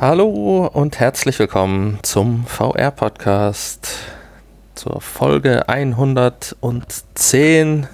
Hallo 0.00 0.66
und 0.72 0.98
herzlich 0.98 1.38
willkommen 1.38 1.98
zum 2.00 2.46
VR-Podcast 2.46 3.98
zur 4.74 5.02
Folge 5.02 5.68
110. 5.68 7.86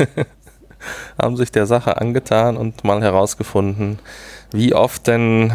haben 1.21 1.37
sich 1.37 1.51
der 1.51 1.65
Sache 1.65 1.99
angetan 1.99 2.57
und 2.57 2.83
mal 2.83 3.01
herausgefunden, 3.01 3.99
wie 4.51 4.73
oft 4.73 5.07
denn 5.07 5.53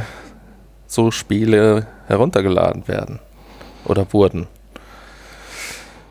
so 0.87 1.11
Spiele 1.11 1.87
heruntergeladen 2.07 2.89
werden 2.89 3.21
oder 3.85 4.13
wurden. 4.13 4.49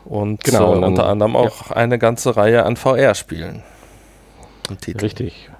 Und 0.04 0.42
genau, 0.42 0.74
äh, 0.74 0.84
unter 0.84 1.06
anderem 1.06 1.36
auch 1.36 1.70
ja. 1.70 1.76
eine 1.76 1.98
ganze 1.98 2.36
Reihe 2.36 2.64
an 2.64 2.76
VR-Spielen. 2.76 3.62
Richtig. 5.00 5.50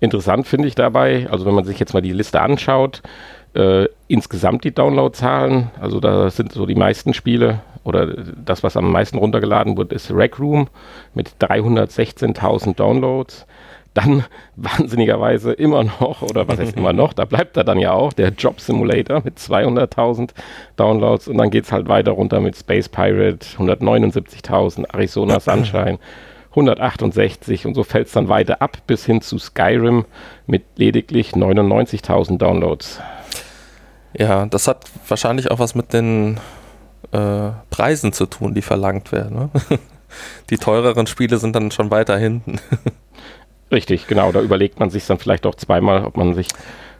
Interessant 0.00 0.46
finde 0.46 0.68
ich 0.68 0.74
dabei, 0.74 1.28
also 1.30 1.46
wenn 1.46 1.54
man 1.54 1.64
sich 1.64 1.78
jetzt 1.78 1.94
mal 1.94 2.02
die 2.02 2.12
Liste 2.12 2.40
anschaut, 2.40 3.02
äh, 3.54 3.86
insgesamt 4.12 4.64
die 4.64 4.74
Downloadzahlen, 4.74 5.70
also 5.80 5.98
da 5.98 6.28
sind 6.28 6.52
so 6.52 6.66
die 6.66 6.74
meisten 6.74 7.14
Spiele 7.14 7.60
oder 7.82 8.06
das, 8.06 8.62
was 8.62 8.76
am 8.76 8.92
meisten 8.92 9.16
runtergeladen 9.16 9.78
wird, 9.78 9.90
ist 9.90 10.10
Rec 10.10 10.38
Room 10.38 10.68
mit 11.14 11.30
316.000 11.40 12.76
Downloads. 12.76 13.46
Dann 13.94 14.24
wahnsinnigerweise 14.56 15.54
immer 15.54 15.84
noch, 15.84 16.20
oder 16.20 16.46
was 16.46 16.58
heißt 16.58 16.76
immer 16.76 16.92
noch, 16.92 17.14
da 17.14 17.24
bleibt 17.24 17.56
er 17.56 17.64
dann 17.64 17.78
ja 17.78 17.92
auch, 17.92 18.12
der 18.12 18.28
Job 18.28 18.60
Simulator 18.60 19.22
mit 19.24 19.38
200.000 19.38 20.32
Downloads 20.76 21.28
und 21.28 21.38
dann 21.38 21.48
geht 21.48 21.64
es 21.64 21.72
halt 21.72 21.88
weiter 21.88 22.12
runter 22.12 22.40
mit 22.40 22.54
Space 22.54 22.90
Pirate 22.90 23.46
179.000, 23.58 24.92
Arizona 24.92 25.40
Sunshine 25.40 25.98
168 26.50 27.64
und 27.64 27.74
so 27.74 27.82
fällt 27.82 28.08
es 28.08 28.12
dann 28.12 28.28
weiter 28.28 28.60
ab 28.60 28.76
bis 28.86 29.06
hin 29.06 29.22
zu 29.22 29.38
Skyrim 29.38 30.04
mit 30.46 30.64
lediglich 30.76 31.30
99.000 31.30 32.36
Downloads. 32.36 33.00
Ja, 34.14 34.46
das 34.46 34.68
hat 34.68 34.84
wahrscheinlich 35.08 35.50
auch 35.50 35.58
was 35.58 35.74
mit 35.74 35.92
den 35.92 36.38
äh, 37.12 37.50
Preisen 37.70 38.12
zu 38.12 38.26
tun, 38.26 38.54
die 38.54 38.62
verlangt 38.62 39.12
werden. 39.12 39.36
Ne? 39.36 39.50
Die 40.50 40.58
teureren 40.58 41.06
Spiele 41.06 41.38
sind 41.38 41.56
dann 41.56 41.70
schon 41.70 41.90
weiter 41.90 42.18
hinten. 42.18 42.60
Richtig, 43.72 44.06
genau. 44.06 44.30
Da 44.30 44.42
überlegt 44.42 44.78
man 44.78 44.90
sich 44.90 45.06
dann 45.06 45.18
vielleicht 45.18 45.46
auch 45.46 45.54
zweimal, 45.54 46.04
ob 46.04 46.18
man 46.18 46.34
sich 46.34 46.48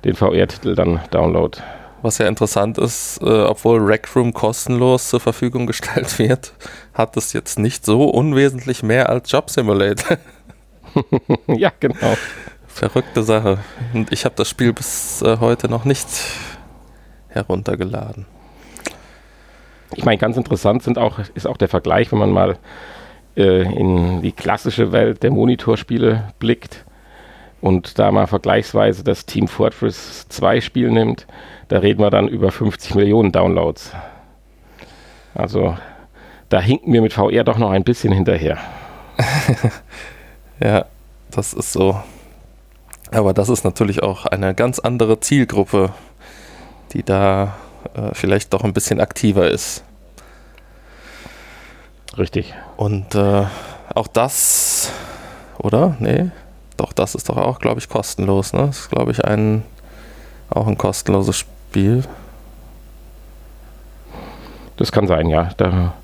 den 0.04 0.14
VR-Titel 0.14 0.74
dann 0.74 1.00
downloadet. 1.10 1.62
Was 2.00 2.18
ja 2.18 2.26
interessant 2.26 2.78
ist, 2.78 3.20
äh, 3.22 3.42
obwohl 3.42 3.80
Rec 3.80 4.08
Room 4.16 4.32
kostenlos 4.32 5.08
zur 5.08 5.20
Verfügung 5.20 5.66
gestellt 5.66 6.18
wird, 6.18 6.52
hat 6.94 7.16
es 7.16 7.32
jetzt 7.32 7.58
nicht 7.58 7.84
so 7.84 8.04
unwesentlich 8.04 8.82
mehr 8.82 9.10
als 9.10 9.30
Job 9.30 9.50
Simulator. 9.50 10.16
ja, 11.46 11.70
genau. 11.78 12.16
Verrückte 12.66 13.22
Sache. 13.22 13.58
Und 13.92 14.10
ich 14.10 14.24
habe 14.24 14.34
das 14.34 14.48
Spiel 14.48 14.72
bis 14.72 15.20
äh, 15.22 15.36
heute 15.38 15.68
noch 15.68 15.84
nicht 15.84 16.08
heruntergeladen. 17.32 18.26
Ich 19.94 20.04
meine, 20.04 20.18
ganz 20.18 20.36
interessant 20.36 20.82
sind 20.82 20.98
auch, 20.98 21.18
ist 21.34 21.46
auch 21.46 21.56
der 21.56 21.68
Vergleich, 21.68 22.12
wenn 22.12 22.18
man 22.18 22.30
mal 22.30 22.56
äh, 23.36 23.62
in 23.62 24.22
die 24.22 24.32
klassische 24.32 24.92
Welt 24.92 25.22
der 25.22 25.30
Monitorspiele 25.30 26.32
blickt 26.38 26.84
und 27.60 27.98
da 27.98 28.10
mal 28.10 28.26
vergleichsweise 28.26 29.04
das 29.04 29.26
Team 29.26 29.48
Fortress 29.48 30.26
2 30.28 30.60
Spiel 30.60 30.90
nimmt, 30.90 31.26
da 31.68 31.78
reden 31.78 32.00
wir 32.00 32.10
dann 32.10 32.28
über 32.28 32.50
50 32.50 32.94
Millionen 32.94 33.32
Downloads. 33.32 33.92
Also 35.34 35.76
da 36.48 36.60
hinken 36.60 36.92
wir 36.92 37.00
mit 37.00 37.14
VR 37.14 37.44
doch 37.44 37.58
noch 37.58 37.70
ein 37.70 37.84
bisschen 37.84 38.12
hinterher. 38.12 38.58
ja, 40.60 40.84
das 41.30 41.54
ist 41.54 41.72
so. 41.72 41.98
Aber 43.10 43.32
das 43.34 43.48
ist 43.48 43.64
natürlich 43.64 44.02
auch 44.02 44.26
eine 44.26 44.54
ganz 44.54 44.78
andere 44.78 45.20
Zielgruppe, 45.20 45.90
die 46.92 47.02
da 47.02 47.54
äh, 47.94 48.14
vielleicht 48.14 48.52
doch 48.52 48.64
ein 48.64 48.72
bisschen 48.72 49.00
aktiver 49.00 49.50
ist. 49.50 49.84
Richtig. 52.18 52.54
Und 52.76 53.14
äh, 53.14 53.46
auch 53.94 54.06
das, 54.06 54.90
oder? 55.58 55.96
Nee, 55.98 56.30
doch, 56.76 56.92
das 56.92 57.14
ist 57.14 57.28
doch 57.28 57.36
auch, 57.36 57.58
glaube 57.58 57.80
ich, 57.80 57.88
kostenlos. 57.88 58.52
Ne? 58.52 58.66
Das 58.66 58.80
ist, 58.80 58.90
glaube 58.90 59.12
ich, 59.12 59.24
ein, 59.24 59.62
auch 60.50 60.66
ein 60.66 60.76
kostenloses 60.76 61.36
Spiel. 61.38 62.04
Das 64.76 64.92
kann 64.92 65.06
sein, 65.06 65.28
ja. 65.28 65.50
Da 65.56 65.94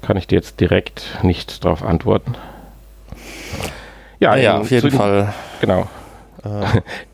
kann 0.00 0.16
ich 0.16 0.26
dir 0.26 0.36
jetzt 0.36 0.60
direkt 0.60 1.18
nicht 1.22 1.62
drauf 1.64 1.82
antworten. 1.82 2.34
Ja, 4.18 4.36
ja, 4.36 4.58
auf 4.58 4.70
jeden 4.70 4.90
Fall. 4.90 5.34
Genau. 5.60 5.88
Äh. 6.44 6.80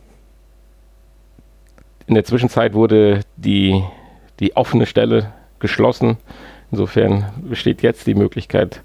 In 2.08 2.14
der 2.14 2.24
Zwischenzeit 2.24 2.72
wurde 2.72 3.20
die, 3.36 3.84
die 4.40 4.56
offene 4.56 4.86
Stelle 4.86 5.30
geschlossen. 5.58 6.16
Insofern 6.70 7.26
besteht 7.42 7.82
jetzt 7.82 8.06
die 8.06 8.14
Möglichkeit 8.14 8.80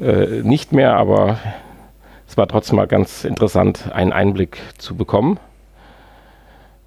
äh, 0.00 0.42
nicht 0.42 0.72
mehr, 0.72 0.94
aber 0.94 1.38
es 2.28 2.36
war 2.36 2.46
trotzdem 2.46 2.76
mal 2.76 2.86
ganz 2.86 3.24
interessant, 3.24 3.90
einen 3.92 4.12
Einblick 4.12 4.58
zu 4.78 4.94
bekommen. 4.94 5.40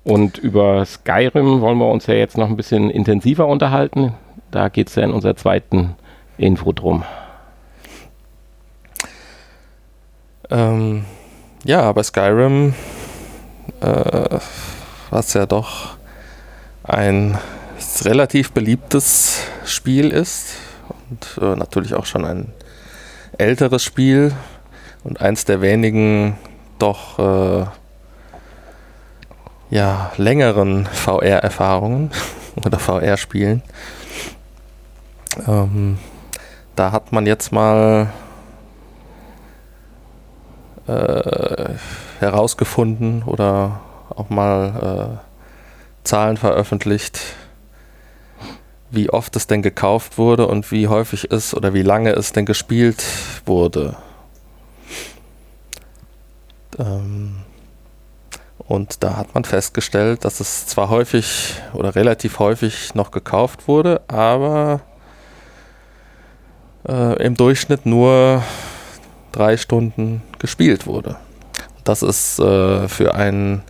Und 0.06 0.38
über 0.38 0.86
Skyrim 0.86 1.60
wollen 1.60 1.80
wir 1.80 1.92
uns 1.92 2.08
ja 2.08 2.14
jetzt 2.14 2.38
noch 2.38 2.50
ein 2.50 2.56
bisschen 2.56 2.90
intensiver 2.90 3.46
unterhalten. 3.46 4.14
Da 4.52 4.70
geht 4.70 4.88
es 4.88 4.96
ja 4.96 5.04
in 5.04 5.12
unserer 5.12 5.36
zweiten 5.36 5.98
Info 6.38 6.72
drum. 6.72 7.04
Ähm, 10.50 11.04
ja, 11.66 11.82
aber 11.82 12.06
Skyrim, 12.06 12.74
äh, 13.82 14.40
was 15.10 15.34
ja 15.34 15.46
doch 15.46 15.98
ein 16.84 17.38
relativ 18.04 18.52
beliebtes 18.52 19.42
Spiel 19.66 20.12
ist 20.12 20.56
und 21.10 21.40
äh, 21.42 21.56
natürlich 21.56 21.94
auch 21.94 22.06
schon 22.06 22.26
ein 22.26 22.54
älteres 23.38 23.84
Spiel 23.84 24.34
und 25.04 25.22
eins 25.22 25.46
der 25.46 25.62
wenigen 25.62 26.38
doch 26.80 27.20
äh, 27.20 27.66
ja, 29.70 30.12
längeren 30.18 30.86
VR-Erfahrungen 30.86 32.12
oder 32.66 32.80
VR-Spielen. 32.80 33.62
Ähm, 35.48 35.98
da 36.76 36.92
hat 36.92 37.12
man 37.12 37.26
jetzt 37.26 37.52
mal 37.52 38.12
äh, 40.88 41.70
herausgefunden 42.20 43.24
oder 43.24 43.82
auch 44.18 44.30
mal 44.30 45.20
äh, 45.22 46.08
Zahlen 46.08 46.38
veröffentlicht, 46.38 47.20
wie 48.90 49.10
oft 49.10 49.36
es 49.36 49.48
denn 49.48 49.62
gekauft 49.62 50.18
wurde 50.18 50.48
und 50.48 50.72
wie 50.72 50.88
häufig 50.88 51.32
es 51.32 51.54
oder 51.54 51.74
wie 51.74 51.82
lange 51.82 52.12
es 52.12 52.32
denn 52.32 52.46
gespielt 52.46 53.04
wurde. 53.46 53.96
Ähm, 56.80 57.38
und 58.58 59.04
da 59.04 59.16
hat 59.16 59.34
man 59.34 59.46
festgestellt, 59.46 60.26
dass 60.26 60.40
es 60.40 60.68
zwar 60.68 60.90
häufig 60.90 61.56
oder 61.74 61.96
relativ 61.96 62.40
häufig 62.40 62.96
noch 62.96 63.12
gekauft 63.12 63.68
wurde, 63.68 64.02
aber 64.08 64.82
äh, 66.88 67.24
im 67.24 67.36
Durchschnitt 67.36 67.86
nur 67.86 68.44
drei 69.32 69.58
Stunden 69.58 70.22
gespielt 70.40 70.86
wurde. 70.86 71.18
Das 71.84 72.02
ist 72.02 72.40
äh, 72.40 72.88
für 72.90 73.16
ein 73.16 73.64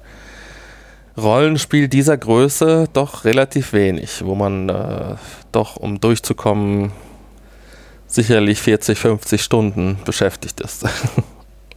Rollenspiel 1.18 1.88
dieser 1.88 2.16
Größe 2.16 2.88
doch 2.94 3.26
relativ 3.26 3.74
wenig, 3.74 4.24
wo 4.24 4.36
man 4.36 4.70
äh, 4.70 5.16
doch, 5.52 5.76
um 5.76 6.00
durchzukommen, 6.00 6.92
sicherlich 8.06 8.60
40, 8.60 9.00
50 9.00 9.42
Stunden 9.42 9.98
beschäftigt 10.06 10.62
ist. 10.62 10.86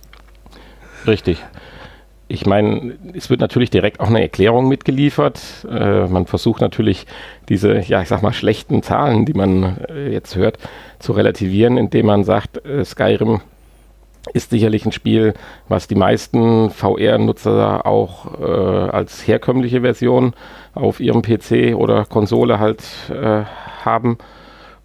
Richtig. 1.06 1.38
Ich 2.28 2.46
meine, 2.46 2.96
es 3.14 3.28
wird 3.28 3.40
natürlich 3.40 3.70
direkt 3.70 3.98
auch 3.98 4.06
eine 4.06 4.20
Erklärung 4.20 4.68
mitgeliefert. 4.68 5.40
Äh, 5.68 6.06
man 6.06 6.26
versucht 6.26 6.60
natürlich 6.60 7.06
diese, 7.48 7.80
ja, 7.80 8.02
ich 8.02 8.08
sag 8.08 8.22
mal, 8.22 8.32
schlechten 8.32 8.84
Zahlen, 8.84 9.24
die 9.24 9.32
man 9.32 9.78
äh, 9.88 10.12
jetzt 10.12 10.36
hört, 10.36 10.58
zu 11.00 11.12
relativieren, 11.12 11.76
indem 11.76 12.06
man 12.06 12.22
sagt, 12.22 12.64
äh, 12.64 12.84
Skyrim 12.84 13.40
ist 14.32 14.50
sicherlich 14.50 14.84
ein 14.84 14.92
Spiel, 14.92 15.34
was 15.68 15.88
die 15.88 15.94
meisten 15.94 16.70
VR-Nutzer 16.70 17.86
auch 17.86 18.38
äh, 18.40 18.90
als 18.90 19.26
herkömmliche 19.26 19.80
Version 19.80 20.34
auf 20.74 21.00
ihrem 21.00 21.22
PC 21.22 21.74
oder 21.74 22.04
Konsole 22.04 22.58
halt 22.58 22.84
äh, 23.10 23.44
haben 23.84 24.18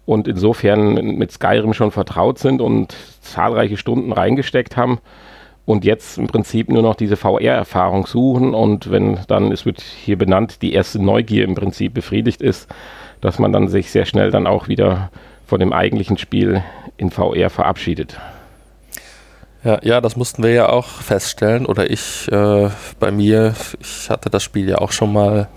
und 0.06 0.28
insofern 0.28 0.94
mit 0.94 1.32
Skyrim 1.32 1.74
schon 1.74 1.90
vertraut 1.90 2.38
sind 2.38 2.60
und 2.60 2.94
zahlreiche 3.20 3.76
Stunden 3.76 4.12
reingesteckt 4.12 4.76
haben 4.76 5.00
und 5.66 5.84
jetzt 5.84 6.16
im 6.16 6.28
Prinzip 6.28 6.70
nur 6.70 6.82
noch 6.82 6.94
diese 6.94 7.16
VR-Erfahrung 7.16 8.06
suchen 8.06 8.54
und 8.54 8.90
wenn 8.90 9.18
dann, 9.28 9.52
es 9.52 9.66
wird 9.66 9.80
hier 9.80 10.16
benannt, 10.16 10.62
die 10.62 10.72
erste 10.72 11.02
Neugier 11.02 11.44
im 11.44 11.56
Prinzip 11.56 11.92
befriedigt 11.92 12.40
ist, 12.40 12.68
dass 13.20 13.38
man 13.38 13.52
dann 13.52 13.68
sich 13.68 13.90
sehr 13.90 14.06
schnell 14.06 14.30
dann 14.30 14.46
auch 14.46 14.68
wieder 14.68 15.10
von 15.44 15.60
dem 15.60 15.72
eigentlichen 15.72 16.18
Spiel 16.18 16.62
in 16.96 17.10
VR 17.10 17.50
verabschiedet. 17.50 18.18
Ja, 19.66 19.80
ja, 19.82 20.00
das 20.00 20.14
mussten 20.14 20.44
wir 20.44 20.52
ja 20.52 20.68
auch 20.68 20.86
feststellen. 20.86 21.66
Oder 21.66 21.90
ich 21.90 22.30
äh, 22.30 22.70
bei 23.00 23.10
mir, 23.10 23.52
ich 23.80 24.08
hatte 24.08 24.30
das 24.30 24.44
Spiel 24.44 24.68
ja 24.68 24.78
auch 24.78 24.92
schon 24.92 25.12
mal 25.12 25.48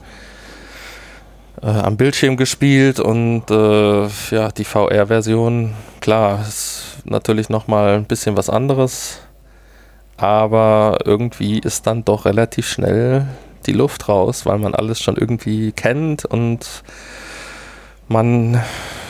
äh, 1.62 1.68
am 1.68 1.96
Bildschirm 1.96 2.36
gespielt 2.36 3.00
und 3.00 3.52
äh, 3.52 4.08
ja, 4.32 4.50
die 4.50 4.64
VR-Version, 4.64 5.76
klar, 6.02 6.42
ist 6.42 7.04
natürlich 7.04 7.50
nochmal 7.50 7.98
ein 7.98 8.06
bisschen 8.06 8.36
was 8.36 8.50
anderes. 8.50 9.20
Aber 10.18 10.98
irgendwie 11.06 11.60
ist 11.60 11.86
dann 11.86 12.04
doch 12.04 12.26
relativ 12.26 12.68
schnell 12.68 13.28
die 13.68 13.74
Luft 13.74 14.10
raus, 14.10 14.44
weil 14.48 14.58
man 14.58 14.74
alles 14.74 15.00
schon 15.00 15.18
irgendwie 15.18 15.72
kennt 15.72 16.26
und 16.26 16.84
man 18.08 18.60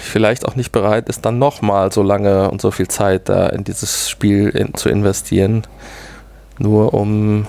vielleicht 0.10 0.46
auch 0.46 0.56
nicht 0.56 0.72
bereit 0.72 1.10
ist, 1.10 1.26
dann 1.26 1.40
nochmal 1.40 1.92
so 1.92 2.04
lange 2.04 2.50
und 2.52 2.62
so 2.62 2.72
viel 2.72 2.88
Zeit 2.88 3.30
da 3.30 3.48
in 3.48 3.64
dieses 3.64 4.10
Spiel 4.10 4.50
in, 4.50 4.74
zu 4.74 4.90
investieren, 4.90 5.64
nur 6.58 6.94
um 6.94 7.46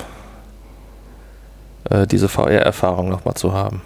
äh, 1.89 2.07
diese 2.07 2.29
VR-Erfahrung 2.29 3.09
nochmal 3.09 3.35
zu 3.35 3.53
haben. 3.53 3.83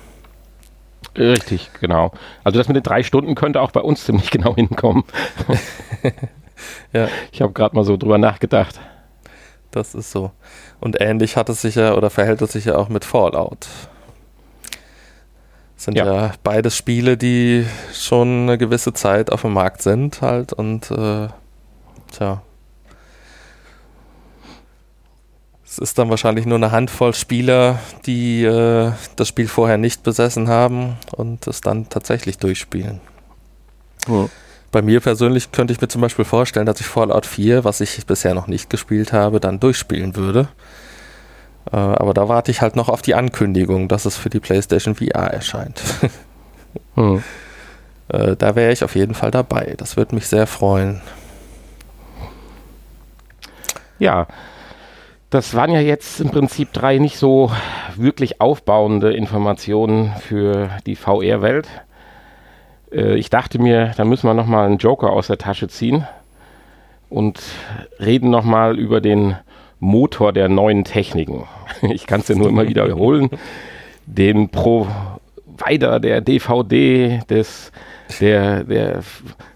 Richtig, 1.17 1.71
genau. 1.81 2.13
Also 2.43 2.59
das 2.59 2.69
mit 2.69 2.77
den 2.77 2.83
drei 2.83 3.03
Stunden 3.03 3.35
könnte 3.35 3.61
auch 3.61 3.71
bei 3.71 3.81
uns 3.81 4.05
ziemlich 4.05 4.31
genau 4.31 4.55
hinkommen. 4.55 5.05
ja. 6.93 7.09
Ich 7.31 7.41
habe 7.41 7.53
gerade 7.53 7.77
mal 7.77 7.85
so 7.85 7.97
drüber 7.97 8.19
nachgedacht. 8.19 8.81
Das 9.71 9.95
ist 9.95 10.11
so. 10.11 10.33
Und 10.81 11.01
ähnlich 11.01 11.37
hat 11.37 11.49
es 11.49 11.63
sich 11.63 11.77
ja 11.77 11.95
oder 11.95 12.11
verhält 12.11 12.43
es 12.43 12.53
sich 12.53 12.65
ja 12.65 12.77
auch 12.77 12.89
mit 12.89 13.05
Fallout 13.05 13.69
sind 15.85 15.97
ja. 15.97 16.05
ja 16.07 16.33
beides 16.43 16.77
Spiele, 16.77 17.17
die 17.17 17.67
schon 17.93 18.45
eine 18.45 18.59
gewisse 18.59 18.93
Zeit 18.93 19.31
auf 19.31 19.43
dem 19.43 19.53
Markt 19.53 19.83
sind 19.83 20.23
halt 20.23 20.53
und 20.53 20.91
äh, 20.91 21.29
tja. 22.13 22.43
Es 25.67 25.79
ist 25.79 25.99
dann 25.99 26.09
wahrscheinlich 26.09 26.47
nur 26.47 26.57
eine 26.57 26.71
Handvoll 26.71 27.15
Spieler, 27.15 27.81
die 28.07 28.45
äh, 28.45 28.93
das 29.17 29.29
Spiel 29.29 29.49
vorher 29.49 29.77
nicht 29.77 30.05
besessen 30.05 30.49
haben 30.49 30.97
und 31.11 31.47
es 31.49 31.61
dann 31.61 31.89
tatsächlich 31.89 32.39
durchspielen. 32.39 33.01
Ja. 34.07 34.29
Bei 34.71 34.83
mir 34.83 35.01
persönlich 35.01 35.53
könnte 35.53 35.73
ich 35.73 35.81
mir 35.81 35.89
zum 35.89 36.01
Beispiel 36.01 36.25
vorstellen, 36.25 36.67
dass 36.67 36.81
ich 36.81 36.87
Fallout 36.87 37.27
4, 37.27 37.65
was 37.65 37.81
ich 37.81 38.07
bisher 38.07 38.35
noch 38.35 38.47
nicht 38.47 38.71
gespielt 38.71 39.13
habe, 39.13 39.41
dann 39.41 39.61
durchspielen 39.61 40.17
würde. 40.17 40.49
Äh, 41.73 41.77
aber 41.77 42.15
da 42.15 42.29
warte 42.29 42.51
ich 42.51 42.61
halt 42.61 42.77
noch 42.77 42.89
auf 42.89 43.03
die 43.03 43.15
Ankündigung, 43.15 43.89
dass 43.89 44.05
es 44.05 44.17
für 44.17 44.31
die 44.31 44.41
PlayStation 44.41 44.95
VR 44.95 45.33
erscheint. 45.33 45.83
hm. 46.95 47.23
äh, 48.09 48.37
da 48.37 48.57
wäre 48.57 48.73
ich 48.73 48.85
auf 48.85 48.95
jeden 48.95 49.15
Fall 49.15 49.31
dabei. 49.31 49.75
Das 49.77 49.97
würde 49.97 50.15
mich 50.15 50.27
sehr 50.27 50.47
freuen. 50.47 51.01
Ja, 53.99 54.27
das 55.31 55.55
waren 55.55 55.71
ja 55.73 55.81
jetzt 55.81 56.21
im 56.21 56.31
Prinzip 56.31 56.73
drei 56.73 56.99
nicht 56.99 57.19
so 57.19 57.51
wirklich 57.97 58.41
aufbauende 58.41 59.13
Informationen 59.13 60.13
für 60.21 60.71
die 60.87 60.95
VR-Welt. 60.95 61.69
Äh, 62.93 63.17
ich 63.17 63.31
dachte 63.31 63.59
mir, 63.59 63.93
da 63.97 64.05
müssen 64.05 64.29
wir 64.29 64.35
nochmal 64.35 64.67
einen 64.67 64.79
Joker 64.79 65.11
aus 65.11 65.27
der 65.27 65.39
Tasche 65.39 65.69
ziehen 65.69 66.07
und 67.11 67.41
reden 67.99 68.31
nochmal 68.31 68.79
über 68.79 69.01
den 69.01 69.37
Motor 69.81 70.33
der 70.33 70.49
neuen 70.49 70.85
Techniken. 70.85 71.45
Ich 71.83 72.07
kann 72.07 72.21
es 72.21 72.29
ja 72.29 72.35
nur 72.35 72.49
immer 72.49 72.69
wieder 72.69 72.85
wiederholen. 72.85 73.31
Den 74.07 74.49
Provider 74.49 76.01
der 76.01 76.21
DVD, 76.21 77.21
des, 77.29 77.73
der, 78.21 78.65
der 78.65 79.03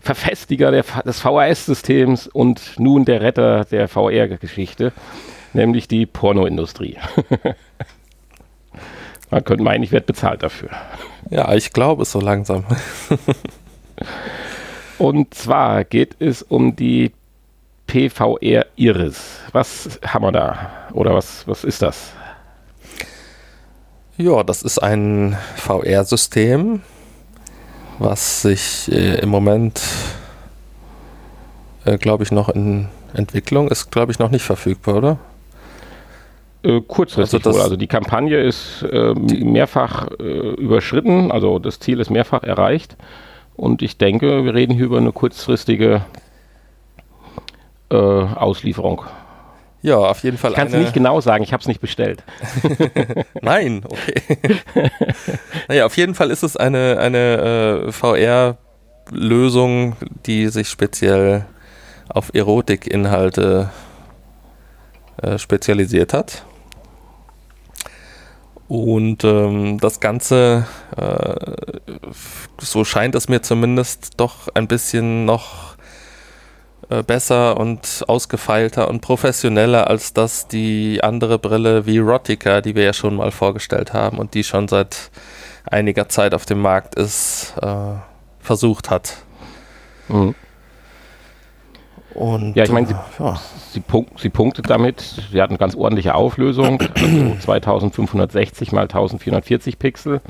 Verfestiger 0.01 0.71
der, 0.71 0.85
des 1.05 1.21
VHS-Systems 1.21 2.27
und 2.27 2.79
nun 2.79 3.05
der 3.05 3.21
Retter 3.21 3.65
der 3.65 3.89
VR-Geschichte, 3.89 4.93
nämlich 5.53 5.89
die 5.89 6.07
Pornoindustrie. 6.07 6.97
Man 9.31 9.45
könnte 9.45 9.63
meinen, 9.63 9.83
ich 9.83 9.93
werde 9.93 10.07
bezahlt 10.07 10.43
dafür. 10.43 10.71
Ja, 11.31 11.53
ich 11.55 11.73
glaube 11.73 12.03
es 12.03 12.13
so 12.13 12.21
langsam. 12.21 12.65
Und 14.99 15.35
zwar 15.35 15.85
geht 15.85 16.17
es 16.19 16.43
um 16.43 16.75
die 16.75 17.13
PVR 17.89 18.67
Iris. 18.77 19.41
Was 19.53 19.99
haben 20.07 20.25
wir 20.25 20.33
da? 20.33 20.71
Oder 20.93 21.15
was, 21.15 21.49
was 21.49 21.65
ist 21.65 21.83
das? 21.83 22.13
Ja, 24.19 24.43
das 24.45 24.63
ist 24.63 24.79
ein 24.79 25.37
VR-System, 25.57 26.83
was 27.99 28.43
sich 28.43 28.93
äh, 28.93 29.21
im 29.21 29.31
Moment, 29.31 29.81
äh, 31.85 31.97
glaube 31.99 32.25
ich, 32.25 32.31
noch 32.31 32.49
in 32.51 32.89
Entwicklung 33.15 33.69
ist, 33.69 33.91
glaube 33.91 34.13
ich, 34.13 34.19
noch 34.19 34.31
nicht 34.31 34.45
verfügbar, 34.45 34.97
oder? 34.97 35.19
Äh, 36.63 36.81
kurzfristig 36.83 37.47
also, 37.47 37.59
wohl. 37.59 37.65
also 37.65 37.77
die 37.77 37.87
Kampagne 37.87 38.39
ist 38.39 38.83
äh, 38.83 39.15
mehrfach 39.15 40.09
äh, 40.19 40.23
überschritten, 40.23 41.33
also 41.33 41.59
das 41.59 41.81
Ziel 41.81 42.01
ist 42.01 42.11
mehrfach 42.11 42.43
erreicht. 42.43 42.97
Und 43.57 43.83
ich 43.83 43.97
denke, 43.97 44.45
wir 44.45 44.55
reden 44.55 44.75
hier 44.75 44.85
über 44.85 44.99
eine 44.99 45.13
kurzfristige 45.13 46.03
äh, 47.91 47.97
Auslieferung. 47.97 49.05
Ja, 49.81 49.99
auf 49.99 50.23
jeden 50.25 50.39
Fall. 50.39 50.51
Ich 50.51 50.57
kann 50.57 50.69
es 50.69 50.75
nicht 50.75 50.93
genau 50.93 51.21
sagen, 51.21 51.45
ich 51.45 51.53
habe 51.53 51.61
es 51.61 51.69
nicht 51.69 51.81
bestellt. 51.81 52.25
Nein, 53.43 53.85
okay. 53.85 54.61
naja, 55.69 55.87
auf 55.87 55.97
jeden 55.97 56.15
Fall 56.15 56.31
ist 56.31 56.43
es 56.43 56.57
eine, 56.57 56.99
eine 56.99 57.85
äh, 57.87 57.93
VR-Lösung, 57.93 59.97
die 60.27 60.49
sich 60.49 60.69
speziell 60.69 61.47
auf 62.09 62.35
Erotikinhalte 62.35 63.71
äh, 65.23 65.39
spezialisiert 65.39 66.13
hat. 66.13 66.45
Und 68.69 69.25
ähm, 69.25 69.79
das 69.81 70.01
Ganze, 70.01 70.67
äh, 70.97 71.35
so 72.59 72.85
scheint 72.85 73.15
es 73.15 73.29
mir 73.29 73.41
zumindest 73.41 74.13
doch 74.19 74.49
ein 74.55 74.69
bisschen 74.69 75.25
noch 75.25 75.68
äh, 76.91 77.03
besser 77.03 77.59
und 77.59 78.05
ausgefeilter 78.07 78.89
und 78.89 79.01
professioneller 79.01 79.89
als 79.89 80.15
das 80.15 80.49
die 80.49 81.03
andere 81.03 81.39
Brille 81.39 81.87
wie 81.87 81.99
Rotica, 81.99 82.61
die 82.61 82.75
wir 82.75 82.85
ja 82.85 82.93
schon 82.93 83.17
mal 83.17 83.31
vorgestellt 83.31 83.93
haben 83.93 84.19
und 84.19 84.35
die 84.35 84.43
schon 84.43 84.69
seit 84.69 85.11
einiger 85.65 86.09
Zeit 86.09 86.35
auf 86.35 86.47
dem 86.47 86.61
Markt 86.61 86.95
ist, 86.95 87.55
äh, 87.61 87.95
versucht 88.41 88.91
hat. 88.91 89.19
Mhm. 90.09 90.35
Und, 92.15 92.57
ja, 92.57 92.65
ich 92.65 92.73
meine, 92.73 92.87
sie, 92.87 92.95
äh, 92.95 93.25
ja. 93.25 93.41
sie, 93.71 93.81
punkt, 93.81 94.19
sie, 94.19 94.31
punktet 94.31 94.71
damit, 94.71 95.01
sie 95.31 95.41
hat 95.41 95.51
eine 95.51 95.59
ganz 95.59 95.77
ordentliche 95.77 96.15
Auflösung, 96.15 96.81
also 96.95 97.37
2560 97.41 98.73
mal 98.73 98.83
1440 98.83 99.79
Pixel 99.79 100.21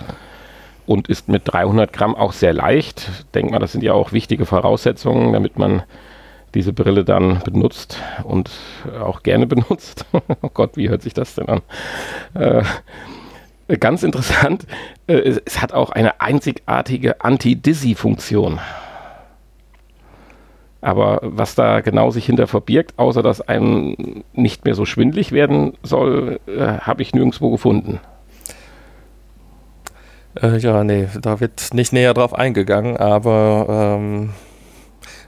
und 0.86 1.08
ist 1.08 1.28
mit 1.28 1.42
300 1.44 1.92
Gramm 1.92 2.14
auch 2.14 2.32
sehr 2.32 2.52
leicht. 2.52 3.26
Denkt 3.34 3.52
mal, 3.52 3.58
das 3.58 3.72
sind 3.72 3.84
ja 3.84 3.92
auch 3.92 4.12
wichtige 4.12 4.44
Voraussetzungen, 4.44 5.32
damit 5.32 5.58
man 5.58 5.82
diese 6.58 6.72
Brille 6.72 7.04
dann 7.04 7.38
benutzt 7.44 8.02
und 8.24 8.50
auch 9.00 9.22
gerne 9.22 9.46
benutzt. 9.46 10.04
oh 10.42 10.50
Gott, 10.52 10.76
wie 10.76 10.88
hört 10.88 11.02
sich 11.02 11.14
das 11.14 11.36
denn 11.36 11.48
an? 11.48 11.60
Äh, 12.34 12.64
ganz 13.78 14.02
interessant, 14.02 14.66
äh, 15.06 15.14
es, 15.14 15.40
es, 15.44 15.62
hat 15.62 15.72
auch 15.72 15.90
eine 15.90 16.20
einzigartige 16.20 17.20
Anti-Dizzy-Funktion. 17.20 18.58
Aber 20.80 21.20
was 21.22 21.54
da 21.54 21.78
genau 21.80 22.10
sich 22.10 22.26
hinter 22.26 22.48
verbirgt, 22.48 22.94
außer 22.98 23.22
dass 23.22 23.40
einem 23.40 24.24
nicht 24.32 24.64
mehr 24.64 24.74
so 24.74 24.84
schwindlig 24.84 25.30
werden 25.30 25.74
soll, 25.84 26.40
äh, 26.48 26.78
habe 26.80 27.02
ich 27.02 27.14
nirgendwo 27.14 27.52
gefunden. 27.52 28.00
Äh, 30.42 30.58
ja, 30.58 30.82
nee, 30.82 31.06
da 31.20 31.38
wird 31.38 31.72
nicht 31.72 31.92
näher 31.92 32.14
drauf 32.14 32.34
eingegangen, 32.34 32.96
aber 32.96 33.96
ähm, 34.00 34.30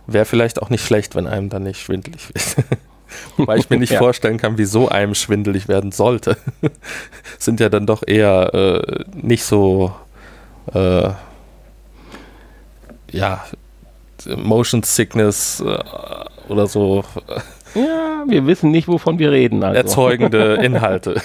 wäre 0.06 0.24
vielleicht 0.24 0.62
auch 0.62 0.70
nicht 0.70 0.84
schlecht, 0.84 1.14
wenn 1.14 1.26
einem 1.26 1.48
dann 1.48 1.62
nicht 1.62 1.80
schwindelig 1.80 2.28
wird. 2.28 2.66
Wobei 3.36 3.56
ich 3.56 3.68
mir 3.70 3.78
nicht 3.78 3.92
ja. 3.92 3.98
vorstellen 3.98 4.38
kann, 4.38 4.56
wieso 4.56 4.88
einem 4.88 5.14
schwindelig 5.14 5.66
werden 5.66 5.92
sollte. 5.92 6.36
Sind 7.38 7.60
ja 7.60 7.68
dann 7.68 7.86
doch 7.86 8.02
eher 8.06 8.54
äh, 8.54 9.04
nicht 9.14 9.44
so 9.44 9.92
äh, 10.72 11.10
ja, 13.10 13.44
Motion 14.36 14.82
Sickness 14.82 15.60
äh, 15.60 15.78
oder 16.48 16.66
so. 16.66 17.04
Ja, 17.74 18.24
wir 18.26 18.46
wissen 18.46 18.70
nicht, 18.70 18.88
wovon 18.88 19.18
wir 19.18 19.30
reden. 19.30 19.62
Also. 19.62 19.76
Erzeugende 19.76 20.54
Inhalte. 20.62 21.20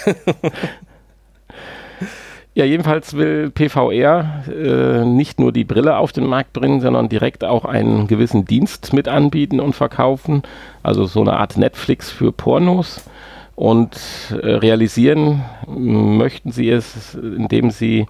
Ja, 2.56 2.64
jedenfalls 2.64 3.14
will 3.14 3.50
PVR 3.50 4.44
äh, 4.48 5.04
nicht 5.04 5.38
nur 5.38 5.52
die 5.52 5.64
Brille 5.64 5.98
auf 5.98 6.12
den 6.12 6.24
Markt 6.24 6.54
bringen, 6.54 6.80
sondern 6.80 7.10
direkt 7.10 7.44
auch 7.44 7.66
einen 7.66 8.06
gewissen 8.06 8.46
Dienst 8.46 8.94
mit 8.94 9.08
anbieten 9.08 9.60
und 9.60 9.74
verkaufen. 9.74 10.42
Also 10.82 11.04
so 11.04 11.20
eine 11.20 11.34
Art 11.34 11.58
Netflix 11.58 12.10
für 12.10 12.32
Pornos. 12.32 13.04
Und 13.56 13.98
äh, 14.30 14.52
realisieren 14.52 15.44
möchten 15.66 16.50
sie 16.50 16.70
es, 16.70 17.14
indem 17.14 17.70
sie 17.70 18.06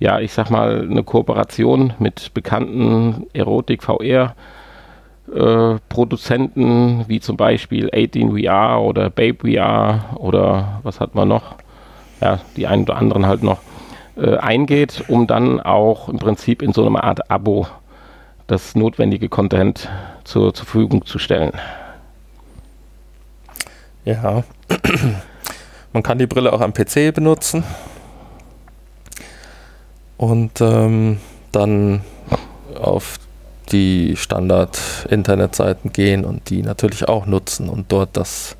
ja, 0.00 0.18
ich 0.18 0.32
sag 0.32 0.50
mal, 0.50 0.88
eine 0.90 1.04
Kooperation 1.04 1.92
mit 2.00 2.34
bekannten 2.34 3.28
Erotik-VR 3.32 4.34
äh, 5.32 5.74
Produzenten 5.88 7.04
wie 7.06 7.20
zum 7.20 7.36
Beispiel 7.36 7.90
18 7.94 8.36
VR 8.36 8.82
oder 8.82 9.08
Babe 9.08 9.52
VR 9.52 10.16
oder 10.16 10.80
was 10.82 10.98
hat 10.98 11.14
man 11.14 11.28
noch? 11.28 11.54
Ja, 12.20 12.40
die 12.56 12.66
einen 12.66 12.82
oder 12.82 12.96
anderen 12.96 13.26
halt 13.26 13.44
noch 13.44 13.60
äh, 14.16 14.36
eingeht, 14.36 15.04
um 15.08 15.26
dann 15.26 15.60
auch 15.60 16.08
im 16.08 16.18
Prinzip 16.18 16.62
in 16.62 16.72
so 16.72 16.86
einer 16.86 17.04
Art 17.04 17.30
Abo 17.30 17.66
das 18.46 18.74
notwendige 18.74 19.28
Content 19.28 19.88
zur, 20.24 20.54
zur 20.54 20.66
Verfügung 20.66 21.04
zu 21.06 21.18
stellen. 21.18 21.52
Ja, 24.04 24.44
man 25.92 26.02
kann 26.02 26.18
die 26.18 26.26
Brille 26.26 26.52
auch 26.52 26.60
am 26.60 26.74
PC 26.74 27.14
benutzen. 27.14 27.64
Und 30.16 30.60
ähm, 30.60 31.18
dann 31.52 32.02
auf 32.78 33.18
die 33.72 34.16
Standard-Internetseiten 34.16 35.92
gehen 35.92 36.24
und 36.24 36.50
die 36.50 36.62
natürlich 36.62 37.08
auch 37.08 37.26
nutzen 37.26 37.68
und 37.68 37.90
dort 37.90 38.16
das 38.16 38.56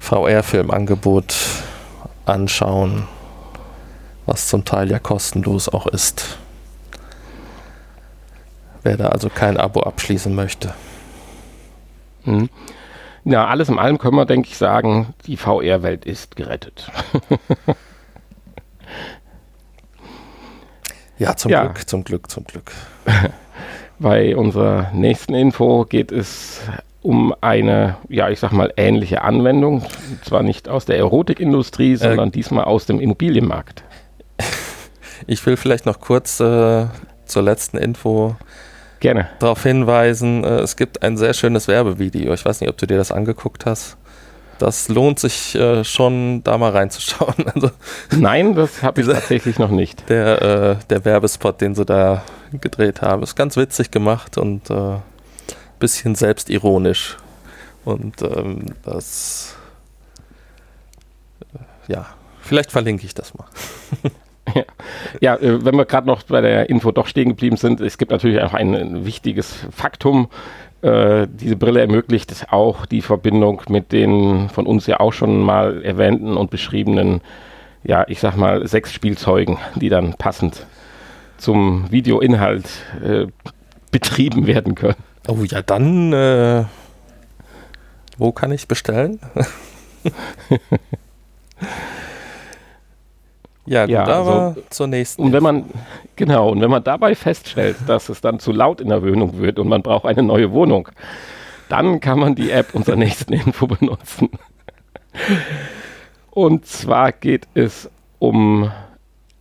VR-Filmangebot 0.00 1.34
anschauen, 2.26 3.06
was 4.30 4.46
zum 4.46 4.64
Teil 4.64 4.90
ja 4.90 5.00
kostenlos 5.00 5.68
auch 5.68 5.88
ist. 5.88 6.38
Wer 8.82 8.96
da 8.96 9.08
also 9.08 9.28
kein 9.28 9.56
Abo 9.56 9.80
abschließen 9.80 10.34
möchte. 10.34 10.72
Mhm. 12.24 12.48
Ja, 13.24 13.46
alles 13.48 13.68
in 13.68 13.78
allem 13.78 13.98
können 13.98 14.16
wir, 14.16 14.24
denke 14.24 14.48
ich, 14.48 14.56
sagen, 14.56 15.14
die 15.26 15.36
VR-Welt 15.36 16.04
ist 16.06 16.36
gerettet. 16.36 16.90
Ja, 21.18 21.36
zum 21.36 21.50
ja. 21.50 21.64
Glück, 21.66 21.86
zum 21.86 22.02
Glück, 22.02 22.30
zum 22.30 22.44
Glück. 22.44 22.72
Bei 23.98 24.34
unserer 24.34 24.90
nächsten 24.94 25.34
Info 25.34 25.84
geht 25.84 26.12
es 26.12 26.62
um 27.02 27.34
eine, 27.42 27.98
ja, 28.08 28.30
ich 28.30 28.40
sag 28.40 28.52
mal, 28.52 28.72
ähnliche 28.78 29.20
Anwendung. 29.20 29.84
Zwar 30.24 30.42
nicht 30.42 30.70
aus 30.70 30.86
der 30.86 30.96
Erotikindustrie, 30.96 31.92
äh, 31.92 31.96
sondern 31.96 32.30
äh, 32.30 32.32
diesmal 32.32 32.64
aus 32.64 32.86
dem 32.86 33.00
Immobilienmarkt. 33.00 33.84
Ich 35.26 35.44
will 35.46 35.56
vielleicht 35.56 35.86
noch 35.86 36.00
kurz 36.00 36.40
äh, 36.40 36.86
zur 37.26 37.42
letzten 37.42 37.76
Info 37.76 38.36
Gerne. 39.00 39.28
darauf 39.38 39.62
hinweisen. 39.62 40.44
Äh, 40.44 40.60
es 40.60 40.76
gibt 40.76 41.02
ein 41.02 41.16
sehr 41.16 41.34
schönes 41.34 41.68
Werbevideo. 41.68 42.32
Ich 42.32 42.44
weiß 42.44 42.60
nicht, 42.60 42.70
ob 42.70 42.78
du 42.78 42.86
dir 42.86 42.96
das 42.96 43.12
angeguckt 43.12 43.66
hast 43.66 43.96
das 44.60 44.88
lohnt 44.88 45.18
sich 45.18 45.54
äh, 45.54 45.84
schon, 45.84 46.44
da 46.44 46.58
mal 46.58 46.70
reinzuschauen. 46.70 47.34
Also, 47.54 47.70
Nein, 48.16 48.54
das 48.54 48.82
habe 48.82 49.00
ich 49.00 49.06
tatsächlich 49.06 49.58
noch 49.58 49.70
nicht. 49.70 50.08
Der, 50.08 50.42
äh, 50.42 50.76
der 50.88 51.04
Werbespot, 51.04 51.60
den 51.60 51.74
sie 51.74 51.84
da 51.84 52.22
gedreht 52.52 53.02
haben, 53.02 53.22
ist 53.22 53.34
ganz 53.34 53.56
witzig 53.56 53.90
gemacht 53.90 54.38
und 54.38 54.70
ein 54.70 54.96
äh, 54.96 54.98
bisschen 55.78 56.14
selbstironisch. 56.14 57.16
Und 57.84 58.22
ähm, 58.22 58.66
das, 58.84 59.56
äh, 61.54 61.92
ja, 61.92 62.06
vielleicht 62.42 62.70
verlinke 62.70 63.06
ich 63.06 63.14
das 63.14 63.34
mal. 63.34 63.46
Ja, 64.54 64.62
ja 65.20 65.36
äh, 65.36 65.64
wenn 65.64 65.76
wir 65.76 65.84
gerade 65.84 66.06
noch 66.06 66.22
bei 66.22 66.40
der 66.40 66.70
Info 66.70 66.92
doch 66.92 67.06
stehen 67.06 67.30
geblieben 67.30 67.56
sind, 67.56 67.80
es 67.80 67.98
gibt 67.98 68.10
natürlich 68.10 68.40
auch 68.42 68.54
ein 68.54 69.04
wichtiges 69.04 69.66
Faktum, 69.70 70.28
äh, 70.82 71.26
diese 71.28 71.56
Brille 71.56 71.80
ermöglicht 71.80 72.46
auch 72.50 72.86
die 72.86 73.02
Verbindung 73.02 73.62
mit 73.68 73.92
den 73.92 74.48
von 74.48 74.66
uns 74.66 74.86
ja 74.86 75.00
auch 75.00 75.12
schon 75.12 75.40
mal 75.40 75.82
erwähnten 75.82 76.36
und 76.36 76.50
beschriebenen, 76.50 77.20
ja, 77.82 78.04
ich 78.08 78.20
sag 78.20 78.36
mal, 78.36 78.66
sechs 78.66 78.92
Spielzeugen, 78.92 79.58
die 79.76 79.88
dann 79.88 80.14
passend 80.14 80.66
zum 81.36 81.90
Videoinhalt 81.90 82.66
äh, 83.02 83.26
betrieben 83.90 84.46
werden 84.46 84.74
können. 84.74 84.96
Oh 85.28 85.38
ja, 85.44 85.62
dann, 85.62 86.12
äh, 86.12 86.64
wo 88.16 88.32
kann 88.32 88.52
ich 88.52 88.68
bestellen? 88.68 89.20
Ja, 93.66 93.84
gut, 93.84 93.92
ja, 93.92 94.04
aber 94.04 94.40
also, 94.48 94.62
zur 94.70 94.86
nächsten. 94.86 95.22
Und 95.22 95.32
wenn 95.32 95.42
man, 95.42 95.64
genau, 96.16 96.50
und 96.50 96.60
wenn 96.60 96.70
man 96.70 96.82
dabei 96.82 97.14
feststellt, 97.14 97.76
dass 97.86 98.08
es 98.08 98.20
dann 98.20 98.38
zu 98.38 98.52
laut 98.52 98.80
in 98.80 98.88
der 98.88 99.02
Wohnung 99.02 99.38
wird 99.38 99.58
und 99.58 99.68
man 99.68 99.82
braucht 99.82 100.06
eine 100.06 100.22
neue 100.22 100.52
Wohnung, 100.52 100.88
dann 101.68 102.00
kann 102.00 102.18
man 102.18 102.34
die 102.34 102.50
App 102.50 102.74
unserer 102.74 102.96
nächsten 102.96 103.32
Info 103.34 103.66
benutzen. 103.66 104.30
Und 106.30 106.66
zwar 106.66 107.12
geht 107.12 107.46
es 107.54 107.90
um 108.18 108.70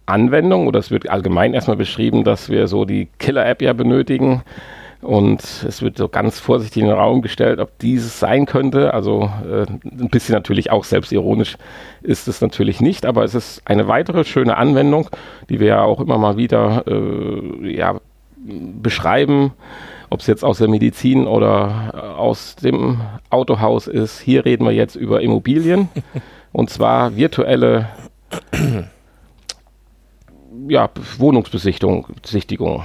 Anwendung, 0.06 0.68
oder 0.68 0.80
es 0.80 0.92
wird 0.92 1.10
allgemein 1.10 1.54
erstmal 1.54 1.78
beschrieben, 1.78 2.24
dass 2.24 2.50
wir 2.50 2.68
so 2.68 2.86
die 2.86 3.10
Killer-App 3.20 3.62
ja 3.62 3.74
benötigen, 3.74 4.44
und 5.02 5.42
es 5.42 5.82
wird 5.82 5.98
so 5.98 6.10
ganz 6.10 6.40
vorsichtig 6.40 6.84
in 6.84 6.90
den 6.90 6.98
Raum 6.98 7.22
gestellt, 7.22 7.60
ob 7.60 7.78
dieses 7.80 8.20
sein 8.20 8.46
könnte. 8.46 8.94
Also 8.94 9.32
äh, 9.50 9.66
ein 9.66 10.10
bisschen 10.10 10.36
natürlich 10.36 10.72
auch 10.72 10.84
selbstironisch 10.84 11.58
ist 12.02 12.28
es 12.28 12.42
natürlich 12.42 12.82
nicht, 12.82 13.06
aber 13.06 13.24
es 13.24 13.34
ist 13.34 13.62
eine 13.66 13.88
weitere 13.88 14.26
schöne 14.26 14.58
Anwendung, 14.58 15.10
die 15.50 15.60
wir 15.60 15.68
ja 15.68 15.82
auch 15.84 16.02
immer 16.02 16.18
mal 16.18 16.36
wieder 16.36 16.84
äh, 16.86 17.74
ja, 17.76 18.00
beschreiben, 18.36 19.54
ob 20.10 20.20
es 20.20 20.28
jetzt 20.28 20.44
aus 20.44 20.58
der 20.58 20.68
Medizin 20.68 21.28
oder 21.28 21.92
äh, 21.94 21.98
aus 21.98 22.58
dem 22.58 23.00
Autohaus 23.30 23.88
ist. 23.88 24.20
Hier 24.20 24.44
reden 24.44 24.66
wir 24.66 24.74
jetzt 24.74 24.96
über 24.96 25.22
Immobilien 25.22 25.88
und 26.52 26.70
zwar 26.70 27.16
virtuelle 27.16 27.88
ja, 30.68 30.90
Wohnungsbesichtigung. 31.18 32.84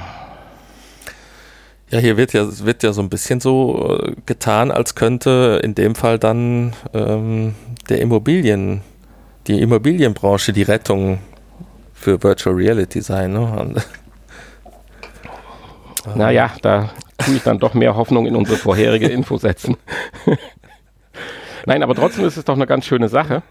Ja, 1.94 2.00
hier 2.00 2.16
wird 2.16 2.32
ja, 2.32 2.44
wird 2.66 2.82
ja 2.82 2.92
so 2.92 3.02
ein 3.02 3.08
bisschen 3.08 3.38
so 3.38 4.00
äh, 4.02 4.16
getan, 4.26 4.72
als 4.72 4.96
könnte 4.96 5.60
in 5.62 5.76
dem 5.76 5.94
Fall 5.94 6.18
dann 6.18 6.72
ähm, 6.92 7.54
der 7.88 8.00
Immobilien, 8.00 8.80
die 9.46 9.60
Immobilienbranche 9.60 10.52
die 10.52 10.64
Rettung 10.64 11.20
für 11.92 12.20
Virtual 12.20 12.56
Reality 12.56 13.00
sein. 13.00 13.34
Ne? 13.34 13.76
naja, 16.16 16.50
da 16.62 16.90
tue 17.18 17.36
ich 17.36 17.44
dann 17.44 17.60
doch 17.60 17.74
mehr 17.74 17.94
Hoffnung 17.94 18.26
in 18.26 18.34
unsere 18.34 18.58
vorherige 18.58 19.06
Info 19.06 19.36
setzen. 19.36 19.76
Nein, 21.64 21.84
aber 21.84 21.94
trotzdem 21.94 22.24
ist 22.24 22.36
es 22.36 22.44
doch 22.44 22.56
eine 22.56 22.66
ganz 22.66 22.86
schöne 22.86 23.08
Sache. 23.08 23.44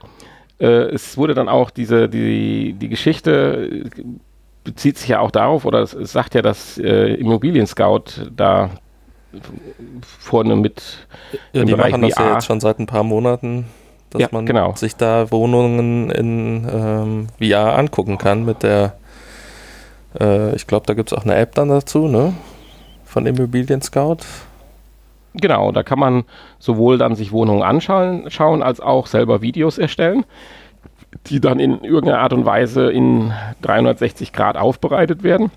Äh, 0.60 0.66
es 0.92 1.16
wurde 1.16 1.34
dann 1.34 1.48
auch 1.48 1.70
diese, 1.70 2.10
die, 2.10 2.74
die 2.74 2.90
Geschichte 2.90 3.86
bezieht 4.64 4.98
sich 4.98 5.10
ja 5.10 5.20
auch 5.20 5.32
darauf, 5.32 5.66
oder 5.66 5.82
es, 5.82 5.92
sagt 5.92 6.36
ja, 6.36 6.42
dass 6.42 6.78
äh, 6.78 7.14
Immobilien 7.16 7.68
Scout 7.68 8.30
da 8.36 8.70
vorne 10.20 10.56
mit 10.56 11.08
ja, 11.54 11.64
die 11.64 11.76
machen 11.76 12.02
das 12.04 12.16
ja 12.18 12.34
jetzt 12.34 12.46
schon 12.46 12.60
seit 12.60 12.80
ein 12.80 12.86
paar 12.86 13.04
Monaten, 13.04 13.66
dass 14.12 14.22
ja, 14.22 14.28
man 14.32 14.46
genau. 14.46 14.76
sich 14.76 14.96
da 14.96 15.32
Wohnungen 15.32 16.12
in 16.12 16.68
ähm, 16.72 17.28
VR 17.40 17.78
angucken 17.78 18.18
kann 18.18 18.46
mit 18.46 18.62
der 18.62 18.96
äh, 20.20 20.56
ich 20.56 20.68
glaube, 20.68 20.86
da 20.86 20.94
gibt 20.94 21.12
es 21.12 21.18
auch 21.18 21.24
eine 21.24 21.36
App 21.36 21.56
dann 21.56 21.70
dazu, 21.70 22.08
ne? 22.08 22.34
Von 23.06 23.26
Immobilien 23.26 23.82
Scout. 23.82 24.18
Genau, 25.36 25.72
da 25.72 25.82
kann 25.82 26.00
man 26.00 26.26
sowohl 26.60 26.98
dann 26.98 27.16
sich 27.16 27.32
Wohnungen 27.32 27.64
anschauen 27.64 28.30
schauen, 28.30 28.62
als 28.62 28.80
auch 28.80 29.08
selber 29.08 29.42
Videos 29.42 29.80
erstellen, 29.80 30.26
die 31.28 31.40
dann 31.40 31.60
in 31.60 31.84
irgendeiner 31.84 32.20
Art 32.20 32.34
und 32.34 32.46
Weise 32.46 32.92
in 32.92 33.32
360 33.62 34.34
Grad 34.34 34.58
aufbereitet 34.58 35.24
werden. 35.24 35.52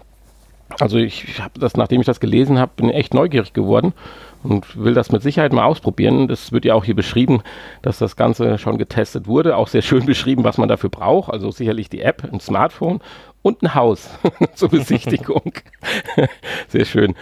Also 0.81 0.99
ich 0.99 1.41
habe 1.41 1.59
das, 1.61 1.77
nachdem 1.77 2.01
ich 2.01 2.07
das 2.07 2.21
gelesen 2.21 2.59
habe, 2.59 2.73
bin 2.77 2.91
echt 2.91 3.15
neugierig 3.15 3.53
geworden 3.53 3.93
und 4.43 4.77
will 4.77 4.95
das 4.95 5.13
mit 5.13 5.23
Sicherheit 5.23 5.53
mal 5.53 5.65
ausprobieren. 5.65 6.29
Das 6.29 6.51
wird 6.53 6.65
ja 6.65 6.75
auch 6.75 6.85
hier 6.85 6.97
beschrieben, 6.97 7.43
dass 7.83 7.99
das 7.99 8.17
Ganze 8.17 8.59
schon 8.59 8.77
getestet 8.77 9.27
wurde. 9.27 9.57
Auch 9.57 9.69
sehr 9.69 9.83
schön 9.83 10.07
beschrieben, 10.07 10.45
was 10.45 10.59
man 10.59 10.69
dafür 10.69 10.91
braucht. 10.91 11.33
Also 11.33 11.51
sicherlich 11.51 11.89
die 11.89 12.03
App, 12.03 12.29
ein 12.31 12.41
Smartphone 12.41 13.01
und 13.43 13.63
ein 13.63 13.75
Haus 13.75 14.11
zur 14.55 14.69
Besichtigung. 14.69 15.53
sehr 16.69 16.85
schön. 16.85 17.15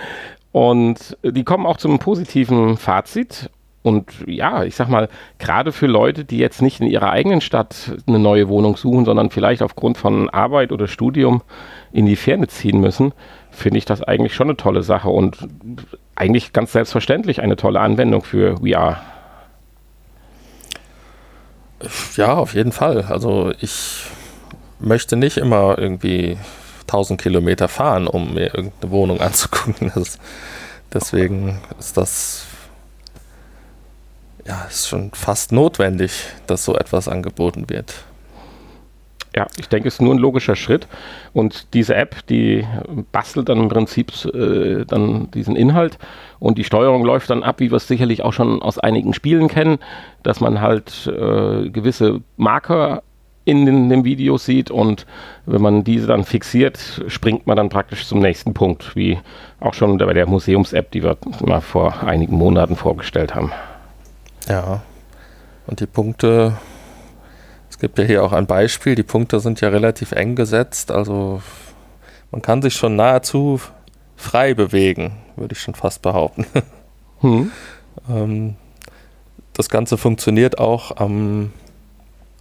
Und 0.53 1.17
die 1.23 1.45
kommen 1.45 1.67
auch 1.67 1.77
zum 1.77 1.99
positiven 1.99 2.77
Fazit. 2.77 3.51
Und 3.85 4.11
ja, 4.26 4.64
ich 4.64 4.76
sag 4.76 4.88
mal, 4.88 5.11
gerade 5.38 5.71
für 5.71 5.87
Leute, 5.87 6.25
die 6.25 6.38
jetzt 6.38 6.62
nicht 6.62 6.81
in 6.81 6.87
ihrer 6.87 7.11
eigenen 7.11 7.43
Stadt 7.43 7.93
eine 8.07 8.19
neue 8.19 8.49
Wohnung 8.49 8.79
suchen, 8.79 9.05
sondern 9.05 9.29
vielleicht 9.29 9.61
aufgrund 9.61 9.99
von 9.99 10.31
Arbeit 10.31 10.73
oder 10.73 10.88
Studium 10.88 11.43
in 11.93 12.07
die 12.07 12.17
Ferne 12.17 12.49
ziehen 12.49 12.81
müssen, 12.81 13.12
finde 13.50 13.76
ich 13.76 13.85
das 13.85 14.03
eigentlich 14.03 14.35
schon 14.35 14.49
eine 14.49 14.57
tolle 14.57 14.83
Sache 14.83 15.11
und 15.11 15.37
eigentlich 16.14 16.55
ganz 16.55 16.73
selbstverständlich 16.73 17.43
eine 17.43 17.57
tolle 17.57 17.81
Anwendung 17.81 18.23
für 18.23 18.57
VR. 18.57 19.03
Ja, 22.17 22.33
auf 22.33 22.55
jeden 22.55 22.73
Fall. 22.73 23.03
Also 23.03 23.53
ich 23.61 24.05
möchte 24.81 25.17
nicht 25.17 25.37
immer 25.37 25.76
irgendwie 25.76 26.38
1000 26.87 27.21
Kilometer 27.21 27.69
fahren, 27.69 28.07
um 28.07 28.33
mir 28.33 28.55
irgendeine 28.55 28.91
Wohnung 28.91 29.21
anzugucken. 29.21 29.93
Das, 29.95 30.19
deswegen 30.91 31.61
ist 31.79 31.99
das 31.99 32.47
ja 34.47 34.65
ist 34.69 34.89
schon 34.89 35.11
fast 35.13 35.53
notwendig, 35.53 36.13
dass 36.47 36.65
so 36.65 36.77
etwas 36.77 37.09
angeboten 37.09 37.69
wird. 37.69 37.95
Ja, 39.37 39.49
ich 39.59 39.69
denke, 39.69 39.89
es 39.89 39.95
ist 39.95 40.01
nur 40.01 40.15
ein 40.15 40.19
logischer 40.19 40.55
Schritt. 40.55 40.87
Und 41.33 41.75
diese 41.75 41.97
App, 41.97 42.25
die 42.29 42.65
bastelt 43.11 43.49
dann 43.49 43.59
im 43.59 43.69
Prinzip 43.69 44.13
äh, 44.33 44.85
dann 44.85 45.29
diesen 45.33 45.57
Inhalt 45.57 45.99
und 46.39 46.57
die 46.57 46.63
Steuerung 46.63 47.05
läuft 47.05 47.31
dann 47.31 47.43
ab, 47.43 47.59
wie 47.59 47.73
wir 47.73 47.77
es 47.77 47.89
sicherlich 47.89 48.23
auch 48.23 48.33
schon 48.33 48.63
aus 48.63 48.79
einigen 48.79 49.13
Spielen 49.13 49.49
kennen, 49.49 49.79
dass 50.23 50.41
man 50.41 50.61
halt 50.61 51.09
äh, 51.09 51.69
gewisse 51.69 52.21
Marker 52.37 53.03
in 53.45 53.67
den, 53.67 53.89
dem 53.89 54.05
Video 54.05 54.39
sieht 54.39 54.71
und 54.71 55.05
wenn 55.47 55.61
man 55.61 55.85
diese 55.85 56.07
dann 56.07 56.25
fixiert, 56.25 57.03
springt 57.09 57.47
man 57.47 57.57
dann 57.57 57.69
praktisch 57.69 58.07
zum 58.07 58.21
nächsten 58.21 58.55
Punkt, 58.55 58.95
wie 58.95 59.19
auch 59.59 59.75
schon 59.75 59.99
bei 59.99 60.13
der 60.15 60.29
Museums-App, 60.29 60.92
die 60.92 61.03
wir 61.03 61.18
mal 61.45 61.61
vor 61.61 62.05
einigen 62.05 62.37
Monaten 62.37 62.77
vorgestellt 62.77 63.35
haben. 63.35 63.53
Ja, 64.48 64.83
und 65.66 65.80
die 65.80 65.87
Punkte, 65.87 66.57
es 67.70 67.78
gibt 67.78 67.98
ja 67.98 68.04
hier 68.04 68.24
auch 68.24 68.33
ein 68.33 68.46
Beispiel, 68.46 68.94
die 68.94 69.02
Punkte 69.02 69.40
sind 69.40 69.61
ja 69.61 69.68
relativ 69.68 70.12
eng 70.12 70.37
gesetzt, 70.37 70.90
also 70.90 71.42
man 72.30 72.42
kann 72.42 72.62
sich 72.62 72.74
schon 72.74 72.96
nahezu 72.96 73.61
frei 74.16 74.54
bewegen, 74.54 75.16
würde 75.37 75.54
ich 75.54 75.61
schon 75.61 75.74
fast 75.74 76.02
behaupten. 76.02 76.46
Hm. 77.20 77.52
ähm, 78.11 78.57
das 79.54 79.70
Ganze 79.70 79.96
funktioniert 79.96 80.59
auch 80.59 80.94
am 80.98 81.52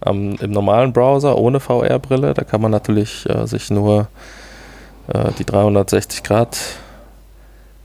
ähm, 0.04 0.36
Im 0.40 0.50
normalen 0.50 0.92
Browser 0.92 1.38
ohne 1.38 1.60
VR-Brille, 1.60 2.34
da 2.34 2.44
kann 2.44 2.60
man 2.60 2.70
natürlich 2.70 3.28
äh, 3.28 3.46
sich 3.46 3.70
nur 3.70 4.08
äh, 5.08 5.32
die 5.38 5.44
360 5.44 6.22
Grad 6.22 6.58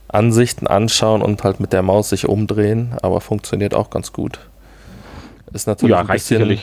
Ansichten 0.09 0.67
anschauen 0.67 1.21
und 1.21 1.43
halt 1.43 1.59
mit 1.59 1.71
der 1.71 1.83
Maus 1.83 2.09
sich 2.09 2.27
umdrehen, 2.27 2.95
aber 3.01 3.21
funktioniert 3.21 3.73
auch 3.73 3.89
ganz 3.89 4.11
gut. 4.11 4.39
Ist 5.53 5.67
natürlich 5.67 5.95
ja, 5.95 6.01
ein 6.01 6.07
bisschen, 6.07 6.59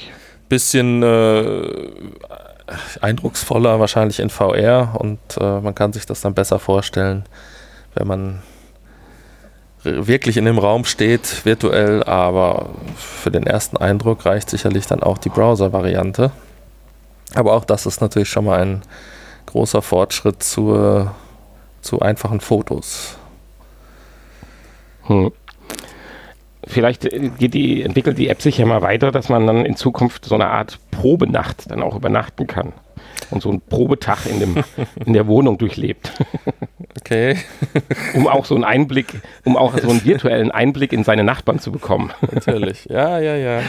bisschen 0.49 1.03
äh, 1.03 1.91
eindrucksvoller 3.01 3.81
wahrscheinlich 3.81 4.21
in 4.21 4.31
VR 4.31 4.97
und 4.99 5.19
äh, 5.41 5.61
man 5.61 5.75
kann 5.75 5.93
sich 5.93 6.07
das 6.07 6.21
dann 6.21 6.35
besser 6.35 6.59
vorstellen, 6.59 7.25
wenn 7.95 8.07
man 8.07 8.43
wirklich 9.83 10.37
in 10.37 10.45
dem 10.45 10.59
Raum 10.59 10.85
steht, 10.85 11.45
virtuell, 11.45 12.03
aber 12.03 12.71
für 12.97 13.31
den 13.31 13.47
ersten 13.47 13.77
Eindruck 13.77 14.27
reicht 14.27 14.51
sicherlich 14.51 14.87
dann 14.87 15.03
auch 15.03 15.19
die 15.19 15.29
Browser-Variante. 15.29 16.33
Aber 17.35 17.53
auch 17.55 17.65
das 17.65 17.87
ist 17.87 18.01
natürlich 18.01 18.29
schon 18.29 18.47
mal 18.47 18.61
ein 18.61 18.83
großer 19.47 19.83
Fortschritt 19.83 20.43
zur, 20.43 21.15
zu 21.83 22.01
einfachen 22.01 22.41
Fotos. 22.41 23.17
Hm. 25.07 25.33
Vielleicht 26.69 27.09
geht 27.39 27.55
die, 27.55 27.83
entwickelt 27.83 28.19
die 28.19 28.29
App 28.29 28.43
sich 28.43 28.59
ja 28.59 28.67
mal 28.67 28.83
weiter, 28.83 29.13
dass 29.13 29.29
man 29.29 29.47
dann 29.47 29.65
in 29.65 29.77
Zukunft 29.77 30.25
so 30.25 30.35
eine 30.35 30.49
Art 30.49 30.79
Probenacht 30.91 31.71
dann 31.71 31.83
auch 31.83 31.95
übernachten 31.95 32.49
kann 32.49 32.73
und 33.31 33.43
so 33.43 33.51
einen 33.51 33.61
Probetag 33.61 34.27
in, 34.27 34.41
dem, 34.41 34.57
in 35.07 35.13
der 35.13 35.27
Wohnung 35.27 35.59
durchlebt. 35.59 36.13
Okay. 37.01 37.37
um 38.15 38.27
auch 38.27 38.45
so 38.45 38.55
einen 38.55 38.65
Einblick, 38.65 39.07
um 39.45 39.57
auch 39.57 39.79
so 39.79 39.89
einen 39.89 40.05
virtuellen 40.05 40.51
Einblick 40.51 40.93
in 40.93 41.05
seine 41.05 41.25
Nachbarn 41.25 41.59
zu 41.59 41.73
bekommen. 41.73 42.11
Natürlich, 42.33 42.87
ja, 42.87 43.19
ja, 43.19 43.37
ja. 43.37 43.61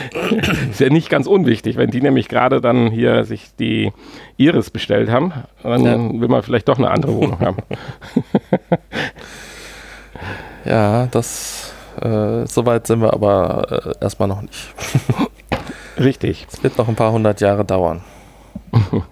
Ist 0.70 0.80
ja 0.80 0.90
nicht 0.90 1.10
ganz 1.10 1.28
unwichtig, 1.28 1.78
wenn 1.78 1.92
die 1.92 2.02
nämlich 2.02 2.30
gerade 2.30 2.62
dann 2.62 2.90
hier 2.90 3.26
sich 3.26 3.50
die 3.60 3.92
Iris 4.38 4.70
bestellt 4.70 5.10
haben, 5.10 5.34
dann 5.64 5.84
ja. 5.84 5.98
will 5.98 6.28
man 6.30 6.44
vielleicht 6.44 6.68
doch 6.68 6.78
eine 6.78 6.90
andere 6.90 7.16
Wohnung 7.16 7.40
haben. 7.40 7.58
ja, 10.68 11.08
das, 11.08 11.74
äh, 12.02 12.46
soweit 12.46 12.88
sind 12.88 13.02
wir 13.02 13.14
aber 13.14 13.96
äh, 14.00 14.04
erstmal 14.04 14.28
noch 14.28 14.42
nicht. 14.42 14.74
Richtig. 16.00 16.46
Es 16.52 16.64
wird 16.64 16.78
noch 16.78 16.88
ein 16.88 16.96
paar 16.96 17.12
hundert 17.12 17.42
Jahre 17.42 17.66
dauern. 17.66 18.02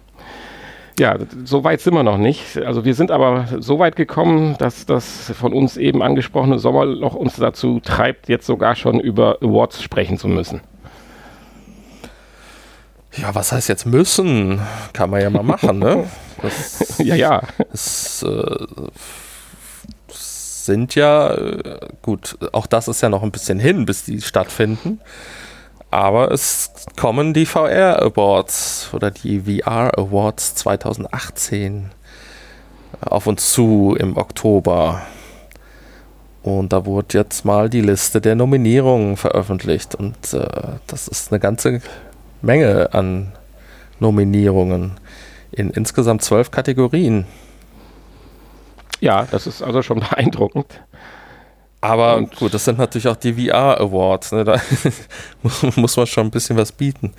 Ja, 0.97 1.17
so 1.43 1.65
weit 1.65 1.81
sind 1.81 1.93
wir 1.93 2.03
noch 2.03 2.17
nicht. 2.17 2.57
Also 2.57 2.85
wir 2.85 2.95
sind 2.95 3.11
aber 3.11 3.47
so 3.59 3.79
weit 3.79 3.97
gekommen, 3.97 4.55
dass 4.59 4.85
das 4.85 5.33
von 5.37 5.51
uns 5.51 5.75
eben 5.75 6.01
angesprochene 6.01 6.57
Sommerloch 6.57 7.15
uns 7.15 7.35
dazu 7.35 7.81
treibt, 7.81 8.29
jetzt 8.29 8.45
sogar 8.45 8.75
schon 8.75 9.01
über 9.01 9.39
Awards 9.41 9.83
sprechen 9.83 10.17
zu 10.17 10.29
müssen. 10.29 10.61
Ja, 13.17 13.35
was 13.35 13.51
heißt 13.51 13.67
jetzt 13.67 13.85
müssen? 13.85 14.61
Kann 14.93 15.09
man 15.09 15.21
ja 15.21 15.29
mal 15.29 15.43
machen, 15.43 15.79
ne? 15.79 16.05
Das, 16.41 16.97
ja, 16.99 17.15
ja. 17.15 17.41
Es 17.73 18.21
äh, 18.21 18.65
sind 20.65 20.95
ja, 20.95 21.33
äh, 21.33 21.79
gut, 22.01 22.37
auch 22.51 22.67
das 22.67 22.87
ist 22.87 23.01
ja 23.01 23.09
noch 23.09 23.23
ein 23.23 23.31
bisschen 23.31 23.59
hin, 23.59 23.85
bis 23.85 24.03
die 24.03 24.21
stattfinden. 24.21 24.99
Aber 25.91 26.31
es 26.31 26.71
kommen 26.97 27.33
die 27.33 27.45
VR 27.45 28.01
Awards 28.01 28.89
oder 28.93 29.11
die 29.11 29.59
VR 29.61 29.97
Awards 29.97 30.55
2018 30.55 31.91
auf 33.01 33.27
uns 33.27 33.53
zu 33.53 33.95
im 33.97 34.17
Oktober. 34.17 35.01
Und 36.43 36.73
da 36.73 36.85
wurde 36.85 37.17
jetzt 37.17 37.45
mal 37.45 37.69
die 37.69 37.81
Liste 37.81 38.21
der 38.21 38.35
Nominierungen 38.35 39.17
veröffentlicht. 39.17 39.95
Und 39.95 40.33
äh, 40.33 40.47
das 40.87 41.07
ist 41.07 41.31
eine 41.31 41.39
ganze 41.39 41.81
Menge 42.41 42.93
an 42.93 43.31
Nominierungen 43.99 44.91
in 45.51 45.69
insgesamt 45.69 46.23
zwölf 46.23 46.51
Kategorien. 46.51 47.25
Ja, 49.01 49.27
das 49.29 49.47
ist 49.47 49.61
also 49.61 49.81
schon 49.81 49.99
beeindruckend. 50.09 50.81
Aber 51.81 52.15
und 52.15 52.35
gut, 52.35 52.53
das 52.53 52.65
sind 52.65 52.79
natürlich 52.79 53.07
auch 53.07 53.15
die 53.15 53.33
VR 53.33 53.79
Awards. 53.79 54.31
Ne? 54.31 54.43
Da 54.43 54.59
muss 55.75 55.97
man 55.97 56.07
schon 56.07 56.27
ein 56.27 56.31
bisschen 56.31 56.57
was 56.57 56.71
bieten. 56.71 57.13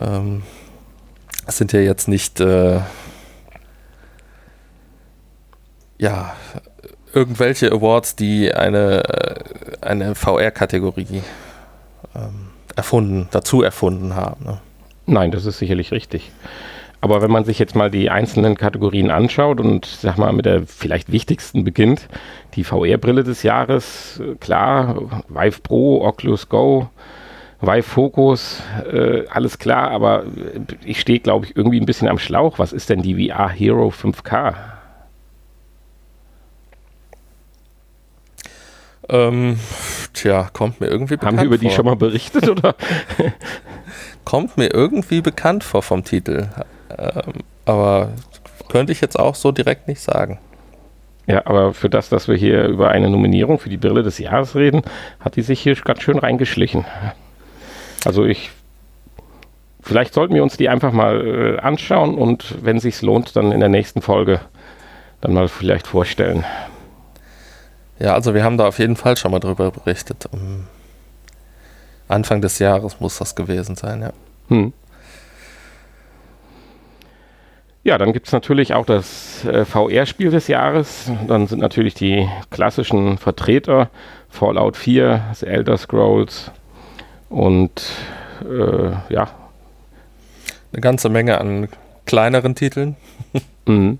Ähm, 0.00 0.42
das 1.46 1.56
sind 1.56 1.72
ja 1.72 1.80
jetzt 1.80 2.08
nicht 2.08 2.40
äh, 2.40 2.80
ja 5.96 6.34
irgendwelche 7.12 7.72
Awards, 7.72 8.16
die 8.16 8.52
eine, 8.52 9.02
äh, 9.04 9.44
eine 9.80 10.14
VR-Kategorie 10.14 11.22
ähm, 12.14 12.48
erfunden, 12.76 13.28
dazu 13.30 13.62
erfunden 13.62 14.14
haben. 14.14 14.44
Ne? 14.44 14.60
Nein, 15.06 15.30
das 15.30 15.46
ist 15.46 15.58
sicherlich 15.58 15.90
richtig. 15.90 16.30
Aber 17.00 17.22
wenn 17.22 17.30
man 17.30 17.44
sich 17.44 17.58
jetzt 17.58 17.76
mal 17.76 17.90
die 17.90 18.10
einzelnen 18.10 18.56
Kategorien 18.56 19.10
anschaut 19.10 19.60
und 19.60 19.86
sag 19.86 20.18
mal 20.18 20.32
mit 20.32 20.46
der 20.46 20.66
vielleicht 20.66 21.12
wichtigsten 21.12 21.62
beginnt, 21.62 22.08
die 22.54 22.64
VR-Brille 22.64 23.22
des 23.22 23.44
Jahres, 23.44 24.20
klar, 24.40 25.22
Vive 25.28 25.60
Pro, 25.62 26.04
Oculus 26.04 26.48
Go, 26.48 26.88
Vive 27.60 27.82
Focus, 27.82 28.62
äh, 28.92 29.26
alles 29.28 29.58
klar, 29.58 29.90
aber 29.90 30.24
ich 30.84 31.00
stehe, 31.00 31.20
glaube 31.20 31.46
ich, 31.46 31.56
irgendwie 31.56 31.80
ein 31.80 31.86
bisschen 31.86 32.08
am 32.08 32.18
Schlauch. 32.18 32.58
Was 32.58 32.72
ist 32.72 32.88
denn 32.88 33.02
die 33.02 33.28
VR 33.28 33.48
Hero 33.48 33.88
5K? 33.88 34.54
Ähm, 39.08 39.58
tja, 40.12 40.50
kommt 40.52 40.80
mir 40.80 40.88
irgendwie 40.88 41.16
bekannt 41.16 41.36
vor. 41.36 41.44
Haben 41.44 41.50
wir 41.50 41.56
über 41.56 41.62
vor. 41.62 41.68
die 41.68 41.74
schon 41.74 41.84
mal 41.86 41.96
berichtet, 41.96 42.48
oder? 42.48 42.74
kommt 44.24 44.56
mir 44.58 44.72
irgendwie 44.72 45.20
bekannt 45.20 45.64
vor 45.64 45.82
vom 45.82 46.04
Titel. 46.04 46.48
Ähm, 46.96 47.42
aber 47.64 48.10
könnte 48.68 48.92
ich 48.92 49.00
jetzt 49.00 49.18
auch 49.18 49.34
so 49.34 49.52
direkt 49.52 49.88
nicht 49.88 50.00
sagen. 50.00 50.38
Ja, 51.26 51.42
aber 51.44 51.74
für 51.74 51.90
das, 51.90 52.08
dass 52.08 52.26
wir 52.26 52.36
hier 52.36 52.64
über 52.64 52.90
eine 52.90 53.10
Nominierung 53.10 53.58
für 53.58 53.68
die 53.68 53.76
Brille 53.76 54.02
des 54.02 54.18
Jahres 54.18 54.54
reden, 54.54 54.82
hat 55.20 55.36
die 55.36 55.42
sich 55.42 55.60
hier 55.60 55.74
ganz 55.74 56.02
schön 56.02 56.18
reingeschlichen. 56.18 56.86
Also 58.06 58.24
ich, 58.24 58.50
vielleicht 59.82 60.14
sollten 60.14 60.34
wir 60.34 60.42
uns 60.42 60.56
die 60.56 60.70
einfach 60.70 60.92
mal 60.92 61.26
äh, 61.26 61.58
anschauen 61.58 62.14
und 62.14 62.54
wenn 62.62 62.78
es 62.78 62.82
sich 62.84 63.02
lohnt, 63.02 63.36
dann 63.36 63.52
in 63.52 63.60
der 63.60 63.68
nächsten 63.68 64.00
Folge 64.00 64.40
dann 65.20 65.34
mal 65.34 65.48
vielleicht 65.48 65.86
vorstellen. 65.86 66.44
Ja, 67.98 68.14
also 68.14 68.32
wir 68.32 68.44
haben 68.44 68.56
da 68.56 68.66
auf 68.66 68.78
jeden 68.78 68.96
Fall 68.96 69.16
schon 69.16 69.32
mal 69.32 69.40
drüber 69.40 69.70
berichtet. 69.70 70.28
Anfang 72.06 72.40
des 72.40 72.58
Jahres 72.58 73.00
muss 73.00 73.18
das 73.18 73.34
gewesen 73.34 73.76
sein, 73.76 74.00
ja. 74.00 74.12
Hm. 74.48 74.72
Ja, 77.88 77.96
dann 77.96 78.12
gibt 78.12 78.26
es 78.26 78.34
natürlich 78.34 78.74
auch 78.74 78.84
das 78.84 79.46
äh, 79.46 79.64
VR-Spiel 79.64 80.30
des 80.30 80.46
Jahres. 80.46 81.10
Dann 81.26 81.46
sind 81.46 81.60
natürlich 81.60 81.94
die 81.94 82.28
klassischen 82.50 83.16
Vertreter 83.16 83.88
Fallout 84.28 84.76
4, 84.76 85.24
The 85.32 85.46
Elder 85.46 85.78
Scrolls 85.78 86.50
und 87.30 87.80
äh, 88.42 88.90
ja. 89.08 89.30
Eine 90.70 90.82
ganze 90.82 91.08
Menge 91.08 91.40
an 91.40 91.68
kleineren 92.04 92.54
Titeln. 92.54 92.96
mhm. 93.64 93.98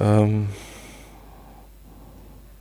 ähm, 0.00 0.48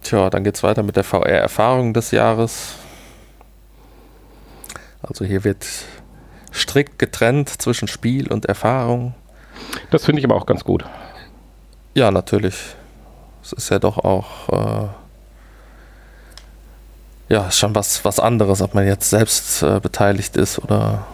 tja, 0.01 0.29
dann 0.29 0.43
geht 0.43 0.55
es 0.55 0.63
weiter 0.63 0.83
mit 0.83 0.97
der 0.97 1.05
VR-Erfahrung 1.05 1.93
des 1.93 2.11
Jahres. 2.11 2.75
Also 5.01 5.23
hier 5.23 5.45
wird 5.45 5.65
strikt 6.53 6.99
getrennt 6.99 7.49
zwischen 7.49 7.87
Spiel 7.87 8.31
und 8.31 8.45
Erfahrung. 8.45 9.13
Das 9.91 10.05
finde 10.05 10.19
ich 10.19 10.25
aber 10.25 10.35
auch 10.35 10.45
ganz 10.45 10.63
gut. 10.63 10.85
Ja, 11.93 12.11
natürlich. 12.11 12.55
Es 13.43 13.53
ist 13.53 13.69
ja 13.69 13.79
doch 13.79 13.97
auch 13.97 14.49
äh, 14.49 14.87
ja 17.29 17.51
schon 17.51 17.75
was, 17.75 18.03
was 18.05 18.19
anderes, 18.19 18.61
ob 18.61 18.73
man 18.73 18.85
jetzt 18.85 19.09
selbst 19.09 19.63
äh, 19.63 19.79
beteiligt 19.79 20.35
ist 20.35 20.59
oder 20.59 21.05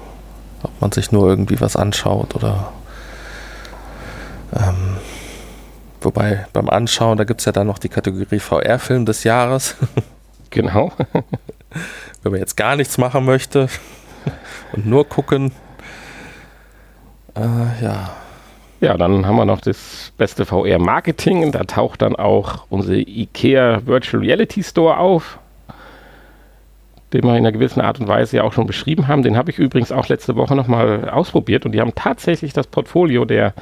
ob 0.64 0.82
man 0.82 0.92
sich 0.92 1.12
nur 1.12 1.28
irgendwie 1.28 1.60
was 1.62 1.76
anschaut 1.76 2.36
oder 2.36 2.72
ähm, 4.56 4.98
wobei 6.02 6.48
beim 6.54 6.70
Anschauen, 6.70 7.18
da 7.18 7.24
gibt 7.24 7.42
es 7.42 7.46
ja 7.46 7.52
dann 7.52 7.68
noch 7.68 7.80
die 7.80 7.90
Kategorie 7.90 8.40
VR-Film 8.40 9.06
des 9.06 9.24
Jahres. 9.24 9.76
Genau. 10.52 10.94
Wenn 12.24 12.32
man 12.32 12.40
jetzt 12.40 12.56
gar 12.56 12.78
nichts 12.78 12.98
machen 12.98 13.26
möchte, 13.26 13.68
und 14.74 14.86
nur 14.86 15.08
gucken. 15.08 15.52
Äh, 17.36 17.84
ja. 17.84 18.16
Ja, 18.82 18.98
dann 18.98 19.26
haben 19.26 19.38
wir 19.38 19.46
noch 19.46 19.62
das 19.62 20.12
beste 20.18 20.46
VR-Marketing. 20.46 21.52
Da 21.52 21.64
taucht 21.64 22.02
dann 22.02 22.16
auch 22.16 22.66
unsere 22.70 22.98
IKEA 22.98 23.86
Virtual 23.86 24.22
Reality 24.22 24.64
Store 24.64 24.98
auf, 24.98 25.40
den 27.14 27.24
wir 27.24 27.32
in 27.32 27.38
einer 27.38 27.52
gewissen 27.52 27.82
Art 27.82 28.00
und 28.00 28.08
Weise 28.08 28.38
ja 28.38 28.44
auch 28.44 28.54
schon 28.54 28.68
beschrieben 28.68 29.08
haben. 29.08 29.24
Den 29.24 29.38
habe 29.38 29.50
ich 29.50 29.60
übrigens 29.60 29.92
auch 29.92 30.08
letzte 30.10 30.36
Woche 30.36 30.56
nochmal 30.56 31.10
ausprobiert 31.10 31.66
und 31.66 31.72
die 31.72 31.82
haben 31.82 31.96
tatsächlich 31.96 32.54
das 32.54 32.68
Portfolio 32.68 33.26
der 33.26 33.54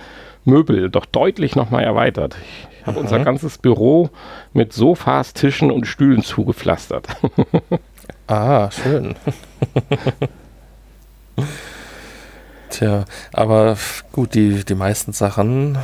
Möbel 0.45 0.89
doch 0.89 1.05
deutlich 1.05 1.55
nochmal 1.55 1.83
erweitert. 1.83 2.35
Ich 2.81 2.87
habe 2.87 2.99
unser 2.99 3.19
ganzes 3.19 3.57
Büro 3.57 4.09
mit 4.51 4.73
Sofas, 4.73 5.33
Tischen 5.33 5.71
und 5.71 5.87
Stühlen 5.87 6.23
zugepflastert. 6.23 7.07
ah, 8.27 8.69
schön. 8.71 9.15
Tja, 12.69 13.05
aber 13.31 13.77
gut, 14.11 14.33
die, 14.33 14.65
die 14.65 14.75
meisten 14.75 15.13
Sachen 15.13 15.77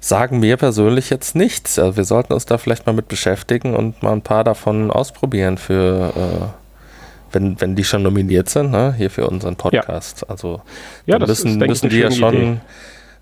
sagen 0.00 0.40
mir 0.40 0.56
persönlich 0.56 1.10
jetzt 1.10 1.34
nichts. 1.34 1.78
Also 1.78 1.96
wir 1.96 2.04
sollten 2.04 2.32
uns 2.32 2.46
da 2.46 2.58
vielleicht 2.58 2.86
mal 2.86 2.92
mit 2.92 3.08
beschäftigen 3.08 3.74
und 3.74 4.02
mal 4.02 4.12
ein 4.12 4.22
paar 4.22 4.44
davon 4.44 4.90
ausprobieren 4.90 5.58
für, 5.58 6.12
äh, 6.16 7.32
wenn, 7.32 7.60
wenn 7.60 7.76
die 7.76 7.84
schon 7.84 8.02
nominiert 8.02 8.48
sind, 8.48 8.70
ne? 8.70 8.94
hier 8.96 9.10
für 9.10 9.26
unseren 9.26 9.56
Podcast. 9.56 10.22
Ja. 10.22 10.28
Also 10.28 10.62
ja, 11.06 11.18
das 11.18 11.28
müssen, 11.28 11.60
ist, 11.60 11.68
müssen 11.68 11.88
die 11.90 12.00
ja 12.00 12.10
schon 12.10 12.60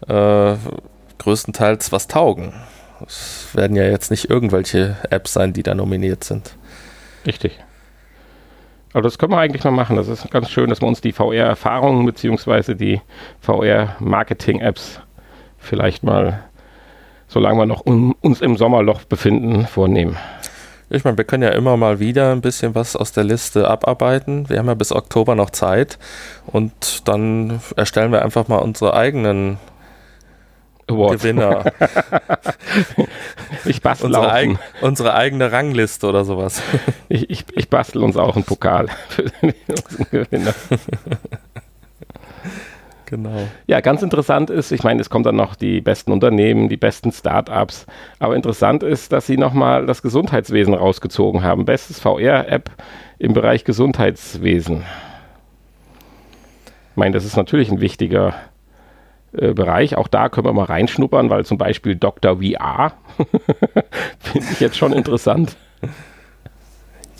äh, 0.09 0.57
größtenteils 1.19 1.93
was 1.93 2.09
taugen. 2.09 2.53
Es 3.07 3.49
werden 3.53 3.77
ja 3.77 3.85
jetzt 3.85 4.11
nicht 4.11 4.31
irgendwelche 4.31 4.97
Apps 5.11 5.35
sein, 5.35 5.53
die 5.53 5.63
da 5.63 5.75
nominiert 5.75 6.25
sind. 6.25 6.57
Richtig. 7.27 7.59
Aber 8.97 9.03
das 9.03 9.19
können 9.19 9.33
wir 9.33 9.39
eigentlich 9.39 9.63
mal 9.63 9.73
machen. 9.73 9.97
Das 9.97 10.09
ist 10.09 10.31
ganz 10.31 10.49
schön, 10.49 10.71
dass 10.71 10.81
wir 10.81 10.89
uns 10.89 11.03
die 11.03 11.13
VR-Erfahrungen 11.13 12.07
bzw. 12.07 12.75
die 12.75 13.03
VR-Marketing-Apps 13.43 15.01
vielleicht 15.59 16.03
mal, 16.03 16.45
solange 17.29 17.59
wir 17.59 17.67
noch 17.67 17.83
um, 17.83 18.17
uns 18.23 18.41
im 18.41 18.57
Sommerloch 18.57 19.05
befinden, 19.05 19.67
vornehmen. 19.67 20.17
Ich 20.89 21.05
meine, 21.05 21.19
wir 21.19 21.27
können 21.27 21.43
ja 21.43 21.51
immer 21.51 21.77
mal 21.77 22.01
wieder 22.01 22.33
ein 22.33 22.41
bisschen 22.41 22.75
was 22.75 22.97
aus 22.97 23.13
der 23.13 23.25
Liste 23.25 23.69
abarbeiten. 23.69 24.49
Wir 24.49 24.61
haben 24.61 24.67
ja 24.69 24.73
bis 24.73 24.93
Oktober 24.93 25.35
noch 25.35 25.51
Zeit 25.51 25.99
und 26.47 27.07
dann 27.07 27.61
erstellen 27.77 28.13
wir 28.13 28.23
einfach 28.23 28.49
mal 28.49 28.61
unsere 28.61 28.95
eigenen 28.95 29.59
Award. 30.89 31.19
Gewinner. 31.19 31.65
ich 33.65 33.83
bastel 33.83 34.07
unsere, 34.07 34.33
eig 34.33 34.59
unsere 34.81 35.15
eigene 35.15 35.51
Rangliste 35.51 36.07
oder 36.07 36.25
sowas. 36.25 36.63
ich, 37.09 37.29
ich, 37.29 37.45
ich 37.55 37.69
bastel 37.69 38.03
uns 38.03 38.17
auch 38.17 38.37
einen 38.37 38.45
Pokal 38.45 38.89
für 39.09 39.25
unseren 39.25 40.07
Gewinner. 40.11 40.55
Genau. 43.07 43.49
Ja, 43.67 43.81
ganz 43.81 44.03
interessant 44.03 44.51
ist, 44.51 44.73
ich 44.73 44.83
meine, 44.83 45.01
es 45.01 45.11
kommen 45.11 45.25
dann 45.25 45.37
noch 45.37 45.55
die 45.55 45.81
besten 45.81 46.11
Unternehmen, 46.13 46.69
die 46.69 46.77
besten 46.77 47.13
Startups, 47.13 47.87
aber 48.19 48.35
interessant 48.35 48.83
ist, 48.83 49.13
dass 49.13 49.27
sie 49.27 49.37
nochmal 49.37 49.87
das 49.87 50.03
Gesundheitswesen 50.03 50.75
rausgezogen 50.75 51.43
haben. 51.43 51.65
Bestes 51.65 52.01
VR-App 52.01 52.71
im 53.19 53.33
Bereich 53.33 53.65
Gesundheitswesen. 53.65 54.85
Ich 56.91 56.97
meine, 56.97 57.13
das 57.13 57.25
ist 57.25 57.37
natürlich 57.37 57.71
ein 57.71 57.81
wichtiger 57.81 58.35
äh, 59.37 59.53
Bereich. 59.53 59.97
Auch 59.97 60.09
da 60.09 60.29
können 60.29 60.47
wir 60.47 60.53
mal 60.53 60.65
reinschnuppern, 60.65 61.31
weil 61.31 61.45
zum 61.45 61.59
Beispiel 61.59 61.97
Dr. 61.97 62.37
VR 62.37 62.93
finde 64.21 64.47
ich 64.53 64.61
jetzt 64.61 64.77
schon 64.77 64.93
interessant. 64.93 65.57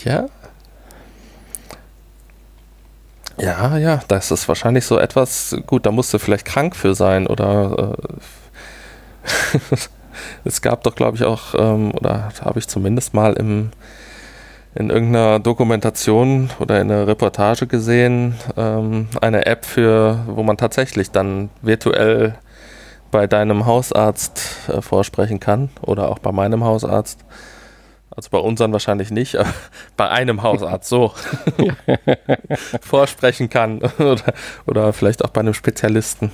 Ja. 0.05 0.27
Ja, 3.39 3.77
ja, 3.77 4.01
das 4.09 4.31
ist 4.31 4.49
wahrscheinlich 4.49 4.87
so 4.87 4.99
etwas, 4.99 5.55
gut, 5.67 5.85
da 5.85 5.91
musst 5.91 6.15
du 6.15 6.19
vielleicht 6.19 6.47
krank 6.47 6.75
für 6.75 6.95
sein 6.95 7.27
oder 7.27 7.97
äh, 7.99 9.67
es 10.45 10.63
gab 10.63 10.83
doch, 10.85 10.95
glaube 10.95 11.19
ich, 11.19 11.25
auch, 11.25 11.55
ähm, 11.55 11.91
oder 11.93 12.31
habe 12.41 12.59
ich 12.59 12.67
zumindest 12.67 13.13
mal 13.13 13.35
im 13.35 13.73
in 14.77 14.91
irgendeiner 14.91 15.39
Dokumentation 15.39 16.51
oder 16.59 16.81
in 16.81 16.91
einer 16.91 17.07
Reportage 17.07 17.67
gesehen, 17.67 18.35
ähm, 18.57 19.09
eine 19.23 19.47
App 19.47 19.65
für, 19.65 20.21
wo 20.27 20.43
man 20.43 20.59
tatsächlich 20.59 21.11
dann 21.11 21.49
virtuell 21.63 22.35
bei 23.11 23.27
deinem 23.27 23.65
Hausarzt 23.65 24.43
äh, 24.69 24.83
vorsprechen 24.83 25.41
kann 25.41 25.71
oder 25.81 26.11
auch 26.11 26.19
bei 26.19 26.31
meinem 26.31 26.63
Hausarzt. 26.63 27.25
Also 28.11 28.29
bei 28.31 28.39
unseren 28.39 28.73
wahrscheinlich 28.73 29.11
nicht, 29.11 29.37
aber 29.37 29.49
bei 29.97 30.11
einem 30.11 30.43
Hausarzt 30.43 30.91
so 30.91 31.15
vorsprechen 32.83 33.49
kann 33.49 33.81
oder, 33.99 34.35
oder 34.67 34.93
vielleicht 34.93 35.25
auch 35.25 35.31
bei 35.31 35.41
einem 35.41 35.55
Spezialisten. 35.55 36.33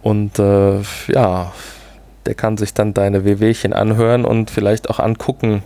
Und 0.00 0.38
äh, 0.38 0.80
ja, 1.08 1.52
der 2.26 2.34
kann 2.34 2.56
sich 2.56 2.72
dann 2.72 2.94
deine 2.94 3.24
Wehwehchen 3.24 3.72
anhören 3.72 4.24
und 4.24 4.50
vielleicht 4.50 4.90
auch 4.90 5.00
angucken, 5.00 5.64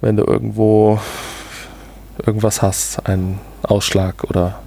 wenn 0.00 0.16
du 0.16 0.24
irgendwo 0.24 0.98
irgendwas 2.24 2.62
hast, 2.62 3.06
einen 3.06 3.40
Ausschlag 3.62 4.24
oder 4.24 4.60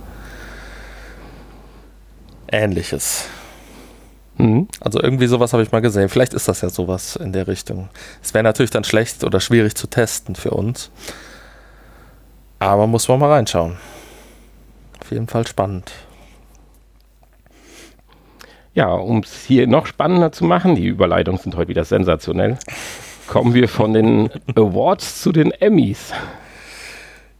ähnliches. 2.48 3.26
Mhm. 4.38 4.68
Also 4.80 5.02
irgendwie 5.02 5.28
sowas 5.28 5.54
habe 5.54 5.64
ich 5.64 5.72
mal 5.72 5.82
gesehen. 5.82 6.10
Vielleicht 6.10 6.34
ist 6.34 6.48
das 6.48 6.62
ja 6.62 6.70
sowas 6.70 7.16
in 7.16 7.34
der 7.34 7.48
Richtung. 7.48 7.90
Es 8.22 8.34
wäre 8.34 8.44
natürlich 8.44 8.72
dann 8.72 8.84
schlecht 8.84 9.24
oder 9.24 9.40
schwierig 9.40 9.76
zu 9.76 9.88
testen 9.88 10.36
für 10.36 10.52
uns. 10.52 10.90
Aber 12.60 12.88
muss 12.88 13.08
man 13.08 13.20
mal 13.20 13.32
reinschauen. 13.32 13.78
jeden 15.12 15.28
Fall 15.28 15.46
spannend. 15.46 15.92
Ja, 18.74 18.92
um 18.92 19.20
es 19.20 19.44
hier 19.46 19.68
noch 19.68 19.86
spannender 19.86 20.32
zu 20.32 20.46
machen, 20.46 20.76
die 20.76 20.88
Überleitungen 20.88 21.40
sind 21.40 21.56
heute 21.56 21.68
wieder 21.68 21.84
sensationell, 21.84 22.58
kommen 23.28 23.54
wir 23.54 23.68
von 23.68 23.94
den 23.94 24.30
Awards 24.56 25.22
zu 25.22 25.32
den 25.32 25.52
Emmys. 25.52 26.12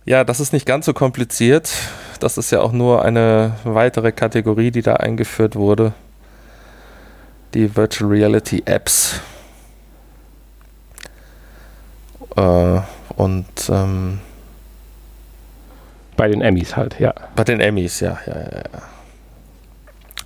Ja, 0.06 0.24
das 0.24 0.40
ist 0.40 0.54
nicht 0.54 0.66
ganz 0.66 0.86
so 0.86 0.94
kompliziert. 0.94 1.72
Das 2.20 2.38
ist 2.38 2.52
ja 2.52 2.62
auch 2.62 2.72
nur 2.72 3.04
eine 3.04 3.54
weitere 3.64 4.12
Kategorie, 4.12 4.72
die 4.72 4.82
da 4.82 4.96
eingeführt 4.96 5.56
wurde. 5.56 5.94
Die 7.54 7.76
Virtual 7.76 8.10
Reality 8.10 8.64
Apps. 8.66 9.22
Äh, 12.36 12.80
und 13.16 13.46
ähm, 13.70 14.20
bei 16.18 16.28
den 16.28 16.42
Emmys 16.42 16.76
halt, 16.76 17.00
ja. 17.00 17.14
Bei 17.36 17.44
den 17.44 17.60
Emmys, 17.60 18.00
ja, 18.00 18.18
ja, 18.26 18.36
ja. 18.36 18.64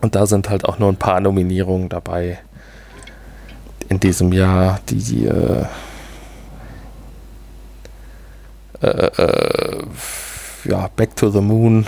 Und 0.01 0.15
da 0.15 0.25
sind 0.25 0.49
halt 0.49 0.65
auch 0.65 0.79
nur 0.79 0.89
ein 0.89 0.97
paar 0.97 1.19
Nominierungen 1.19 1.89
dabei 1.89 2.39
in 3.89 3.99
diesem 3.99 4.31
Jahr, 4.33 4.79
die 4.89 5.25
äh, 5.25 5.65
äh, 8.81 8.87
äh, 8.87 9.83
ja, 10.65 10.89
Back 10.95 11.15
to 11.15 11.29
the 11.29 11.41
Moon 11.41 11.87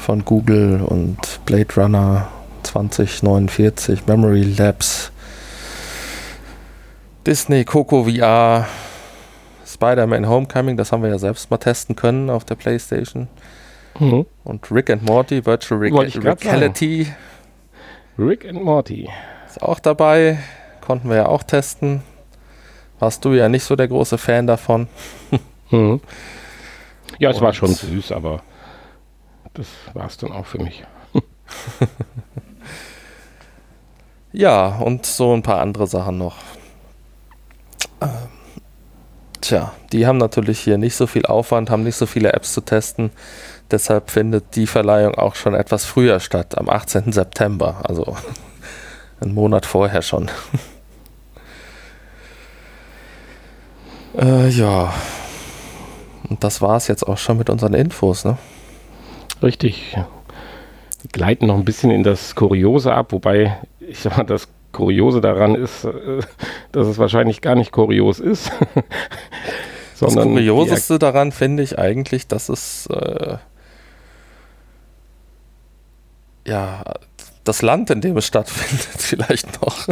von 0.00 0.24
Google 0.24 0.80
und 0.82 1.40
Blade 1.46 1.74
Runner 1.76 2.28
2049, 2.62 4.06
Memory 4.06 4.42
Labs, 4.42 5.10
Disney, 7.26 7.64
Coco 7.64 8.04
VR, 8.04 8.66
Spider-Man 9.66 10.28
Homecoming, 10.28 10.76
das 10.76 10.92
haben 10.92 11.02
wir 11.02 11.10
ja 11.10 11.18
selbst 11.18 11.50
mal 11.50 11.58
testen 11.58 11.96
können 11.96 12.30
auf 12.30 12.44
der 12.44 12.54
Playstation. 12.54 13.28
Mhm. 13.98 14.26
Und 14.44 14.70
Rick 14.70 14.90
and 14.90 15.04
Morty, 15.04 15.44
Virtual 15.44 15.80
Rick 15.80 15.94
Reality. 15.94 17.08
Rick 18.18 18.46
and 18.48 18.62
Morty. 18.62 19.08
Ist 19.46 19.62
auch 19.62 19.78
dabei. 19.78 20.38
Konnten 20.88 21.10
wir 21.10 21.16
ja 21.16 21.26
auch 21.26 21.42
testen. 21.42 22.02
Warst 22.98 23.22
du 23.26 23.34
ja 23.34 23.50
nicht 23.50 23.64
so 23.64 23.76
der 23.76 23.88
große 23.88 24.16
Fan 24.16 24.46
davon. 24.46 24.88
mhm. 25.70 26.00
Ja, 27.18 27.28
es 27.28 27.36
und 27.36 27.42
war 27.42 27.52
schon 27.52 27.74
süß, 27.74 28.10
aber 28.10 28.40
das 29.52 29.66
war 29.92 30.06
es 30.06 30.16
dann 30.16 30.32
auch 30.32 30.46
für 30.46 30.62
mich. 30.62 30.82
ja, 34.32 34.78
und 34.78 35.04
so 35.04 35.34
ein 35.34 35.42
paar 35.42 35.60
andere 35.60 35.86
Sachen 35.86 36.16
noch. 36.16 36.36
Ähm, 38.00 38.08
tja, 39.42 39.74
die 39.92 40.06
haben 40.06 40.16
natürlich 40.16 40.58
hier 40.58 40.78
nicht 40.78 40.96
so 40.96 41.06
viel 41.06 41.26
Aufwand, 41.26 41.68
haben 41.68 41.82
nicht 41.82 41.96
so 41.96 42.06
viele 42.06 42.32
Apps 42.32 42.54
zu 42.54 42.62
testen. 42.62 43.10
Deshalb 43.70 44.10
findet 44.10 44.56
die 44.56 44.66
Verleihung 44.66 45.16
auch 45.16 45.34
schon 45.34 45.52
etwas 45.52 45.84
früher 45.84 46.18
statt, 46.18 46.56
am 46.56 46.70
18. 46.70 47.12
September, 47.12 47.82
also 47.84 48.16
einen 49.20 49.34
Monat 49.34 49.66
vorher 49.66 50.00
schon. 50.00 50.30
Äh, 54.18 54.48
ja. 54.48 54.92
Und 56.28 56.44
das 56.44 56.60
war 56.60 56.76
es 56.76 56.88
jetzt 56.88 57.04
auch 57.04 57.18
schon 57.18 57.38
mit 57.38 57.50
unseren 57.50 57.74
Infos, 57.74 58.24
ne? 58.24 58.36
Richtig. 59.42 59.94
Wir 59.94 61.10
gleiten 61.12 61.46
noch 61.46 61.56
ein 61.56 61.64
bisschen 61.64 61.90
in 61.90 62.02
das 62.02 62.34
Kuriose 62.34 62.92
ab, 62.92 63.12
wobei 63.12 63.56
ich 63.80 64.00
sag 64.00 64.16
mal, 64.16 64.24
das 64.24 64.48
Kuriose 64.72 65.20
daran 65.20 65.54
ist, 65.54 65.84
äh, 65.84 66.20
dass 66.72 66.86
es 66.86 66.98
wahrscheinlich 66.98 67.40
gar 67.40 67.54
nicht 67.54 67.72
kurios 67.72 68.20
ist. 68.20 68.50
das 70.00 70.14
Kurioseste 70.14 70.98
daran 70.98 71.32
finde 71.32 71.62
ich 71.62 71.78
eigentlich, 71.78 72.26
dass 72.26 72.48
es 72.48 72.86
äh, 72.86 73.38
ja, 76.46 76.82
das 77.44 77.62
Land, 77.62 77.90
in 77.90 78.00
dem 78.00 78.16
es 78.16 78.26
stattfindet, 78.26 78.88
vielleicht 78.98 79.62
noch. 79.62 79.88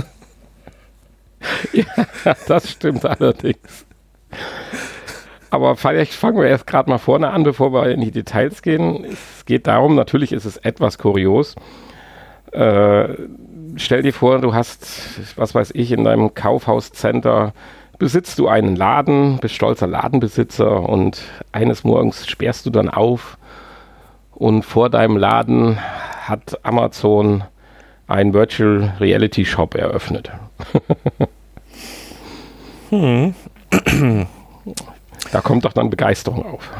ja, 1.72 2.36
das 2.46 2.70
stimmt 2.70 3.04
allerdings. 3.04 3.86
Aber 5.50 5.76
vielleicht 5.76 6.12
fangen 6.12 6.38
wir 6.38 6.48
erst 6.48 6.66
gerade 6.66 6.90
mal 6.90 6.98
vorne 6.98 7.30
an, 7.30 7.44
bevor 7.44 7.72
wir 7.72 7.88
in 7.90 8.00
die 8.00 8.10
Details 8.10 8.62
gehen. 8.62 9.04
Es 9.04 9.44
geht 9.46 9.66
darum, 9.66 9.94
natürlich 9.94 10.32
ist 10.32 10.44
es 10.44 10.56
etwas 10.56 10.98
kurios. 10.98 11.54
Äh, 12.52 13.08
stell 13.76 14.02
dir 14.02 14.12
vor, 14.12 14.40
du 14.40 14.54
hast, 14.54 15.36
was 15.36 15.54
weiß 15.54 15.72
ich, 15.74 15.92
in 15.92 16.04
deinem 16.04 16.34
Kaufhauscenter 16.34 17.52
besitzt 17.98 18.38
du 18.38 18.48
einen 18.48 18.76
Laden, 18.76 19.38
bist 19.38 19.54
stolzer 19.54 19.86
Ladenbesitzer 19.86 20.80
und 20.88 21.22
eines 21.52 21.84
Morgens 21.84 22.26
sperrst 22.26 22.66
du 22.66 22.70
dann 22.70 22.90
auf 22.90 23.38
und 24.32 24.64
vor 24.64 24.90
deinem 24.90 25.16
Laden 25.16 25.78
hat 25.80 26.60
Amazon 26.64 27.44
einen 28.06 28.34
Virtual 28.34 28.94
Reality 29.00 29.44
Shop 29.44 29.74
eröffnet. 29.74 30.30
hm. 32.90 33.34
Da 35.32 35.40
kommt 35.40 35.64
doch 35.64 35.72
dann 35.72 35.90
Begeisterung 35.90 36.46
auf. 36.46 36.70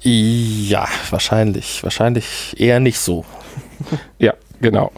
Ja, 0.00 0.86
wahrscheinlich. 1.10 1.82
Wahrscheinlich 1.82 2.54
eher 2.58 2.80
nicht 2.80 2.98
so. 2.98 3.24
ja, 4.18 4.34
genau. 4.60 4.92